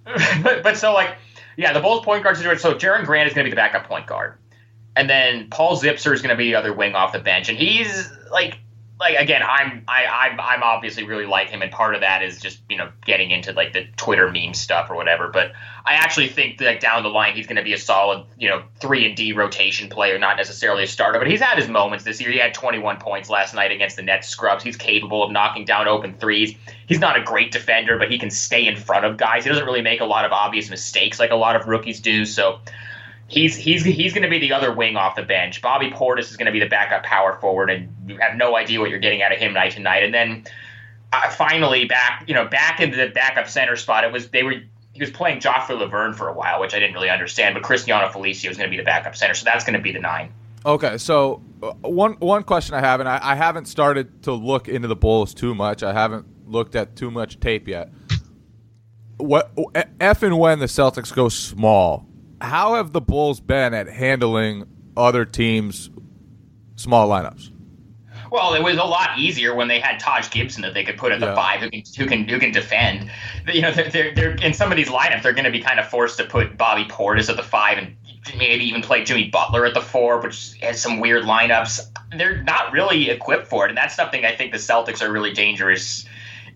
but, 0.43 0.63
but 0.63 0.77
so 0.77 0.93
like, 0.93 1.17
yeah, 1.59 1.73
the 1.73 1.81
Bulls 1.81 2.05
point 2.05 2.23
guard 2.23 2.37
situation. 2.37 2.61
So 2.61 2.75
Jerian 2.75 3.05
Grant 3.05 3.29
is 3.29 3.35
going 3.35 3.45
to 3.45 3.51
be 3.51 3.51
the 3.51 3.57
backup 3.57 3.89
point 3.89 4.07
guard, 4.07 4.35
and 4.95 5.11
then 5.11 5.51
Paul 5.51 5.77
Zipser 5.77 6.15
is 6.15 6.23
going 6.23 6.31
to 6.31 6.37
be 6.37 6.45
the 6.45 6.55
other 6.55 6.73
wing 6.73 6.95
off 6.95 7.13
the 7.13 7.19
bench, 7.19 7.49
and 7.49 7.59
he's 7.59 8.11
like 8.31 8.59
like 9.01 9.17
again, 9.17 9.43
I'm 9.43 9.85
I 9.87 10.07
I'm, 10.07 10.41
I'm 10.41 10.63
obviously 10.63 11.05
really 11.05 11.27
like 11.27 11.51
him, 11.51 11.63
and 11.63 11.71
part 11.71 11.95
of 11.95 12.01
that 12.01 12.23
is 12.23 12.41
just 12.41 12.61
you 12.69 12.77
know 12.77 12.91
getting 13.05 13.31
into 13.31 13.53
like 13.53 13.73
the 13.73 13.87
Twitter 13.97 14.31
meme 14.31 14.55
stuff 14.55 14.91
or 14.91 14.97
whatever. 14.97 15.29
But 15.29 15.53
I 15.87 15.95
actually 15.95 16.29
think 16.29 16.59
that 16.59 16.81
down 16.81 17.03
the 17.05 17.09
line 17.09 17.35
he's 17.35 17.47
going 17.47 17.57
to 17.57 17.63
be 17.63 17.73
a 17.73 17.79
solid 17.79 18.27
you 18.39 18.49
know 18.49 18.63
three 18.81 19.07
and 19.07 19.17
D 19.17 19.33
rotation 19.33 19.89
player, 19.89 20.19
not 20.19 20.37
necessarily 20.37 20.83
a 20.83 20.87
starter. 20.87 21.19
But 21.19 21.29
he's 21.29 21.41
had 21.41 21.59
his 21.59 21.69
moments 21.69 22.05
this 22.05 22.21
year. 22.21 22.31
He 22.31 22.39
had 22.39 22.55
21 22.55 22.99
points 22.99 23.31
last 23.31 23.55
night 23.55 23.71
against 23.71 23.97
the 23.97 24.03
Nets 24.03 24.29
scrubs. 24.29 24.65
He's 24.65 24.77
capable 24.77 25.23
of 25.23 25.31
knocking 25.31 25.65
down 25.65 25.87
open 25.87 26.15
threes. 26.15 26.55
He's 26.87 26.99
not 26.99 27.17
a 27.17 27.23
great 27.23 27.53
defender, 27.53 27.99
but 27.99 28.11
he 28.11 28.19
can 28.19 28.31
stay 28.31 28.67
in 28.67 28.77
front 28.77 29.05
of 29.05 29.17
guys. 29.17 29.45
He 29.45 29.51
doesn't 29.51 29.65
really 29.65 29.83
make 29.83 30.01
a 30.01 30.07
lot 30.07 30.25
of 30.25 30.33
obvious 30.33 30.71
mistakes 30.71 31.21
like 31.21 31.31
a 31.31 31.37
lot 31.37 31.55
of 31.55 31.69
rookies 31.69 32.01
do. 32.01 32.25
So 32.25 32.59
he's 33.29 33.55
he's 33.57 33.85
he's 33.85 34.13
going 34.13 34.25
to 34.25 34.29
be 34.29 34.39
the 34.39 34.53
other 34.53 34.75
wing 34.75 34.97
off 34.97 35.15
the 35.15 35.23
bench. 35.23 35.63
Bobby 35.63 35.91
Portis 35.91 36.31
is 36.31 36.37
going 36.37 36.47
to 36.47 36.53
be 36.53 36.59
the 36.59 36.67
backup 36.67 37.05
power 37.05 37.39
forward, 37.41 37.71
and 37.71 37.95
you 38.07 38.19
have 38.19 38.37
no 38.37 38.57
idea 38.57 38.81
what 38.81 38.91
you're 38.91 38.99
getting 38.99 39.23
out 39.23 39.33
of 39.33 39.39
him 39.39 39.53
night 39.53 39.73
to 39.73 39.81
night. 39.81 40.03
And 40.03 40.13
then 40.13 40.45
uh, 41.13 41.31
finally 41.31 41.85
back, 41.85 42.25
you 42.27 42.35
know, 42.35 42.47
back 42.47 42.81
into 42.81 42.97
the 42.97 43.09
backup 43.09 43.49
center 43.49 43.77
spot. 43.77 44.05
It 44.05 44.13
was 44.13 44.31
they 44.31 44.43
were 44.43 44.55
he 44.93 45.01
was 45.01 45.11
playing 45.11 45.41
Joffrey 45.41 45.79
Lauvergne 45.79 46.17
for 46.17 46.29
a 46.29 46.33
while, 46.33 46.61
which 46.61 46.75
I 46.75 46.81
didn't 46.81 46.95
really 46.95 47.11
understand. 47.11 47.55
But 47.55 47.63
Cristiano 47.63 48.09
Felicio 48.09 48.51
is 48.51 48.57
going 48.57 48.69
to 48.69 48.71
be 48.71 48.79
the 48.79 48.85
backup 48.85 49.15
center, 49.15 49.35
so 49.35 49.45
that's 49.45 49.65
going 49.65 49.77
to 49.77 49.83
be 49.83 49.93
the 49.93 50.01
nine. 50.01 50.33
Okay, 50.67 50.99
so 50.99 51.43
uh, 51.63 51.73
one 51.83 52.15
one 52.15 52.43
question 52.43 52.75
I 52.75 52.81
have, 52.81 53.01
and 53.01 53.09
I, 53.09 53.21
I 53.23 53.35
haven't 53.37 53.67
started 53.67 54.25
to 54.25 54.33
look 54.33 54.69
into 54.69 54.89
the 54.89 54.97
Bulls 54.97 55.35
too 55.35 55.55
much. 55.55 55.83
I 55.83 55.93
haven't 55.93 56.27
looked 56.51 56.75
at 56.75 56.97
too 56.97 57.11
much 57.11 57.39
tape 57.41 57.69
yet. 57.69 57.91
What 59.19 59.53
if 60.01 60.23
and 60.23 60.39
when 60.39 60.61
the 60.61 60.67
Celtics 60.67 61.15
go 61.15 61.29
small, 61.29 62.08
how 62.41 62.75
have 62.75 62.93
the 62.93 63.01
Bulls 63.01 63.41
been 63.41 63.75
at 63.75 63.89
handling 63.89 64.67
other 64.97 65.25
teams' 65.25 65.91
small 66.77 67.09
lineups? 67.09 67.53
Well, 68.31 68.55
it 68.55 68.63
was 68.63 68.77
a 68.77 68.85
lot 68.85 69.19
easier 69.19 69.55
when 69.55 69.69
they 69.69 69.81
had 69.81 69.99
Taj 69.99 70.31
Gibson 70.31 70.63
that 70.63 70.75
they 70.75 70.85
could 70.85 70.99
put 70.99 71.13
at 71.13 71.21
the 71.21 71.27
yeah. 71.27 71.35
five, 71.35 71.61
who 71.61 71.71
can 71.71 71.83
who 71.97 72.07
can 72.07 72.29
who 72.29 72.39
can 72.39 72.53
defend. 72.53 73.11
You 73.53 73.63
know, 73.63 73.73
they're, 73.73 74.13
they're 74.15 74.35
in 74.35 74.53
some 74.53 74.71
of 74.71 74.77
these 74.77 74.89
lineups, 74.89 75.23
they're 75.23 75.33
going 75.33 75.45
to 75.45 75.51
be 75.51 75.61
kind 75.61 75.81
of 75.81 75.89
forced 75.89 76.19
to 76.19 76.25
put 76.25 76.59
Bobby 76.59 76.85
Portis 76.85 77.31
at 77.31 77.37
the 77.37 77.43
five 77.43 77.79
and 77.79 77.97
maybe 78.37 78.65
even 78.65 78.83
play 78.83 79.05
Jimmy 79.05 79.31
Butler 79.31 79.65
at 79.65 79.75
the 79.75 79.81
four, 79.81 80.21
which 80.21 80.59
has 80.61 80.81
some 80.81 81.01
weird 81.01 81.25
lineups. 81.25 81.81
They're 82.17 82.43
not 82.43 82.73
really 82.73 83.09
equipped 83.11 83.47
for 83.47 83.65
it, 83.65 83.71
and 83.71 83.79
that's 83.79 83.97
something 83.97 84.25
I 84.25 84.35
think 84.35 84.53
the 84.53 84.59
Celtics 84.59 85.01
are 85.03 85.11
really 85.11 85.33
dangerous 85.33 86.05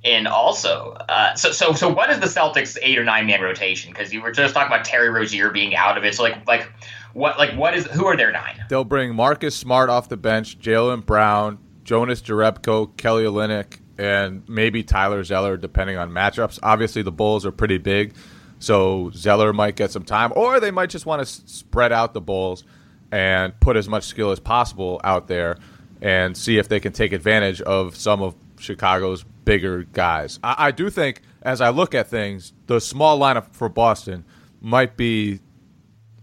in 0.04 0.26
also. 0.26 0.92
Uh, 1.08 1.34
so 1.34 1.52
so 1.52 1.72
so 1.72 1.88
what 1.88 2.10
is 2.10 2.18
the 2.20 2.26
Celtics 2.26 2.76
eight 2.82 2.98
or 2.98 3.04
nine 3.04 3.26
man 3.26 3.40
rotation? 3.40 3.92
Because 3.92 4.12
you 4.12 4.22
were 4.22 4.32
just 4.32 4.54
talking 4.54 4.72
about 4.72 4.84
Terry 4.84 5.08
Rozier 5.10 5.50
being 5.50 5.74
out 5.76 5.96
of 5.96 6.04
it. 6.04 6.14
So 6.14 6.22
like 6.22 6.46
like 6.46 6.70
what 7.12 7.38
like 7.38 7.52
what 7.56 7.74
is 7.76 7.86
who 7.86 8.06
are 8.06 8.16
their 8.16 8.32
nine? 8.32 8.64
They'll 8.68 8.84
bring 8.84 9.14
Marcus 9.14 9.54
Smart 9.54 9.90
off 9.90 10.08
the 10.08 10.16
bench, 10.16 10.58
Jaylen 10.58 11.04
Brown, 11.06 11.58
Jonas 11.84 12.20
Jerebko, 12.20 12.96
Kelly 12.96 13.24
Olynyk, 13.24 13.78
and 13.98 14.42
maybe 14.48 14.82
Tyler 14.82 15.22
Zeller, 15.22 15.56
depending 15.56 15.96
on 15.96 16.10
matchups. 16.10 16.58
Obviously, 16.62 17.02
the 17.02 17.12
Bulls 17.12 17.46
are 17.46 17.52
pretty 17.52 17.78
big, 17.78 18.14
so 18.58 19.10
Zeller 19.14 19.52
might 19.52 19.76
get 19.76 19.90
some 19.92 20.04
time, 20.04 20.32
or 20.34 20.58
they 20.58 20.70
might 20.70 20.90
just 20.90 21.06
want 21.06 21.20
to 21.20 21.24
s- 21.24 21.42
spread 21.46 21.92
out 21.92 22.14
the 22.14 22.20
Bulls 22.20 22.64
and 23.12 23.58
put 23.60 23.76
as 23.76 23.88
much 23.88 24.04
skill 24.04 24.30
as 24.30 24.40
possible 24.40 25.00
out 25.04 25.28
there 25.28 25.58
and 26.00 26.36
see 26.36 26.58
if 26.58 26.66
they 26.68 26.80
can 26.80 26.92
take 26.92 27.12
advantage 27.12 27.60
of 27.60 27.94
some 27.94 28.22
of 28.22 28.34
Chicago's 28.62 29.24
bigger 29.44 29.84
guys. 29.84 30.38
I, 30.42 30.54
I 30.58 30.70
do 30.70 30.88
think, 30.90 31.22
as 31.42 31.60
I 31.60 31.70
look 31.70 31.94
at 31.94 32.08
things, 32.08 32.52
the 32.66 32.80
small 32.80 33.18
lineup 33.18 33.54
for 33.54 33.68
Boston 33.68 34.24
might 34.60 34.96
be 34.96 35.40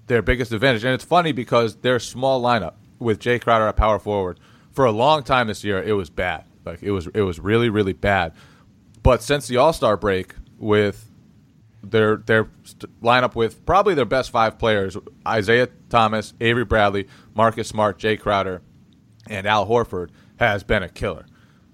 their 0.07 0.21
biggest 0.21 0.51
advantage. 0.51 0.83
And 0.83 0.93
it's 0.93 1.03
funny 1.03 1.31
because 1.31 1.77
their 1.77 1.99
small 1.99 2.41
lineup 2.41 2.75
with 2.97 3.19
Jay 3.19 3.39
Crowder 3.39 3.67
at 3.67 3.75
power 3.75 3.99
forward 3.99 4.39
for 4.71 4.85
a 4.85 4.91
long 4.91 5.23
time 5.23 5.47
this 5.47 5.63
year, 5.63 5.81
it 5.81 5.93
was 5.93 6.09
bad. 6.09 6.45
Like 6.65 6.81
it 6.81 6.91
was, 6.91 7.07
it 7.07 7.21
was 7.21 7.39
really, 7.39 7.69
really 7.69 7.93
bad. 7.93 8.33
But 9.03 9.21
since 9.21 9.47
the 9.47 9.57
All 9.57 9.73
Star 9.73 9.97
break, 9.97 10.33
with 10.59 11.09
their 11.81 12.17
their 12.17 12.49
lineup 13.01 13.33
with 13.33 13.65
probably 13.65 13.93
their 13.93 14.05
best 14.05 14.29
five 14.29 14.59
players: 14.59 14.97
Isaiah 15.25 15.69
Thomas, 15.89 16.33
Avery 16.41 16.65
Bradley, 16.65 17.07
Marcus 17.33 17.69
Smart, 17.69 17.97
Jay 17.97 18.17
Crowder, 18.17 18.61
and 19.27 19.47
Al 19.47 19.65
Horford, 19.65 20.09
has 20.37 20.63
been 20.63 20.83
a 20.83 20.89
killer 20.89 21.25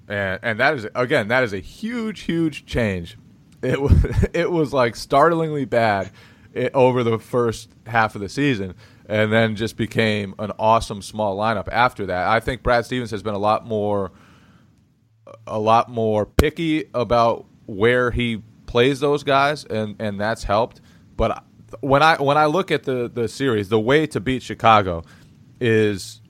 and 0.07 0.39
and 0.43 0.59
that 0.59 0.75
is 0.75 0.87
again 0.95 1.27
that 1.29 1.43
is 1.43 1.53
a 1.53 1.59
huge 1.59 2.21
huge 2.21 2.65
change. 2.65 3.17
It 3.61 3.81
was 3.81 4.25
it 4.33 4.51
was 4.51 4.73
like 4.73 4.95
startlingly 4.95 5.65
bad 5.65 6.11
it, 6.53 6.71
over 6.73 7.03
the 7.03 7.19
first 7.19 7.69
half 7.85 8.15
of 8.15 8.21
the 8.21 8.29
season, 8.29 8.75
and 9.07 9.31
then 9.31 9.55
just 9.55 9.77
became 9.77 10.35
an 10.39 10.51
awesome 10.57 11.01
small 11.01 11.37
lineup 11.37 11.67
after 11.71 12.05
that. 12.07 12.27
I 12.27 12.39
think 12.39 12.63
Brad 12.63 12.85
Stevens 12.85 13.11
has 13.11 13.23
been 13.23 13.35
a 13.35 13.39
lot 13.39 13.65
more 13.65 14.11
a 15.47 15.59
lot 15.59 15.89
more 15.89 16.25
picky 16.25 16.85
about 16.93 17.45
where 17.65 18.11
he 18.11 18.43
plays 18.65 18.99
those 18.99 19.23
guys, 19.23 19.65
and 19.65 19.95
and 19.99 20.19
that's 20.19 20.43
helped. 20.43 20.81
But 21.17 21.43
when 21.81 22.03
I 22.03 22.21
when 22.21 22.37
I 22.37 22.45
look 22.45 22.71
at 22.71 22.83
the 22.83 23.09
the 23.09 23.27
series, 23.27 23.69
the 23.69 23.79
way 23.79 24.07
to 24.07 24.19
beat 24.19 24.43
Chicago 24.43 25.03
is 25.59 26.21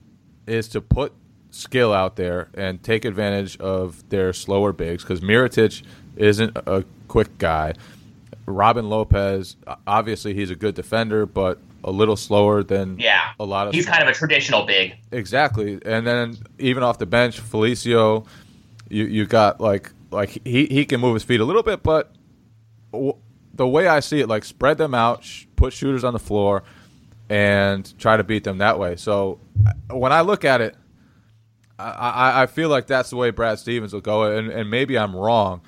is 0.46 0.68
to 0.68 0.80
put 0.80 1.12
skill 1.56 1.92
out 1.92 2.16
there 2.16 2.48
and 2.54 2.82
take 2.82 3.04
advantage 3.04 3.58
of 3.58 4.08
their 4.10 4.32
slower 4.32 4.72
bigs 4.72 5.02
because 5.02 5.20
Mirotic 5.20 5.82
isn't 6.16 6.56
a 6.66 6.84
quick 7.08 7.38
guy. 7.38 7.72
Robin 8.46 8.88
Lopez, 8.88 9.56
obviously, 9.86 10.34
he's 10.34 10.50
a 10.50 10.54
good 10.54 10.74
defender, 10.74 11.26
but 11.26 11.58
a 11.82 11.90
little 11.90 12.16
slower 12.16 12.62
than 12.62 12.98
yeah. 12.98 13.32
a 13.40 13.44
lot 13.44 13.66
of. 13.66 13.74
He's 13.74 13.86
kind 13.86 14.02
of 14.02 14.08
a 14.08 14.12
traditional 14.12 14.64
big. 14.66 14.96
Exactly, 15.10 15.80
and 15.84 16.06
then 16.06 16.36
even 16.58 16.82
off 16.82 16.98
the 16.98 17.06
bench, 17.06 17.40
Felicio, 17.40 18.26
you 18.88 19.04
you 19.04 19.26
got 19.26 19.60
like 19.60 19.90
like 20.10 20.40
he 20.44 20.66
he 20.66 20.84
can 20.84 21.00
move 21.00 21.14
his 21.14 21.22
feet 21.22 21.40
a 21.40 21.44
little 21.44 21.62
bit, 21.62 21.82
but 21.82 22.12
w- 22.92 23.16
the 23.54 23.66
way 23.66 23.88
I 23.88 24.00
see 24.00 24.20
it, 24.20 24.28
like 24.28 24.44
spread 24.44 24.78
them 24.78 24.94
out, 24.94 25.24
sh- 25.24 25.46
put 25.56 25.72
shooters 25.72 26.04
on 26.04 26.12
the 26.12 26.18
floor, 26.18 26.62
and 27.28 27.98
try 27.98 28.16
to 28.16 28.24
beat 28.24 28.44
them 28.44 28.58
that 28.58 28.78
way. 28.78 28.96
So 28.96 29.40
uh, 29.66 29.96
when 29.96 30.12
I 30.12 30.20
look 30.20 30.44
at 30.44 30.60
it, 30.60 30.76
I, 31.78 32.42
I 32.42 32.46
feel 32.46 32.68
like 32.68 32.86
that's 32.86 33.10
the 33.10 33.16
way 33.16 33.30
Brad 33.30 33.58
Stevens 33.58 33.92
will 33.92 34.00
go, 34.00 34.24
and, 34.36 34.50
and 34.50 34.70
maybe 34.70 34.96
I'm 34.96 35.14
wrong, 35.14 35.60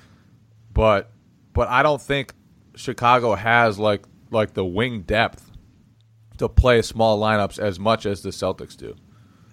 but 0.73 1.11
but 1.53 1.67
I 1.67 1.83
don't 1.83 2.01
think 2.01 2.33
Chicago 2.75 3.35
has 3.35 3.77
like 3.77 4.05
like 4.31 4.53
the 4.53 4.65
wing 4.65 5.01
depth 5.01 5.51
to 6.37 6.49
play 6.49 6.81
small 6.81 7.19
lineups 7.19 7.59
as 7.59 7.79
much 7.79 8.05
as 8.05 8.21
the 8.21 8.29
Celtics 8.29 8.75
do. 8.75 8.95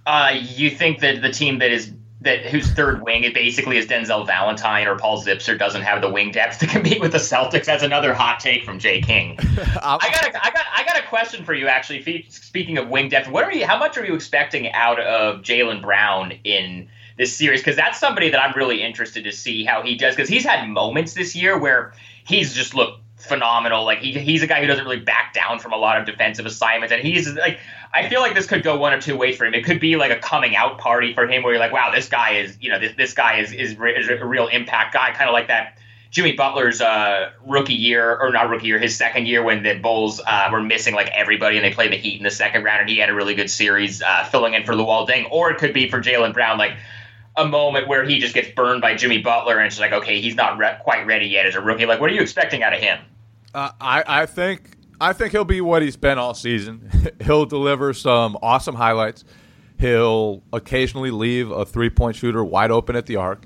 Uh, 0.06 0.32
you 0.34 0.70
think 0.70 1.00
that 1.00 1.20
the 1.20 1.30
team 1.30 1.58
that 1.58 1.70
is 1.70 1.92
that 2.22 2.46
whose 2.46 2.70
third 2.72 3.02
wing 3.02 3.24
it 3.24 3.34
basically 3.34 3.76
is 3.76 3.86
Denzel 3.86 4.26
Valentine 4.26 4.86
or 4.86 4.96
Paul 4.96 5.22
Zipser 5.22 5.58
doesn't 5.58 5.82
have 5.82 6.00
the 6.00 6.10
wing 6.10 6.30
depth 6.30 6.58
to 6.60 6.66
compete 6.66 7.00
with 7.00 7.12
the 7.12 7.18
Celtics. 7.18 7.66
That's 7.66 7.82
another 7.82 8.14
hot 8.14 8.40
take 8.40 8.64
from 8.64 8.78
Jay 8.78 9.00
King. 9.00 9.36
I 9.82 10.10
got 10.12 10.24
a, 10.24 10.44
I 10.44 10.50
got 10.50 10.66
I 10.74 10.84
got 10.84 10.98
a 10.98 11.06
question 11.06 11.44
for 11.44 11.54
you 11.54 11.68
actually. 11.68 12.26
Speaking 12.28 12.78
of 12.78 12.88
wing 12.88 13.08
depth, 13.08 13.28
what 13.28 13.44
are 13.44 13.52
you? 13.52 13.66
How 13.66 13.78
much 13.78 13.98
are 13.98 14.04
you 14.04 14.14
expecting 14.14 14.72
out 14.72 14.98
of 15.00 15.42
Jaylen 15.42 15.82
Brown 15.82 16.32
in 16.44 16.88
this 17.18 17.36
series? 17.36 17.60
Because 17.60 17.76
that's 17.76 17.98
somebody 17.98 18.30
that 18.30 18.40
I'm 18.40 18.54
really 18.56 18.82
interested 18.82 19.24
to 19.24 19.32
see 19.32 19.64
how 19.64 19.82
he 19.82 19.94
does. 19.94 20.16
Because 20.16 20.28
he's 20.28 20.44
had 20.44 20.66
moments 20.68 21.14
this 21.14 21.36
year 21.36 21.58
where 21.58 21.92
he's 22.24 22.54
just 22.54 22.74
looked 22.74 23.00
phenomenal. 23.16 23.84
Like 23.84 23.98
he, 23.98 24.12
he's 24.12 24.42
a 24.42 24.46
guy 24.46 24.60
who 24.60 24.66
doesn't 24.66 24.84
really 24.84 25.00
back 25.00 25.32
down 25.34 25.58
from 25.58 25.72
a 25.72 25.76
lot 25.76 25.98
of 25.98 26.06
defensive 26.06 26.46
assignments, 26.46 26.92
and 26.92 27.02
he's 27.02 27.32
like 27.34 27.58
I 27.92 28.08
feel 28.08 28.20
like 28.20 28.34
this 28.34 28.46
could 28.46 28.62
go 28.62 28.76
one 28.76 28.92
or 28.92 29.00
two 29.00 29.16
ways 29.16 29.36
for 29.36 29.46
him. 29.46 29.54
It 29.54 29.64
could 29.64 29.80
be 29.80 29.96
like 29.96 30.10
a 30.10 30.18
coming 30.18 30.54
out 30.54 30.78
party 30.78 31.14
for 31.14 31.26
him, 31.26 31.42
where 31.42 31.52
you're 31.52 31.60
like, 31.60 31.72
wow, 31.72 31.90
this 31.94 32.08
guy 32.08 32.38
is 32.38 32.56
you 32.60 32.70
know 32.70 32.78
this 32.78 32.94
this 32.96 33.14
guy 33.14 33.40
is 33.40 33.52
is, 33.52 33.72
is 33.72 34.08
a 34.08 34.24
real 34.24 34.48
impact 34.48 34.94
guy, 34.94 35.12
kind 35.12 35.28
of 35.28 35.32
like 35.32 35.48
that. 35.48 35.78
Jimmy 36.10 36.32
Butler's 36.32 36.80
uh, 36.80 37.30
rookie 37.44 37.74
year, 37.74 38.16
or 38.16 38.30
not 38.30 38.48
rookie 38.48 38.68
year, 38.68 38.78
his 38.78 38.96
second 38.96 39.26
year 39.26 39.42
when 39.42 39.62
the 39.62 39.74
Bulls 39.74 40.20
uh, 40.24 40.48
were 40.52 40.62
missing 40.62 40.94
like 40.94 41.08
everybody 41.08 41.56
and 41.56 41.64
they 41.64 41.72
played 41.72 41.92
the 41.92 41.96
Heat 41.96 42.16
in 42.16 42.22
the 42.22 42.30
second 42.30 42.62
round, 42.62 42.80
and 42.80 42.88
he 42.88 42.98
had 42.98 43.10
a 43.10 43.14
really 43.14 43.34
good 43.34 43.50
series 43.50 44.02
uh, 44.02 44.24
filling 44.24 44.54
in 44.54 44.64
for 44.64 44.72
Luol 44.72 45.06
Deng. 45.06 45.26
Or 45.30 45.50
it 45.50 45.58
could 45.58 45.74
be 45.74 45.90
for 45.90 46.00
Jaylen 46.00 46.32
Brown, 46.32 46.58
like 46.58 46.76
a 47.36 47.46
moment 47.46 47.88
where 47.88 48.04
he 48.04 48.18
just 48.18 48.34
gets 48.34 48.48
burned 48.48 48.80
by 48.80 48.94
Jimmy 48.94 49.18
Butler, 49.18 49.58
and 49.58 49.66
it's 49.66 49.78
like, 49.78 49.92
okay, 49.92 50.20
he's 50.20 50.34
not 50.34 50.58
re- 50.58 50.78
quite 50.82 51.06
ready 51.06 51.26
yet 51.26 51.46
as 51.46 51.54
a 51.54 51.60
rookie. 51.60 51.86
Like, 51.86 52.00
what 52.00 52.10
are 52.10 52.14
you 52.14 52.22
expecting 52.22 52.62
out 52.62 52.72
of 52.72 52.80
him? 52.80 52.98
Uh, 53.54 53.70
I 53.80 54.04
I 54.06 54.26
think 54.26 54.76
I 55.00 55.12
think 55.12 55.32
he'll 55.32 55.44
be 55.44 55.60
what 55.60 55.82
he's 55.82 55.96
been 55.96 56.18
all 56.18 56.34
season. 56.34 56.90
he'll 57.22 57.46
deliver 57.46 57.92
some 57.92 58.38
awesome 58.42 58.74
highlights. 58.74 59.24
He'll 59.78 60.42
occasionally 60.52 61.10
leave 61.10 61.50
a 61.50 61.64
three 61.64 61.90
point 61.90 62.16
shooter 62.16 62.44
wide 62.44 62.70
open 62.70 62.96
at 62.96 63.06
the 63.06 63.16
arc. 63.16 63.44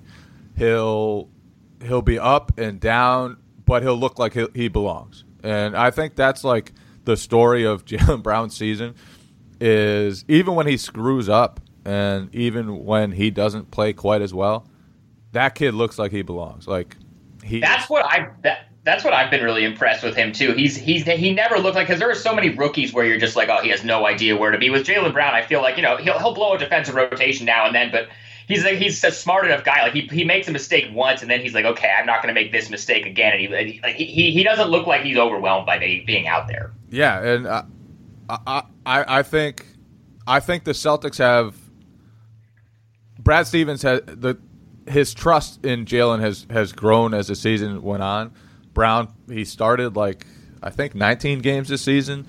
He'll 0.57 1.29
he'll 1.83 2.03
be 2.03 2.19
up 2.19 2.59
and 2.59 2.79
down, 2.79 3.39
but 3.65 3.83
he'll 3.83 3.97
look 3.97 4.19
like 4.19 4.35
he, 4.35 4.47
he 4.55 4.69
belongs. 4.69 5.25
And 5.43 5.77
I 5.77 5.91
think 5.91 6.15
that's 6.15 6.45
like 6.45 6.73
the 7.05 7.17
story 7.17 7.65
of 7.65 7.85
Jaylen 7.87 8.23
Brown's 8.23 8.57
season. 8.57 8.95
Is 9.61 10.25
even 10.27 10.55
when 10.55 10.67
he 10.67 10.79
screws 10.79 11.29
up, 11.29 11.61
and 11.85 12.35
even 12.35 12.85
when 12.85 13.13
he 13.13 13.31
doesn't 13.31 13.71
play 13.71 13.93
quite 13.93 14.23
as 14.23 14.35
well, 14.35 14.67
that 15.33 15.55
kid 15.55 15.75
looks 15.75 15.99
like 15.99 16.13
he 16.13 16.23
belongs. 16.23 16.67
Like 16.67 16.97
he. 17.45 17.61
That's 17.61 17.89
what 17.89 18.05
I. 18.05 18.31
That, 18.43 18.67
that's 18.83 19.05
what 19.05 19.13
I've 19.13 19.31
been 19.31 19.45
really 19.45 19.65
impressed 19.65 20.03
with 20.03 20.17
him 20.17 20.33
too. 20.33 20.53
He's 20.53 20.77
he's 20.77 21.05
he 21.05 21.35
never 21.35 21.59
looked 21.59 21.77
like 21.77 21.87
because 21.87 22.01
there 22.01 22.11
are 22.11 22.15
so 22.15 22.35
many 22.35 22.49
rookies 22.51 22.93
where 22.93 23.05
you're 23.05 23.19
just 23.19 23.37
like, 23.37 23.49
oh, 23.49 23.61
he 23.63 23.69
has 23.69 23.85
no 23.85 24.07
idea 24.07 24.37
where 24.37 24.51
to 24.51 24.59
be. 24.59 24.71
With 24.71 24.87
Jaylen 24.87 25.13
Brown, 25.13 25.35
I 25.35 25.43
feel 25.43 25.61
like 25.61 25.77
you 25.77 25.83
know 25.83 25.97
he'll 25.99 26.19
he'll 26.19 26.35
blow 26.35 26.55
a 26.55 26.59
defensive 26.59 26.95
rotation 26.95 27.45
now 27.47 27.67
and 27.67 27.75
then, 27.75 27.91
but 27.91 28.09
he's 28.49 28.65
like 28.65 28.79
he's 28.79 29.03
a 29.05 29.11
smart 29.11 29.45
enough 29.45 29.65
guy. 29.65 29.83
Like 29.83 29.93
he, 29.93 30.01
he 30.11 30.25
makes 30.25 30.49
a 30.49 30.53
mistake 30.53 30.87
once 30.93 31.21
and 31.21 31.31
then 31.31 31.41
he's 31.41 31.53
like, 31.53 31.67
okay, 31.67 31.91
I'm 31.97 32.07
not 32.07 32.23
going 32.23 32.35
to 32.35 32.41
make 32.41 32.53
this 32.53 32.71
mistake 32.71 33.05
again. 33.05 33.33
And 33.33 33.69
he 33.69 33.81
like 33.83 33.97
he, 33.97 34.31
he 34.31 34.43
doesn't 34.43 34.69
look 34.69 34.87
like 34.87 35.03
he's 35.03 35.19
overwhelmed 35.19 35.67
by 35.67 35.79
being 35.79 36.27
out 36.27 36.49
there. 36.49 36.73
Yeah, 36.89 37.23
and 37.23 37.47
uh, 37.47 37.63
I 38.29 38.63
I 38.87 39.19
I 39.19 39.23
think 39.23 39.67
I 40.27 40.41
think 40.41 40.65
the 40.65 40.73
Celtics 40.73 41.19
have 41.19 41.55
Brad 43.23 43.47
Stevens 43.47 43.83
has 43.83 44.01
the 44.07 44.39
his 44.89 45.15
trust 45.15 45.65
in 45.65 45.85
Jaylen 45.85 46.21
has 46.21 46.47
has 46.51 46.73
grown 46.73 47.15
as 47.15 47.29
the 47.29 47.37
season 47.37 47.83
went 47.83 48.03
on. 48.03 48.33
Brown 48.73 49.13
he 49.29 49.45
started 49.45 49.97
like 49.97 50.27
I 50.63 50.71
think 50.71 50.95
19 50.95 51.41
games 51.41 51.69
this 51.69 51.83
season, 51.83 52.27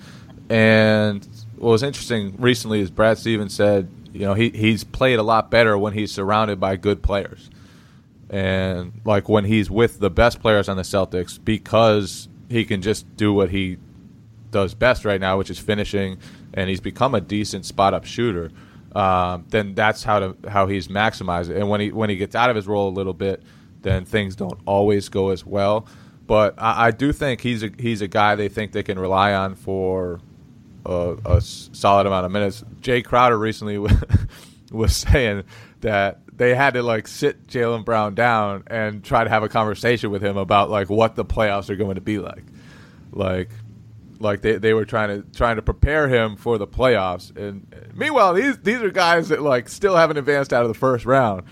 and 0.48 1.26
what 1.56 1.70
was 1.70 1.82
interesting 1.82 2.36
recently 2.38 2.80
is 2.80 2.90
Brad 2.90 3.18
Stevens 3.18 3.54
said 3.54 3.90
you 4.12 4.20
know 4.20 4.34
he 4.34 4.50
he's 4.50 4.84
played 4.84 5.18
a 5.18 5.22
lot 5.22 5.50
better 5.50 5.76
when 5.78 5.94
he's 5.94 6.12
surrounded 6.12 6.60
by 6.60 6.76
good 6.76 7.02
players, 7.02 7.50
and 8.28 9.00
like 9.04 9.28
when 9.28 9.44
he's 9.44 9.70
with 9.70 9.98
the 9.98 10.10
best 10.10 10.40
players 10.40 10.68
on 10.68 10.76
the 10.76 10.82
Celtics 10.82 11.42
because 11.42 12.28
he 12.48 12.64
can 12.64 12.82
just 12.82 13.16
do 13.16 13.32
what 13.32 13.50
he 13.50 13.78
does 14.50 14.74
best 14.74 15.06
right 15.06 15.20
now, 15.20 15.38
which 15.38 15.48
is 15.48 15.58
finishing, 15.58 16.18
and 16.52 16.68
he's 16.68 16.80
become 16.80 17.14
a 17.14 17.20
decent 17.20 17.64
spot 17.64 17.94
up 17.94 18.04
shooter. 18.04 18.50
Um, 18.94 19.46
then 19.48 19.74
that's 19.74 20.02
how 20.02 20.18
to 20.18 20.36
how 20.48 20.66
he's 20.66 20.88
maximized 20.88 21.50
it. 21.50 21.56
And 21.56 21.68
when 21.68 21.80
he 21.80 21.92
when 21.92 22.10
he 22.10 22.16
gets 22.16 22.34
out 22.34 22.50
of 22.50 22.56
his 22.56 22.66
role 22.66 22.88
a 22.88 22.94
little 22.94 23.14
bit, 23.14 23.42
then 23.80 24.04
things 24.04 24.36
don't 24.36 24.58
always 24.66 25.08
go 25.08 25.30
as 25.30 25.46
well. 25.46 25.86
But 26.26 26.54
I, 26.58 26.88
I 26.88 26.90
do 26.90 27.12
think 27.12 27.40
he's 27.40 27.62
a 27.62 27.70
he's 27.78 28.02
a 28.02 28.08
guy 28.08 28.34
they 28.34 28.48
think 28.48 28.72
they 28.72 28.82
can 28.82 28.98
rely 28.98 29.32
on 29.32 29.54
for 29.54 30.20
a, 30.84 31.16
a 31.24 31.40
solid 31.40 32.06
amount 32.06 32.26
of 32.26 32.32
minutes. 32.32 32.64
Jae 32.80 33.04
Crowder 33.04 33.38
recently 33.38 33.78
was 34.72 34.94
saying 34.94 35.44
that 35.80 36.20
they 36.34 36.54
had 36.54 36.74
to 36.74 36.82
like 36.82 37.06
sit 37.08 37.46
Jaylen 37.46 37.84
Brown 37.84 38.14
down 38.14 38.64
and 38.66 39.04
try 39.04 39.24
to 39.24 39.30
have 39.30 39.42
a 39.42 39.48
conversation 39.48 40.10
with 40.10 40.22
him 40.22 40.36
about 40.36 40.70
like 40.70 40.90
what 40.90 41.14
the 41.14 41.24
playoffs 41.24 41.70
are 41.70 41.76
going 41.76 41.94
to 41.94 42.00
be 42.00 42.18
like. 42.18 42.44
Like 43.12 43.50
like 44.22 44.42
they, 44.42 44.58
they 44.58 44.72
were 44.72 44.84
trying 44.84 45.08
to 45.08 45.36
trying 45.36 45.56
to 45.56 45.62
prepare 45.62 46.08
him 46.08 46.36
for 46.36 46.58
the 46.58 46.66
playoffs. 46.66 47.36
And 47.36 47.92
meanwhile, 47.94 48.34
these 48.34 48.58
these 48.58 48.80
are 48.82 48.90
guys 48.90 49.28
that 49.28 49.42
like 49.42 49.68
still 49.68 49.96
haven't 49.96 50.16
advanced 50.16 50.52
out 50.52 50.62
of 50.62 50.68
the 50.68 50.78
first 50.78 51.04
round. 51.04 51.42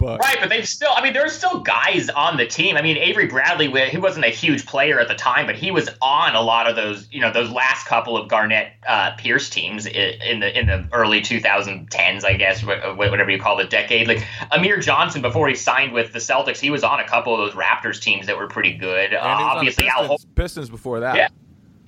But 0.00 0.18
right, 0.20 0.38
but 0.40 0.48
they've 0.48 0.66
still. 0.66 0.88
I 0.96 1.02
mean, 1.02 1.12
there's 1.12 1.34
still 1.34 1.60
guys 1.60 2.08
on 2.08 2.38
the 2.38 2.46
team. 2.46 2.78
I 2.78 2.80
mean, 2.80 2.96
Avery 2.96 3.26
Bradley, 3.26 3.70
he 3.90 3.98
wasn't 3.98 4.24
a 4.24 4.30
huge 4.30 4.64
player 4.64 4.98
at 4.98 5.08
the 5.08 5.14
time, 5.14 5.44
but 5.44 5.56
he 5.56 5.70
was 5.70 5.90
on 6.00 6.34
a 6.34 6.40
lot 6.40 6.66
of 6.66 6.74
those. 6.74 7.06
You 7.12 7.20
know, 7.20 7.30
those 7.30 7.50
last 7.50 7.86
couple 7.86 8.16
of 8.16 8.26
Garnett 8.26 8.72
uh, 8.88 9.10
Pierce 9.18 9.50
teams 9.50 9.84
in 9.84 10.40
the 10.40 10.58
in 10.58 10.68
the 10.68 10.88
early 10.94 11.20
2010s, 11.20 12.24
I 12.24 12.32
guess, 12.32 12.64
whatever 12.64 13.30
you 13.30 13.38
call 13.38 13.58
the 13.58 13.64
decade. 13.64 14.08
Like 14.08 14.26
Amir 14.50 14.80
Johnson, 14.80 15.20
before 15.20 15.48
he 15.48 15.54
signed 15.54 15.92
with 15.92 16.14
the 16.14 16.18
Celtics, 16.18 16.58
he 16.58 16.70
was 16.70 16.82
on 16.82 16.98
a 16.98 17.06
couple 17.06 17.34
of 17.34 17.40
those 17.40 17.52
Raptors 17.52 18.00
teams 18.00 18.26
that 18.26 18.38
were 18.38 18.48
pretty 18.48 18.72
good. 18.78 19.12
Uh, 19.12 19.18
obviously, 19.22 19.84
Pistons, 19.84 20.00
Al 20.00 20.06
Hor- 20.06 20.18
Pistons 20.34 20.70
before 20.70 21.00
that. 21.00 21.14
Yeah. 21.14 21.28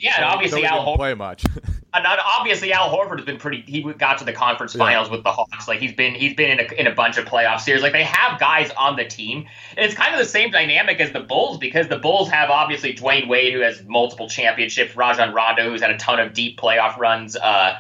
Yeah, 0.03 0.17
and 0.17 0.25
obviously 0.25 0.67
Al 0.67 0.85
Horford 0.85 0.97
play 0.97 1.15
much. 1.15 1.45
and 1.95 2.07
obviously 2.07 2.73
Al 2.73 2.91
Horford 2.91 3.19
has 3.19 3.25
been 3.25 3.39
pretty. 3.39 3.63
He 3.65 3.81
got 3.93 4.19
to 4.19 4.25
the 4.25 4.33
conference 4.33 4.75
finals 4.75 5.07
yeah. 5.07 5.13
with 5.13 5.23
the 5.23 5.31
Hawks. 5.31 5.69
Like 5.69 5.79
he's 5.79 5.93
been 5.93 6.13
he's 6.15 6.35
been 6.35 6.59
in 6.59 6.67
a, 6.67 6.73
in 6.75 6.87
a 6.89 6.95
bunch 6.95 7.19
of 7.19 7.25
playoff 7.25 7.61
series. 7.61 7.83
Like 7.83 7.93
they 7.93 8.03
have 8.03 8.41
guys 8.41 8.73
on 8.73 8.97
the 8.97 9.05
team, 9.05 9.47
and 9.77 9.87
it's 9.87 9.95
kind 9.95 10.13
of 10.13 10.19
the 10.19 10.27
same 10.27 10.51
dynamic 10.51 10.99
as 11.01 11.13
the 11.13 11.21
Bulls 11.21 11.57
because 11.57 11.87
the 11.87 11.99
Bulls 11.99 12.29
have 12.31 12.51
obviously 12.51 12.95
Dwyane 12.95 13.29
Wade 13.29 13.55
who 13.55 13.61
has 13.61 13.85
multiple 13.85 14.29
championships, 14.29 14.97
Rajon 14.97 15.33
Rondo 15.33 15.71
who's 15.71 15.83
had 15.83 15.93
a 15.93 15.99
ton 15.99 16.19
of 16.19 16.35
deep 16.35 16.59
playoff 16.59 16.99
runs. 16.99 17.37
Uh, 17.37 17.79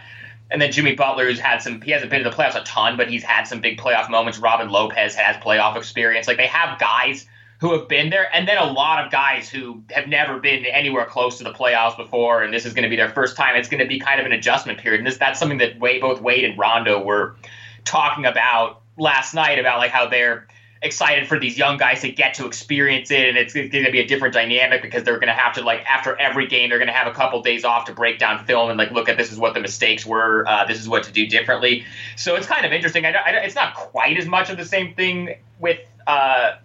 and 0.52 0.62
then 0.62 0.70
Jimmy 0.70 0.94
Butler, 0.94 1.24
who's 1.24 1.40
had 1.40 1.62
some, 1.62 1.80
he 1.80 1.90
hasn't 1.90 2.10
been 2.10 2.22
to 2.22 2.28
the 2.28 2.36
playoffs 2.36 2.60
a 2.60 2.62
ton, 2.64 2.96
but 2.96 3.08
he's 3.08 3.22
had 3.22 3.44
some 3.44 3.60
big 3.60 3.80
playoff 3.80 4.10
moments. 4.10 4.38
Robin 4.38 4.68
Lopez 4.68 5.14
has 5.14 5.34
playoff 5.36 5.76
experience. 5.76 6.28
Like 6.28 6.36
they 6.36 6.46
have 6.46 6.78
guys 6.78 7.26
who 7.62 7.72
have 7.78 7.86
been 7.86 8.10
there, 8.10 8.28
and 8.34 8.48
then 8.48 8.58
a 8.58 8.72
lot 8.72 9.04
of 9.04 9.12
guys 9.12 9.48
who 9.48 9.80
have 9.92 10.08
never 10.08 10.40
been 10.40 10.66
anywhere 10.66 11.06
close 11.06 11.38
to 11.38 11.44
the 11.44 11.52
playoffs 11.52 11.96
before, 11.96 12.42
and 12.42 12.52
this 12.52 12.66
is 12.66 12.74
going 12.74 12.82
to 12.82 12.88
be 12.88 12.96
their 12.96 13.10
first 13.10 13.36
time. 13.36 13.54
It's 13.54 13.68
going 13.68 13.80
to 13.80 13.86
be 13.86 14.00
kind 14.00 14.18
of 14.18 14.26
an 14.26 14.32
adjustment 14.32 14.80
period, 14.80 14.98
and 14.98 15.06
this 15.06 15.16
that's 15.16 15.38
something 15.38 15.58
that 15.58 15.78
Wade, 15.78 16.00
both 16.00 16.20
Wade 16.20 16.44
and 16.44 16.58
Rondo 16.58 17.00
were 17.00 17.36
talking 17.84 18.26
about 18.26 18.80
last 18.98 19.32
night 19.32 19.60
about 19.60 19.78
like 19.78 19.92
how 19.92 20.08
they're 20.08 20.48
excited 20.82 21.28
for 21.28 21.38
these 21.38 21.56
young 21.56 21.76
guys 21.76 22.00
to 22.00 22.10
get 22.10 22.34
to 22.34 22.46
experience 22.46 23.12
it 23.12 23.28
and 23.28 23.38
it's 23.38 23.54
going 23.54 23.70
to 23.70 23.92
be 23.92 24.00
a 24.00 24.06
different 24.08 24.34
dynamic 24.34 24.82
because 24.82 25.04
they're 25.04 25.20
going 25.20 25.28
to 25.28 25.32
have 25.32 25.54
to 25.54 25.62
like 25.62 25.84
after 25.86 26.18
every 26.18 26.48
game 26.48 26.68
they're 26.68 26.80
going 26.80 26.88
to 26.88 26.92
have 26.92 27.06
a 27.06 27.14
couple 27.14 27.40
days 27.40 27.64
off 27.64 27.84
to 27.84 27.92
break 27.92 28.18
down 28.18 28.44
film 28.44 28.68
and 28.68 28.76
like 28.76 28.90
look 28.90 29.08
at 29.08 29.16
this 29.16 29.30
is 29.30 29.38
what 29.38 29.54
the 29.54 29.60
mistakes 29.60 30.04
were 30.04 30.44
uh, 30.48 30.64
this 30.64 30.80
is 30.80 30.88
what 30.88 31.04
to 31.04 31.12
do 31.12 31.28
differently 31.28 31.84
so 32.16 32.34
it's 32.34 32.48
kind 32.48 32.66
of 32.66 32.72
interesting 32.72 33.06
I, 33.06 33.12
I, 33.12 33.30
it's 33.44 33.54
not 33.54 33.74
quite 33.74 34.18
as 34.18 34.26
much 34.26 34.50
of 34.50 34.56
the 34.56 34.64
same 34.64 34.92
thing 34.94 35.36
with 35.60 35.78
uh, 36.08 36.56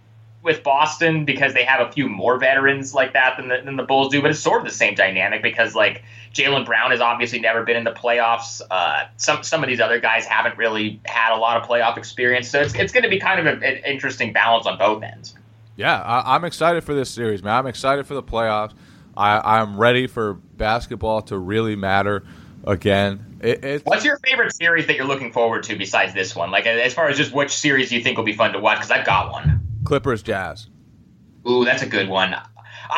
with 0.44 0.64
Boston 0.64 1.26
because 1.26 1.54
they 1.54 1.64
have 1.64 1.86
a 1.86 1.92
few 1.92 2.08
more 2.08 2.38
veterans 2.38 2.94
like 2.94 3.14
that 3.14 3.36
than 3.38 3.50
the, 3.50 3.62
than 3.64 3.76
the 3.76 3.84
Bulls 3.84 4.12
do, 4.12 4.22
but 4.22 4.32
it's 4.32 4.40
sort 4.40 4.62
of 4.62 4.68
the 4.68 4.74
same 4.74 4.96
dynamic 4.96 5.42
because 5.42 5.76
like 5.76 6.04
Jaylen 6.34 6.66
Brown 6.66 6.92
has 6.92 7.02
obviously 7.02 7.40
never 7.40 7.64
been 7.64 7.76
in 7.76 7.84
the 7.84 7.92
playoffs. 7.92 8.62
Uh, 8.70 9.06
some 9.18 9.44
some 9.44 9.64
of 9.64 9.70
these 9.70 9.80
other 9.80 10.00
guys 10.00 10.26
haven't 10.26 10.58
really 10.58 11.02
had 11.06 11.36
a 11.36 11.40
lot 11.40 11.62
of 11.62 11.68
playoff 11.68 11.98
experience, 11.98 12.50
so 12.50 12.62
it's 12.62 12.76
it's 12.76 12.94
going 12.94 13.04
to 13.04 13.10
be 13.10 13.20
kind 13.20 13.46
of 13.46 13.62
a, 13.62 13.66
an 13.66 13.84
interesting 13.86 14.32
balance 14.32 14.66
on 14.66 14.78
both 14.78 15.04
ends. 15.04 15.36
Yeah, 15.76 16.00
I, 16.02 16.36
am 16.36 16.44
excited 16.44 16.84
for 16.84 16.96
this 16.96 17.10
series, 17.10 17.44
man. 17.44 17.54
I'm 17.54 17.68
excited 17.68 18.08
for 18.08 18.16
the 18.16 18.24
playoffs. 18.24 18.74
I, 19.16 19.60
I'm 19.60 19.80
ready 19.80 20.08
for 20.08 20.34
basketball 20.34 21.22
to 21.24 21.38
really 21.38 21.76
matter 21.76 22.24
again. 22.66 23.40
It, 23.42 23.84
What's 23.86 24.04
your 24.04 24.18
favorite 24.20 24.56
series 24.56 24.88
that 24.88 24.96
you're 24.96 25.06
looking 25.06 25.32
forward 25.32 25.64
to 25.64 25.76
besides 25.76 26.14
this 26.14 26.36
one? 26.36 26.50
Like 26.50 26.66
as 26.66 26.94
far 26.94 27.10
as 27.10 27.18
just 27.18 27.32
which 27.32 27.56
series 27.56 27.92
you 27.92 28.02
think 28.02 28.18
will 28.18 28.26
be 28.26 28.34
fun 28.34 28.54
to 28.54 28.60
watch? 28.60 28.78
Because 28.78 28.92
I've 28.92 29.06
got 29.06 29.32
one. 29.32 29.67
Clippers 29.88 30.22
Jazz. 30.22 30.68
Ooh, 31.50 31.64
that's 31.64 31.82
a 31.82 31.88
good 31.88 32.10
one. 32.10 32.36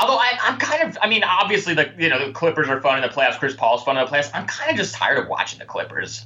Although 0.02 0.18
I, 0.18 0.40
am 0.42 0.58
kind 0.58 0.90
of, 0.90 0.98
I 1.04 1.08
mean, 1.08 1.24
obviously 1.24 1.76
the 1.76 1.94
you 2.00 2.10
know 2.10 2.26
the 2.26 2.34
Clippers 2.34 2.68
are 2.68 2.82
fun 2.82 2.96
in 2.96 3.04
the 3.04 3.16
playoffs. 3.16 3.38
Chris 3.38 3.56
Paul's 3.56 3.84
fun 3.84 3.96
in 3.96 4.04
the 4.04 4.10
playoffs. 4.10 4.32
I'm 4.34 4.48
kind 4.48 4.72
of 4.72 4.78
just 4.78 4.96
tired 4.96 5.20
of 5.20 5.28
watching 5.28 5.60
the 5.60 5.66
Clippers. 5.66 6.26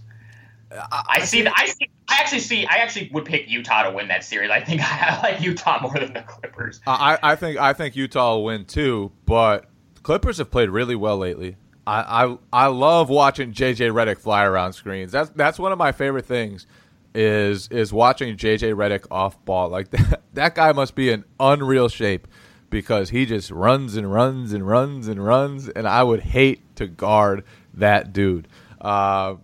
I, 0.72 1.04
I 1.10 1.20
see. 1.26 1.46
I 1.46 1.66
see. 1.66 1.90
I 2.08 2.16
actually 2.18 2.40
see. 2.40 2.66
I 2.66 2.78
actually 2.78 3.10
would 3.12 3.26
pick 3.26 3.50
Utah 3.50 3.84
to 3.84 3.92
win 3.92 4.08
that 4.08 4.24
series. 4.24 4.52
I 4.52 4.62
think 4.62 4.80
I, 4.86 5.20
like 5.22 5.42
Utah 5.42 5.82
more 5.82 6.00
than 6.00 6.14
the 6.14 6.22
Clippers. 6.22 6.80
I, 6.88 7.20
I 7.22 7.36
think 7.36 7.60
I 7.60 7.74
think 7.74 7.98
Utah 7.98 8.36
will 8.36 8.46
win 8.46 8.64
too. 8.64 9.12
But 9.26 9.66
Clippers 10.02 10.38
have 10.38 10.50
played 10.50 10.70
really 10.70 10.96
well 10.96 11.18
lately. 11.18 11.58
I, 11.86 12.24
I 12.26 12.38
I 12.54 12.68
love 12.68 13.10
watching 13.10 13.52
JJ 13.52 13.92
Redick 13.92 14.18
fly 14.18 14.46
around 14.46 14.72
screens. 14.72 15.12
That's 15.12 15.30
that's 15.32 15.60
one 15.60 15.74
of 15.74 15.78
my 15.78 15.92
favorite 15.92 16.26
things 16.26 16.68
is 17.16 17.68
is 17.70 17.94
watching 17.94 18.38
JJ 18.38 18.74
Redick 18.76 19.06
off 19.12 19.44
ball. 19.46 19.70
Like 19.70 19.90
that, 19.92 20.22
that 20.34 20.56
guy 20.56 20.72
must 20.72 20.96
be 20.96 21.10
in 21.10 21.24
unreal 21.40 21.90
shape 21.90 22.28
because 22.70 23.12
he 23.12 23.26
just 23.26 23.52
runs 23.52 23.96
and 23.96 24.12
runs 24.12 24.52
and 24.54 24.68
runs 24.68 25.08
and 25.08 25.24
runs, 25.24 25.70
and 25.70 25.88
I 25.88 26.04
would 26.04 26.22
hate 26.22 26.76
to 26.78 26.88
guard 26.88 27.44
that 27.76 28.14
dude. 28.14 28.48
Uh, 28.82 29.36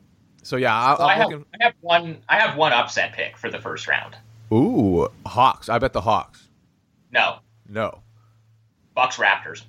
so 0.42 0.56
yeah, 0.56 0.76
I, 0.76 0.98
so 0.98 1.04
I, 1.04 1.14
have, 1.14 1.28
looking... 1.30 1.46
I 1.60 1.64
have 1.66 1.74
one. 1.82 2.18
I 2.28 2.40
have 2.40 2.58
one 2.58 2.74
upset 2.74 3.14
pick 3.14 3.38
for 3.38 3.50
the 3.50 3.60
first 3.60 3.88
round. 3.88 4.16
Ooh, 4.52 5.08
Hawks. 5.26 5.70
I 5.70 5.78
bet 5.78 5.94
the 5.94 6.02
Hawks. 6.02 6.48
No. 7.12 7.40
No. 7.68 8.02
Bucks 8.96 9.18
Raptors. 9.18 9.64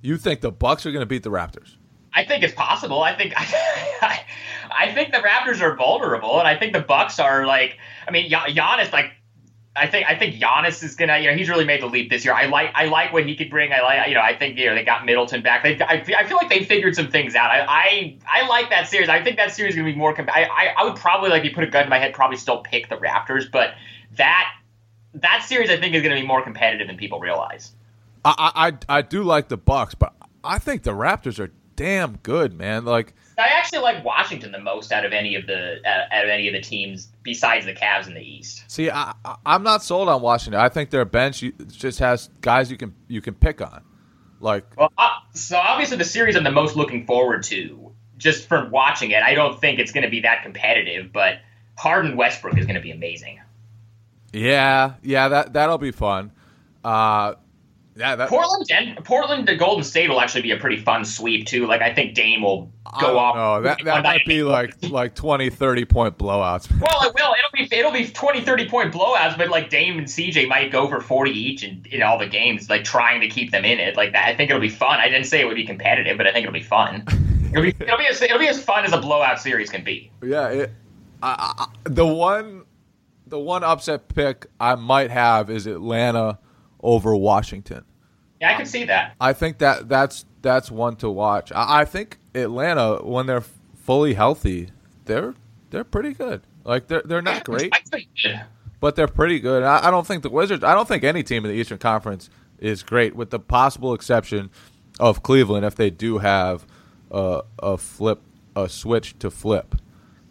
You 0.00 0.16
think 0.16 0.40
the 0.40 0.52
Bucks 0.52 0.86
are 0.86 0.92
going 0.92 1.02
to 1.02 1.06
beat 1.06 1.24
the 1.24 1.30
Raptors? 1.30 1.74
I 2.18 2.24
think 2.24 2.42
it's 2.42 2.54
possible. 2.54 3.00
I 3.00 3.14
think 3.14 3.32
I, 3.36 4.24
I 4.76 4.92
think 4.92 5.12
the 5.12 5.18
Raptors 5.18 5.60
are 5.60 5.76
vulnerable, 5.76 6.40
and 6.40 6.48
I 6.48 6.58
think 6.58 6.72
the 6.72 6.80
Bucks 6.80 7.20
are 7.20 7.46
like. 7.46 7.78
I 8.08 8.10
mean, 8.10 8.28
Gian- 8.28 8.50
Giannis 8.56 8.92
like. 8.92 9.12
I 9.76 9.86
think 9.86 10.08
I 10.08 10.18
think 10.18 10.34
Giannis 10.34 10.82
is 10.82 10.96
gonna. 10.96 11.18
You 11.18 11.30
know, 11.30 11.36
he's 11.36 11.48
really 11.48 11.64
made 11.64 11.80
the 11.80 11.86
leap 11.86 12.10
this 12.10 12.24
year. 12.24 12.34
I 12.34 12.46
like 12.46 12.72
I 12.74 12.86
like 12.86 13.12
what 13.12 13.24
he 13.24 13.36
could 13.36 13.50
bring. 13.50 13.72
I 13.72 13.82
like 13.82 14.08
you 14.08 14.14
know. 14.14 14.20
I 14.20 14.36
think 14.36 14.58
you 14.58 14.66
know 14.66 14.74
they 14.74 14.82
got 14.82 15.06
Middleton 15.06 15.42
back. 15.42 15.62
They 15.62 15.80
I, 15.80 16.04
I 16.18 16.26
feel 16.26 16.38
like 16.38 16.48
they 16.48 16.64
figured 16.64 16.96
some 16.96 17.08
things 17.08 17.36
out. 17.36 17.52
I, 17.52 17.64
I 17.68 18.18
I 18.26 18.48
like 18.48 18.70
that 18.70 18.88
series. 18.88 19.08
I 19.08 19.22
think 19.22 19.36
that 19.36 19.52
series 19.52 19.74
is 19.74 19.76
gonna 19.76 19.92
be 19.92 19.96
more. 19.96 20.12
Comp- 20.12 20.34
I, 20.34 20.42
I 20.46 20.74
I 20.76 20.84
would 20.84 20.96
probably 20.96 21.30
like 21.30 21.44
you 21.44 21.54
put 21.54 21.62
a 21.62 21.68
gun 21.68 21.84
in 21.84 21.88
my 21.88 22.00
head, 22.00 22.14
probably 22.14 22.36
still 22.36 22.62
pick 22.64 22.88
the 22.88 22.96
Raptors, 22.96 23.48
but 23.48 23.74
that 24.16 24.52
that 25.14 25.44
series 25.46 25.70
I 25.70 25.76
think 25.76 25.94
is 25.94 26.02
gonna 26.02 26.16
be 26.16 26.26
more 26.26 26.42
competitive 26.42 26.88
than 26.88 26.96
people 26.96 27.20
realize. 27.20 27.70
I, 28.24 28.72
I 28.88 28.96
I 28.98 29.02
do 29.02 29.22
like 29.22 29.46
the 29.46 29.56
Bucks, 29.56 29.94
but 29.94 30.12
I 30.42 30.58
think 30.58 30.82
the 30.82 30.92
Raptors 30.92 31.38
are 31.38 31.52
damn 31.78 32.16
good, 32.24 32.52
man. 32.52 32.84
Like 32.84 33.14
I 33.38 33.46
actually 33.46 33.78
like 33.78 34.04
Washington 34.04 34.50
the 34.50 34.58
most 34.58 34.92
out 34.92 35.04
of 35.04 35.12
any 35.12 35.36
of 35.36 35.46
the 35.46 35.78
out 35.86 36.12
out 36.12 36.24
of 36.24 36.30
any 36.30 36.48
of 36.48 36.52
the 36.52 36.60
teams 36.60 37.08
besides 37.22 37.64
the 37.64 37.72
Cavs 37.72 38.08
in 38.08 38.14
the 38.14 38.20
East. 38.20 38.64
See, 38.70 38.90
I, 38.90 39.14
I'm 39.46 39.62
not 39.62 39.82
sold 39.82 40.08
on 40.08 40.20
Washington. 40.20 40.60
I 40.60 40.68
think 40.68 40.90
their 40.90 41.04
bench 41.04 41.44
just 41.68 42.00
has 42.00 42.28
guys 42.40 42.70
you 42.70 42.76
can 42.76 42.94
you 43.06 43.22
can 43.22 43.34
pick 43.34 43.62
on. 43.62 43.84
Like, 44.40 44.76
Well, 44.76 44.92
uh, 44.98 45.08
so 45.34 45.56
obviously 45.56 45.96
the 45.96 46.04
series 46.04 46.36
I'm 46.36 46.44
the 46.44 46.50
most 46.50 46.76
looking 46.76 47.06
forward 47.06 47.42
to, 47.44 47.92
just 48.18 48.46
from 48.46 48.70
watching 48.70 49.10
it. 49.10 49.22
I 49.22 49.34
don't 49.34 49.60
think 49.60 49.80
it's 49.80 49.90
going 49.90 50.04
to 50.04 50.10
be 50.10 50.20
that 50.20 50.44
competitive, 50.44 51.12
but 51.12 51.40
Harden 51.76 52.16
Westbrook 52.16 52.56
is 52.56 52.64
going 52.64 52.76
to 52.76 52.80
be 52.80 52.92
amazing. 52.92 53.40
yeah, 54.32 54.94
yeah, 55.02 55.28
that 55.28 55.52
that'll 55.52 55.78
be 55.78 55.92
fun. 55.92 56.32
Uh, 56.84 57.34
yeah, 57.98 58.14
that, 58.14 58.28
Portland 58.28 58.64
and 58.70 59.04
Portland 59.04 59.48
to 59.48 59.56
Golden 59.56 59.82
State 59.82 60.08
will 60.08 60.20
actually 60.20 60.42
be 60.42 60.52
a 60.52 60.56
pretty 60.56 60.76
fun 60.76 61.04
sweep 61.04 61.46
too. 61.46 61.66
Like 61.66 61.82
I 61.82 61.92
think 61.92 62.14
Dame 62.14 62.42
will 62.42 62.70
go 63.00 63.18
off. 63.18 63.34
know. 63.34 63.60
That 63.62 63.78
that 63.84 64.04
might 64.04 64.24
be 64.24 64.44
like 64.44 64.72
like 64.88 65.16
20, 65.16 65.50
30 65.50 65.84
point 65.84 66.16
blowouts. 66.16 66.70
Well, 66.80 67.08
it 67.08 67.14
will. 67.14 67.34
It'll 67.34 67.68
be 67.68 67.76
it'll 67.76 67.90
be 67.90 68.08
20, 68.08 68.42
30 68.42 68.68
point 68.68 68.94
blowouts, 68.94 69.36
but 69.36 69.48
like 69.48 69.68
Dame 69.68 69.98
and 69.98 70.06
CJ 70.06 70.48
might 70.48 70.70
go 70.70 70.86
for 70.86 71.00
forty 71.00 71.32
each 71.32 71.64
in, 71.64 71.84
in 71.90 72.02
all 72.02 72.18
the 72.18 72.28
games, 72.28 72.70
like 72.70 72.84
trying 72.84 73.20
to 73.20 73.28
keep 73.28 73.50
them 73.50 73.64
in 73.64 73.80
it. 73.80 73.96
Like 73.96 74.12
that, 74.12 74.28
I 74.28 74.36
think 74.36 74.50
it'll 74.50 74.62
be 74.62 74.68
fun. 74.68 75.00
I 75.00 75.08
didn't 75.08 75.26
say 75.26 75.40
it 75.40 75.46
would 75.46 75.56
be 75.56 75.66
competitive, 75.66 76.16
but 76.16 76.28
I 76.28 76.32
think 76.32 76.44
it'll 76.46 76.52
be 76.52 76.62
fun. 76.62 77.04
It'll 77.50 77.62
be 77.62 77.74
it'll 77.80 77.96
be 77.96 78.06
as, 78.06 78.20
it'll 78.20 78.38
be 78.38 78.46
as 78.46 78.62
fun 78.62 78.84
as 78.84 78.92
a 78.92 78.98
blowout 79.00 79.40
series 79.40 79.70
can 79.70 79.82
be. 79.82 80.10
Yeah, 80.22 80.48
it, 80.48 80.72
I, 81.22 81.54
I, 81.58 81.66
the 81.84 82.04
one 82.06 82.66
the 83.26 83.38
one 83.38 83.64
upset 83.64 84.08
pick 84.14 84.46
I 84.60 84.74
might 84.74 85.10
have 85.10 85.48
is 85.48 85.66
Atlanta 85.66 86.38
over 86.82 87.16
Washington. 87.16 87.84
Yeah, 88.40 88.52
I 88.52 88.54
can 88.54 88.66
see 88.66 88.84
that. 88.84 89.14
I 89.20 89.32
think 89.32 89.58
that 89.58 89.88
that's 89.88 90.24
that's 90.42 90.70
one 90.70 90.96
to 90.96 91.10
watch. 91.10 91.50
I, 91.52 91.80
I 91.80 91.84
think 91.84 92.18
Atlanta 92.34 92.96
when 93.02 93.26
they're 93.26 93.44
fully 93.84 94.14
healthy, 94.14 94.70
they're 95.04 95.34
they're 95.70 95.84
pretty 95.84 96.12
good. 96.12 96.42
Like 96.64 96.86
they're 96.88 97.02
they're 97.04 97.22
not 97.22 97.44
great, 97.44 97.72
I 97.74 97.80
think 97.80 98.08
good. 98.22 98.40
but 98.80 98.96
they're 98.96 99.08
pretty 99.08 99.40
good. 99.40 99.62
I, 99.62 99.88
I 99.88 99.90
don't 99.90 100.06
think 100.06 100.22
the 100.22 100.30
Wizards. 100.30 100.62
I 100.62 100.74
don't 100.74 100.86
think 100.86 101.04
any 101.04 101.22
team 101.22 101.44
in 101.44 101.50
the 101.50 101.56
Eastern 101.56 101.78
Conference 101.78 102.30
is 102.58 102.82
great, 102.82 103.16
with 103.16 103.30
the 103.30 103.38
possible 103.38 103.94
exception 103.94 104.50
of 105.00 105.22
Cleveland 105.22 105.64
if 105.64 105.76
they 105.76 105.90
do 105.90 106.18
have 106.18 106.66
a, 107.10 107.42
a 107.60 107.76
flip 107.76 108.22
a 108.56 108.68
switch 108.68 109.18
to 109.20 109.30
flip. 109.30 109.74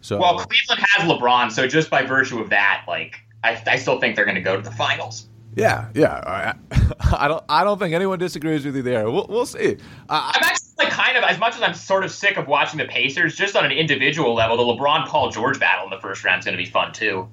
So 0.00 0.18
Well, 0.18 0.38
Cleveland 0.38 0.86
has 0.94 1.08
LeBron, 1.08 1.50
so 1.50 1.66
just 1.66 1.90
by 1.90 2.02
virtue 2.02 2.38
of 2.38 2.50
that, 2.50 2.84
like 2.86 3.20
I, 3.42 3.60
I 3.66 3.76
still 3.76 3.98
think 4.00 4.16
they're 4.16 4.24
going 4.24 4.34
to 4.36 4.40
go 4.40 4.56
to 4.56 4.62
the 4.62 4.70
finals. 4.70 5.28
Yeah, 5.58 5.88
yeah. 5.94 6.54
I, 6.70 7.16
I 7.24 7.28
don't 7.28 7.44
I 7.48 7.64
don't 7.64 7.78
think 7.78 7.94
anyone 7.94 8.18
disagrees 8.18 8.64
with 8.64 8.76
you 8.76 8.82
there. 8.82 9.10
We'll, 9.10 9.26
we'll 9.28 9.46
see. 9.46 9.74
Uh, 10.08 10.30
I, 10.32 10.32
I'm 10.36 10.44
actually 10.44 10.68
like 10.78 10.90
kind 10.90 11.16
of 11.16 11.24
as 11.24 11.38
much 11.38 11.56
as 11.56 11.62
I'm 11.62 11.74
sort 11.74 12.04
of 12.04 12.10
sick 12.10 12.36
of 12.36 12.46
watching 12.46 12.78
the 12.78 12.84
Pacers, 12.84 13.34
just 13.34 13.56
on 13.56 13.64
an 13.64 13.72
individual 13.72 14.34
level, 14.34 14.56
the 14.56 14.62
LeBron 14.62 15.06
Paul 15.06 15.30
George 15.30 15.58
battle 15.58 15.84
in 15.84 15.90
the 15.90 16.00
first 16.00 16.24
round 16.24 16.40
is 16.40 16.44
going 16.44 16.56
to 16.56 16.62
be 16.62 16.70
fun 16.70 16.92
too. 16.92 17.28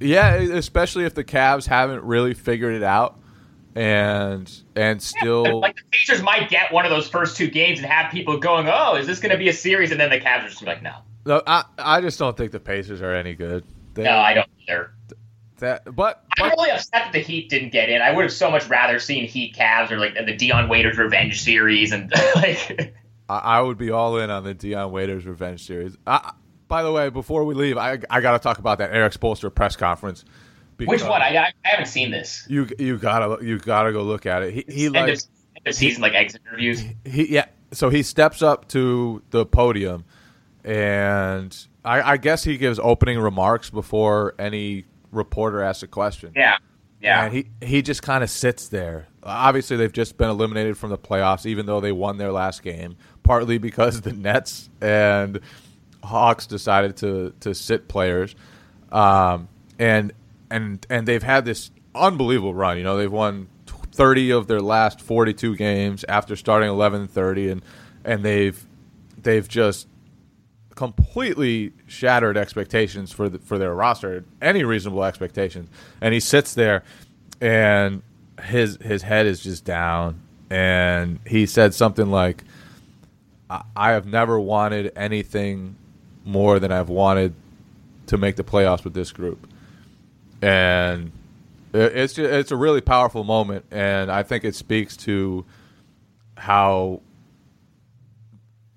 Yeah, 0.00 0.34
especially 0.34 1.04
if 1.04 1.14
the 1.14 1.24
Cavs 1.24 1.66
haven't 1.66 2.02
really 2.02 2.34
figured 2.34 2.74
it 2.74 2.82
out, 2.82 3.18
and 3.74 4.50
and 4.76 5.02
still, 5.02 5.60
Like 5.60 5.76
the 5.76 5.82
Pacers 5.92 6.22
might 6.22 6.50
get 6.50 6.72
one 6.72 6.84
of 6.84 6.90
those 6.90 7.08
first 7.08 7.36
two 7.36 7.48
games 7.48 7.78
and 7.78 7.86
have 7.86 8.10
people 8.12 8.38
going, 8.38 8.68
"Oh, 8.68 8.96
is 8.96 9.06
this 9.06 9.20
going 9.20 9.32
to 9.32 9.38
be 9.38 9.48
a 9.48 9.52
series?" 9.52 9.90
And 9.92 10.00
then 10.00 10.10
the 10.10 10.20
Cavs 10.20 10.44
are 10.44 10.48
just 10.48 10.60
gonna 10.60 10.76
be 10.76 10.82
like, 10.82 10.82
"No, 10.82 10.96
No, 11.24 11.42
I 11.46 11.64
I 11.78 12.00
just 12.00 12.18
don't 12.18 12.36
think 12.36 12.52
the 12.52 12.60
Pacers 12.60 13.00
are 13.00 13.14
any 13.14 13.34
good. 13.34 13.64
They, 13.94 14.02
no, 14.02 14.18
I 14.18 14.34
don't 14.34 14.48
either." 14.68 14.92
That, 15.62 15.94
but, 15.94 16.24
I'm 16.40 16.50
really 16.50 16.70
upset 16.70 17.04
that 17.04 17.12
the 17.12 17.20
Heat 17.20 17.48
didn't 17.48 17.70
get 17.70 17.88
in. 17.88 18.02
I 18.02 18.10
would 18.10 18.24
have 18.24 18.32
so 18.32 18.50
much 18.50 18.66
rather 18.66 18.98
seen 18.98 19.28
Heat 19.28 19.54
Cavs 19.54 19.92
or 19.92 19.98
like 19.98 20.14
the 20.14 20.36
Dion 20.36 20.68
Waiters 20.68 20.98
revenge 20.98 21.40
series 21.40 21.92
and 21.92 22.12
like. 22.34 22.92
I, 23.28 23.38
I 23.38 23.60
would 23.60 23.78
be 23.78 23.92
all 23.92 24.18
in 24.18 24.28
on 24.28 24.42
the 24.42 24.54
Dion 24.54 24.90
Waiters 24.90 25.24
revenge 25.24 25.64
series. 25.64 25.96
I, 26.04 26.32
by 26.66 26.82
the 26.82 26.90
way, 26.90 27.10
before 27.10 27.44
we 27.44 27.54
leave, 27.54 27.78
I 27.78 28.00
I 28.10 28.20
got 28.20 28.32
to 28.32 28.40
talk 28.40 28.58
about 28.58 28.78
that 28.78 28.92
Erik 28.92 29.12
Spoelstra 29.12 29.54
press 29.54 29.76
conference. 29.76 30.24
Which 30.78 31.02
one? 31.02 31.22
I, 31.22 31.36
I 31.36 31.52
haven't 31.62 31.86
seen 31.86 32.10
this. 32.10 32.44
You 32.50 32.68
you 32.76 32.98
gotta 32.98 33.44
you 33.44 33.60
gotta 33.60 33.92
go 33.92 34.02
look 34.02 34.26
at 34.26 34.42
it. 34.42 34.54
He 34.54 34.64
he 34.68 34.86
End 34.86 34.94
like 34.94 35.02
of, 35.04 35.22
end 35.56 35.66
of 35.66 35.74
season 35.76 36.02
like 36.02 36.14
exit 36.14 36.40
interviews. 36.44 36.82
he 37.04 37.32
yeah 37.32 37.46
so 37.70 37.88
he 37.88 38.02
steps 38.02 38.42
up 38.42 38.66
to 38.68 39.22
the 39.30 39.46
podium 39.46 40.04
and 40.64 41.56
I, 41.84 42.12
I 42.12 42.16
guess 42.16 42.42
he 42.42 42.56
gives 42.56 42.80
opening 42.80 43.20
remarks 43.20 43.70
before 43.70 44.34
any 44.40 44.86
reporter 45.12 45.62
asks 45.62 45.84
a 45.84 45.86
question. 45.86 46.32
Yeah, 46.34 46.56
yeah. 47.00 47.24
and 47.24 47.32
he 47.34 47.46
he 47.60 47.82
just 47.82 48.02
kind 48.02 48.24
of 48.24 48.30
sits 48.30 48.68
there. 48.68 49.06
Obviously 49.22 49.76
they've 49.76 49.92
just 49.92 50.16
been 50.16 50.30
eliminated 50.30 50.76
from 50.76 50.90
the 50.90 50.98
playoffs 50.98 51.46
even 51.46 51.66
though 51.66 51.80
they 51.80 51.92
won 51.92 52.18
their 52.18 52.32
last 52.32 52.62
game 52.62 52.96
partly 53.22 53.58
because 53.58 54.00
the 54.00 54.12
nets 54.12 54.68
and 54.80 55.38
hawks 56.02 56.46
decided 56.46 56.96
to 56.98 57.32
to 57.40 57.54
sit 57.54 57.86
players. 57.86 58.34
Um, 58.90 59.48
and 59.78 60.12
and 60.50 60.86
and 60.90 61.06
they've 61.06 61.22
had 61.22 61.44
this 61.44 61.70
unbelievable 61.94 62.54
run 62.54 62.78
you 62.78 62.84
know 62.84 62.96
they've 62.96 63.12
won 63.12 63.48
30 63.66 64.30
of 64.32 64.46
their 64.46 64.60
last 64.60 65.00
42 65.00 65.56
games 65.56 66.04
after 66.08 66.36
starting 66.36 66.68
11 66.68 67.08
30 67.08 67.50
and 67.50 67.62
and 68.04 68.24
they've 68.24 68.66
they've 69.22 69.46
just 69.48 69.86
completely 70.74 71.72
shattered 71.86 72.36
expectations 72.36 73.12
for 73.12 73.28
the, 73.28 73.38
for 73.38 73.58
their 73.58 73.74
roster, 73.74 74.24
any 74.40 74.64
reasonable 74.64 75.04
expectations. 75.04 75.68
And 76.00 76.14
he 76.14 76.20
sits 76.20 76.54
there, 76.54 76.82
and 77.40 78.02
his 78.42 78.78
his 78.80 79.02
head 79.02 79.26
is 79.26 79.40
just 79.40 79.64
down, 79.64 80.20
and 80.50 81.18
he 81.26 81.46
said 81.46 81.74
something 81.74 82.10
like, 82.10 82.44
"I, 83.50 83.62
I 83.76 83.90
have 83.92 84.06
never 84.06 84.38
wanted 84.40 84.92
anything 84.96 85.76
more 86.24 86.58
than 86.58 86.72
I've 86.72 86.88
wanted 86.88 87.34
to 88.06 88.16
make 88.16 88.36
the 88.36 88.44
playoffs 88.44 88.84
with 88.84 88.94
this 88.94 89.12
group," 89.12 89.46
and 90.40 91.12
it's 91.74 92.14
just, 92.14 92.30
it's 92.30 92.50
a 92.50 92.56
really 92.56 92.80
powerful 92.80 93.24
moment, 93.24 93.64
and 93.70 94.10
I 94.10 94.22
think 94.22 94.44
it 94.44 94.54
speaks 94.54 94.96
to 94.98 95.44
how 96.36 97.00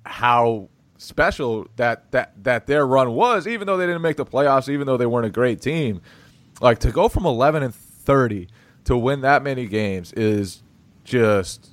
how 0.06 0.70
special 1.06 1.68
that 1.76 2.12
that 2.12 2.34
that 2.44 2.68
their 2.68 2.86
run 2.86 3.12
was, 3.12 3.48
even 3.48 3.68
though 3.68 3.78
they 3.78 3.86
didn't 3.86 4.02
make 4.02 4.18
the 4.18 4.26
playoffs, 4.26 4.70
even 4.70 4.88
though 4.88 4.98
they 4.98 5.06
weren't 5.06 5.26
a 5.26 5.32
great 5.32 5.62
team. 5.62 6.02
Like 6.62 6.80
to 6.80 6.92
go 6.92 7.08
from 7.10 7.26
eleven 7.26 7.64
and 7.64 7.74
thirty 7.74 8.48
to 8.86 8.98
win 8.98 9.22
that 9.22 9.44
many 9.44 9.68
games 9.68 10.14
is 10.14 10.64
just 11.04 11.72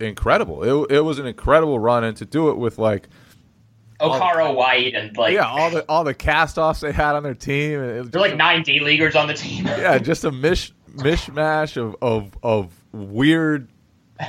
incredible. 0.00 0.62
It 0.62 0.96
it 0.96 1.00
was 1.00 1.18
an 1.18 1.26
incredible 1.26 1.78
run, 1.78 2.04
and 2.04 2.16
to 2.18 2.24
do 2.24 2.50
it 2.50 2.58
with 2.58 2.78
like 2.78 3.08
Okaro 4.00 4.54
White 4.54 4.94
and 4.94 5.16
like 5.16 5.32
yeah 5.32 5.46
all 5.46 5.70
the 5.70 5.84
all 5.88 6.04
the 6.04 6.14
cast 6.14 6.58
offs 6.58 6.80
they 6.80 6.92
had 6.92 7.14
on 7.14 7.22
their 7.22 7.34
team. 7.34 8.10
They're 8.10 8.20
like 8.20 8.36
nine 8.36 8.62
D 8.62 8.80
leaguers 8.80 9.16
on 9.16 9.28
the 9.28 9.34
team. 9.34 9.66
yeah, 9.66 9.98
just 9.98 10.24
a 10.24 10.32
mish 10.32 10.72
mishmash 10.96 11.76
of, 11.76 11.96
of 12.02 12.36
of 12.42 12.72
weird 12.92 13.68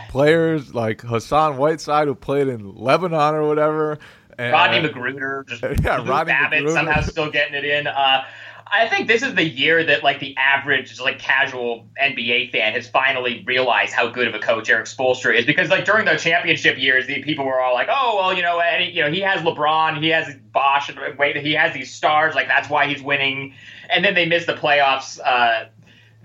players 0.09 0.73
like 0.73 1.01
Hassan 1.01 1.57
Whiteside 1.57 2.07
who 2.07 2.15
played 2.15 2.47
in 2.47 2.75
Lebanon 2.75 3.35
or 3.35 3.47
whatever. 3.47 3.99
And, 4.37 4.53
Rodney 4.53 4.87
McGruder, 4.87 5.47
just 5.47 5.61
Yeah, 5.83 5.97
Rodney 6.07 6.31
Babbitt 6.31 6.63
McGruder. 6.63 6.73
somehow 6.73 7.01
still 7.01 7.31
getting 7.31 7.55
it 7.55 7.65
in. 7.65 7.87
Uh, 7.87 8.23
I 8.71 8.87
think 8.89 9.07
this 9.07 9.23
is 9.23 9.33
the 9.35 9.43
year 9.43 9.83
that 9.85 10.03
like 10.03 10.19
the 10.19 10.35
average 10.37 10.99
like 10.99 11.19
casual 11.19 11.87
NBA 12.01 12.51
fan 12.51 12.73
has 12.73 12.87
finally 12.87 13.43
realized 13.47 13.93
how 13.93 14.09
good 14.09 14.27
of 14.27 14.35
a 14.35 14.39
coach 14.39 14.69
Erik 14.69 14.85
Spoelstra 14.85 15.37
is 15.37 15.45
because 15.45 15.69
like 15.69 15.85
during 15.85 16.05
the 16.05 16.15
championship 16.17 16.77
years, 16.77 17.07
the 17.07 17.23
people 17.23 17.45
were 17.45 17.61
all 17.61 17.73
like, 17.73 17.87
oh 17.89 18.15
well, 18.17 18.33
you 18.33 18.41
know, 18.41 18.59
and 18.59 18.83
he, 18.83 18.91
you 18.91 19.03
know 19.03 19.11
he 19.11 19.21
has 19.21 19.41
LeBron, 19.41 20.01
he 20.01 20.09
has 20.09 20.35
Bosh, 20.51 20.89
and 20.89 21.17
wait, 21.17 21.37
he 21.37 21.53
has 21.53 21.73
these 21.73 21.93
stars, 21.93 22.35
like 22.35 22.47
that's 22.47 22.69
why 22.69 22.87
he's 22.87 23.01
winning, 23.01 23.53
and 23.89 24.03
then 24.03 24.13
they 24.13 24.25
miss 24.25 24.45
the 24.45 24.53
playoffs. 24.53 25.19
Uh, 25.23 25.65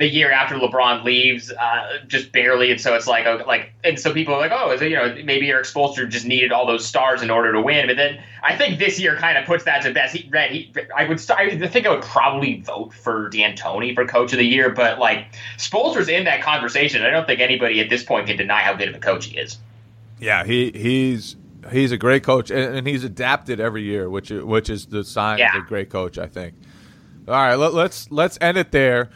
the 0.02 0.08
year 0.08 0.32
after 0.32 0.56
LeBron 0.56 1.04
leaves, 1.04 1.52
uh, 1.52 1.98
just 2.08 2.32
barely, 2.32 2.72
and 2.72 2.80
so 2.80 2.96
it's 2.96 3.06
like, 3.06 3.24
oh, 3.24 3.40
like, 3.46 3.72
and 3.84 4.00
so 4.00 4.12
people 4.12 4.34
are 4.34 4.40
like, 4.40 4.50
oh, 4.52 4.72
is 4.72 4.82
it, 4.82 4.90
you 4.90 4.96
know, 4.96 5.14
maybe 5.24 5.48
Erik 5.48 5.64
Spoelstra 5.64 6.08
just 6.08 6.26
needed 6.26 6.50
all 6.50 6.66
those 6.66 6.84
stars 6.84 7.22
in 7.22 7.30
order 7.30 7.52
to 7.52 7.60
win. 7.60 7.86
But 7.86 7.96
then 7.96 8.20
I 8.42 8.56
think 8.56 8.80
this 8.80 8.98
year 8.98 9.16
kind 9.16 9.38
of 9.38 9.46
puts 9.46 9.62
that 9.62 9.82
to 9.84 9.92
best. 9.92 10.16
He, 10.16 10.28
Red, 10.28 10.50
he, 10.50 10.74
I 10.96 11.04
would, 11.08 11.30
I 11.30 11.68
think 11.68 11.86
I 11.86 11.90
would 11.90 12.02
probably 12.02 12.62
vote 12.62 12.92
for 12.92 13.28
D'Antoni 13.28 13.94
for 13.94 14.04
Coach 14.04 14.32
of 14.32 14.38
the 14.38 14.44
Year, 14.44 14.70
but 14.70 14.98
like 14.98 15.26
Spoelstra's 15.56 16.08
in 16.08 16.24
that 16.24 16.42
conversation. 16.42 17.02
I 17.02 17.10
don't 17.10 17.24
think 17.28 17.38
anybody 17.38 17.78
at 17.78 17.88
this 17.88 18.02
point 18.02 18.26
can 18.26 18.36
deny 18.36 18.62
how 18.62 18.74
good 18.74 18.88
of 18.88 18.96
a 18.96 18.98
coach 18.98 19.26
he 19.26 19.38
is. 19.38 19.56
Yeah, 20.18 20.42
he 20.44 20.72
he's 20.74 21.36
he's 21.70 21.92
a 21.92 21.96
great 21.96 22.24
coach, 22.24 22.50
and, 22.50 22.74
and 22.74 22.88
he's 22.88 23.04
adapted 23.04 23.60
every 23.60 23.84
year, 23.84 24.10
which 24.10 24.32
is, 24.32 24.42
which 24.42 24.68
is 24.68 24.86
the 24.86 25.04
sign 25.04 25.38
Yeah. 25.38 25.56
of 25.56 25.62
a 25.62 25.66
great 25.68 25.90
coach, 25.90 26.18
I 26.18 26.26
think. 26.26 26.54
All 27.28 27.34
right, 27.34 27.54
let, 27.54 27.72
let's 27.72 28.10
let's 28.10 28.36
end 28.40 28.58
it 28.58 28.72
there. 28.72 29.08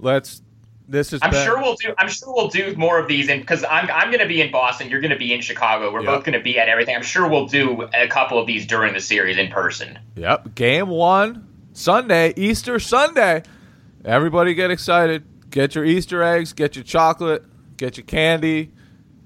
Let's. 0.00 0.42
This 0.88 1.12
is. 1.12 1.20
I'm 1.22 1.32
sure 1.32 1.58
we'll 1.62 1.76
do. 1.76 1.94
I'm 1.98 2.08
sure 2.08 2.32
we'll 2.34 2.48
do 2.48 2.74
more 2.76 2.98
of 2.98 3.06
these, 3.06 3.28
and 3.28 3.40
because 3.40 3.62
I'm 3.62 3.88
I'm 3.90 4.08
going 4.08 4.18
to 4.20 4.26
be 4.26 4.40
in 4.40 4.50
Boston, 4.50 4.88
you're 4.90 5.00
going 5.00 5.12
to 5.12 5.18
be 5.18 5.32
in 5.32 5.40
Chicago. 5.40 5.92
We're 5.92 6.02
Yeah. 6.02 6.16
both 6.16 6.24
going 6.24 6.36
to 6.36 6.42
be 6.42 6.58
at 6.58 6.68
everything. 6.68 6.96
I'm 6.96 7.02
sure 7.02 7.28
we'll 7.28 7.46
do 7.46 7.88
a 7.94 8.08
couple 8.08 8.38
of 8.40 8.46
these 8.48 8.66
during 8.66 8.92
the 8.94 9.00
series 9.00 9.38
in 9.38 9.50
person. 9.52 9.98
Yep. 10.16 10.56
Game 10.56 10.88
one, 10.88 11.46
Sunday, 11.74 12.32
Easter 12.36 12.80
Sunday. 12.80 13.44
Everybody 14.04 14.54
get 14.54 14.70
excited. 14.72 15.24
Get 15.50 15.74
your 15.76 15.84
Easter 15.84 16.22
eggs, 16.24 16.52
get 16.52 16.74
your 16.74 16.84
chocolate, 16.84 17.44
get 17.76 17.96
your 17.96 18.06
candy, 18.06 18.72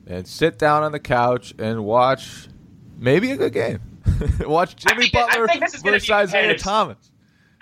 and 0.07 0.27
sit 0.29 0.59
down 0.59 0.83
on 0.83 0.93
the 0.93 1.01
couch 1.01 1.55
and 1.59 1.85
watch 1.85 2.49
maybe 2.99 3.31
a 3.31 3.37
good 3.39 3.53
game. 3.55 3.81
watch 4.41 4.77
Jimmy 4.77 5.07
I 5.07 5.11
Butler 5.13 5.47
think 5.49 5.61
this 5.61 5.75
is 5.75 5.83
versus 5.83 6.11
Isaiah. 6.11 6.59
Thomas. 6.59 6.97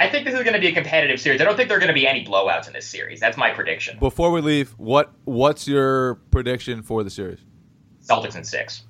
I 0.03 0.11
think 0.11 0.25
this 0.25 0.35
is 0.35 0.41
going 0.41 0.55
to 0.55 0.61
be 0.61 0.67
a 0.67 0.73
competitive 0.73 1.21
series. 1.21 1.41
I 1.41 1.45
don't 1.45 1.57
think 1.57 1.69
there 1.69 1.77
are 1.77 1.81
going 1.81 1.87
to 1.87 1.95
be 1.95 2.09
any 2.09 2.25
blowouts 2.25 2.67
in 2.67 2.73
this 2.73 2.89
series. 2.89 3.21
That's 3.21 3.37
my 3.37 3.51
prediction. 3.51 4.01
Before 4.01 4.33
we 4.33 4.41
leave, 4.41 4.71
what 4.71 5.13
what's 5.25 5.69
your 5.69 6.17
prediction 6.33 6.83
for 6.83 7.05
the 7.05 7.11
series? 7.11 7.39
Celtics 8.05 8.35
in 8.35 8.43
six. 8.43 8.83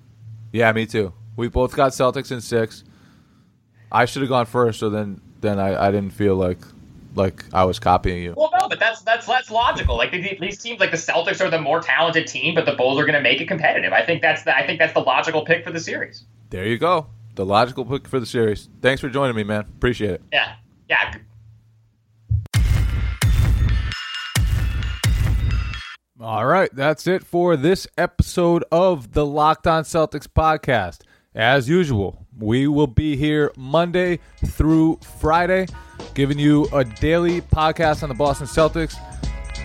Yeah, 0.53 0.73
me 0.73 0.87
too. 0.87 1.13
We 1.37 1.49
both 1.49 1.77
got 1.77 1.93
Celtics 1.93 2.33
in 2.33 2.41
six. 2.41 2.85
I 3.91 4.07
should 4.07 4.23
have 4.23 4.31
gone 4.31 4.47
first, 4.47 4.81
so 4.81 4.89
then 4.89 5.21
then 5.43 5.59
I, 5.59 5.89
I 5.89 5.91
didn't 5.91 6.15
feel 6.15 6.35
like 6.35 6.61
like 7.15 7.45
I 7.53 7.65
was 7.65 7.79
copying 7.79 8.23
you. 8.23 8.33
Well, 8.35 8.51
no, 8.59 8.67
but 8.71 8.81
that's 8.81 9.03
that's 9.03 9.27
that's 9.27 9.51
logical. 9.51 9.99
Like 9.99 10.13
these, 10.13 10.59
teams, 10.59 10.81
like 10.81 10.93
the 10.93 10.97
Celtics 10.97 11.45
are 11.45 11.51
the 11.51 11.61
more 11.61 11.83
talented 11.83 12.27
team, 12.27 12.55
but 12.55 12.65
the 12.65 12.73
Bulls 12.73 12.99
are 12.99 13.05
going 13.05 13.17
to 13.17 13.21
make 13.21 13.39
it 13.43 13.49
competitive. 13.49 13.93
I 13.93 14.03
think 14.03 14.23
that's 14.23 14.45
the 14.45 14.57
I 14.57 14.67
think 14.67 14.79
that's 14.79 14.95
the 14.95 15.01
logical 15.01 15.45
pick 15.45 15.63
for 15.63 15.73
the 15.73 15.81
series. 15.81 16.25
There 16.49 16.65
you 16.65 16.79
go. 16.79 17.09
The 17.35 17.45
logical 17.45 17.85
pick 17.85 18.09
for 18.09 18.19
the 18.19 18.27
series. 18.27 18.71
Thanks 18.81 19.03
for 19.03 19.11
joining 19.11 19.37
me, 19.37 19.45
man. 19.45 19.61
Appreciate 19.61 20.13
it. 20.13 20.23
Yeah, 20.33 20.55
yeah. 20.93 21.15
All 26.21 26.47
right, 26.47 26.71
that's 26.73 27.07
it 27.07 27.25
for 27.25 27.57
this 27.57 27.89
episode 27.99 28.65
of 28.71 29.13
the 29.13 29.27
Locked 29.27 29.67
On 29.67 29.83
Celtics 29.83 30.29
podcast. 30.29 31.01
As 31.35 31.69
usual, 31.69 32.27
we 32.39 32.69
will 32.69 32.87
be 32.87 33.17
here 33.17 33.51
Monday 33.57 34.21
through 34.47 35.01
Friday, 35.19 35.67
giving 36.15 36.39
you 36.39 36.69
a 36.73 36.85
daily 36.85 37.41
podcast 37.41 38.03
on 38.03 38.09
the 38.11 38.15
Boston 38.15 38.47
Celtics. 38.47 38.95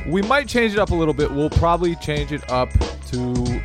We 0.08 0.22
might 0.22 0.48
change 0.48 0.74
it 0.74 0.80
up 0.80 0.92
a 0.92 0.96
little 0.96 1.14
bit. 1.14 1.30
We'll 1.30 1.50
probably 1.50 1.96
change 1.98 2.32
it 2.32 2.50
up 2.50 2.70
to 3.08 3.18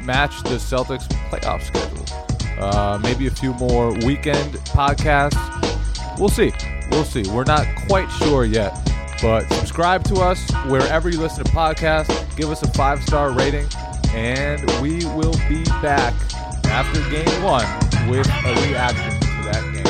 match 0.03 0.43
the 0.43 0.57
Celtics 0.57 1.09
playoff 1.31 1.63
schedule. 1.63 2.61
Uh, 2.61 2.99
maybe 3.01 3.29
a 3.29 3.31
few 3.31 3.55
more 3.55 3.93
weekend 4.05 4.55
podcasts. 4.75 5.39
We'll 6.19 6.29
see. 6.29 6.53
We'll 6.93 7.05
see. 7.05 7.23
We're 7.31 7.45
not 7.45 7.67
quite 7.89 8.09
sure 8.11 8.45
yet. 8.45 8.79
But 9.23 9.49
subscribe 9.55 10.05
to 10.05 10.17
us 10.17 10.51
wherever 10.67 11.09
you 11.09 11.19
listen 11.19 11.45
to 11.45 11.51
podcasts. 11.51 12.37
Give 12.37 12.51
us 12.51 12.63
a 12.63 12.71
five 12.73 13.03
star 13.03 13.31
rating. 13.33 13.67
And 14.11 14.61
we 14.83 15.05
will 15.07 15.35
be 15.49 15.65
back 15.81 16.13
after 16.67 17.01
game 17.11 17.43
one 17.43 17.67
with 18.11 18.29
a 18.29 18.69
reaction 18.69 19.21
to 19.21 19.43
that 19.49 19.63
game. 19.73 19.87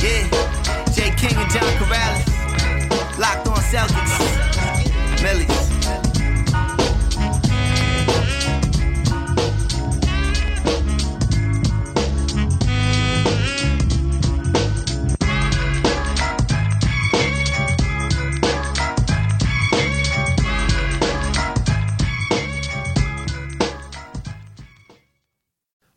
Yeah, 0.00 0.84
Jay 0.94 1.10
King 1.16 1.36
and 1.36 1.50
John 1.50 1.62
Karalis. 1.76 2.29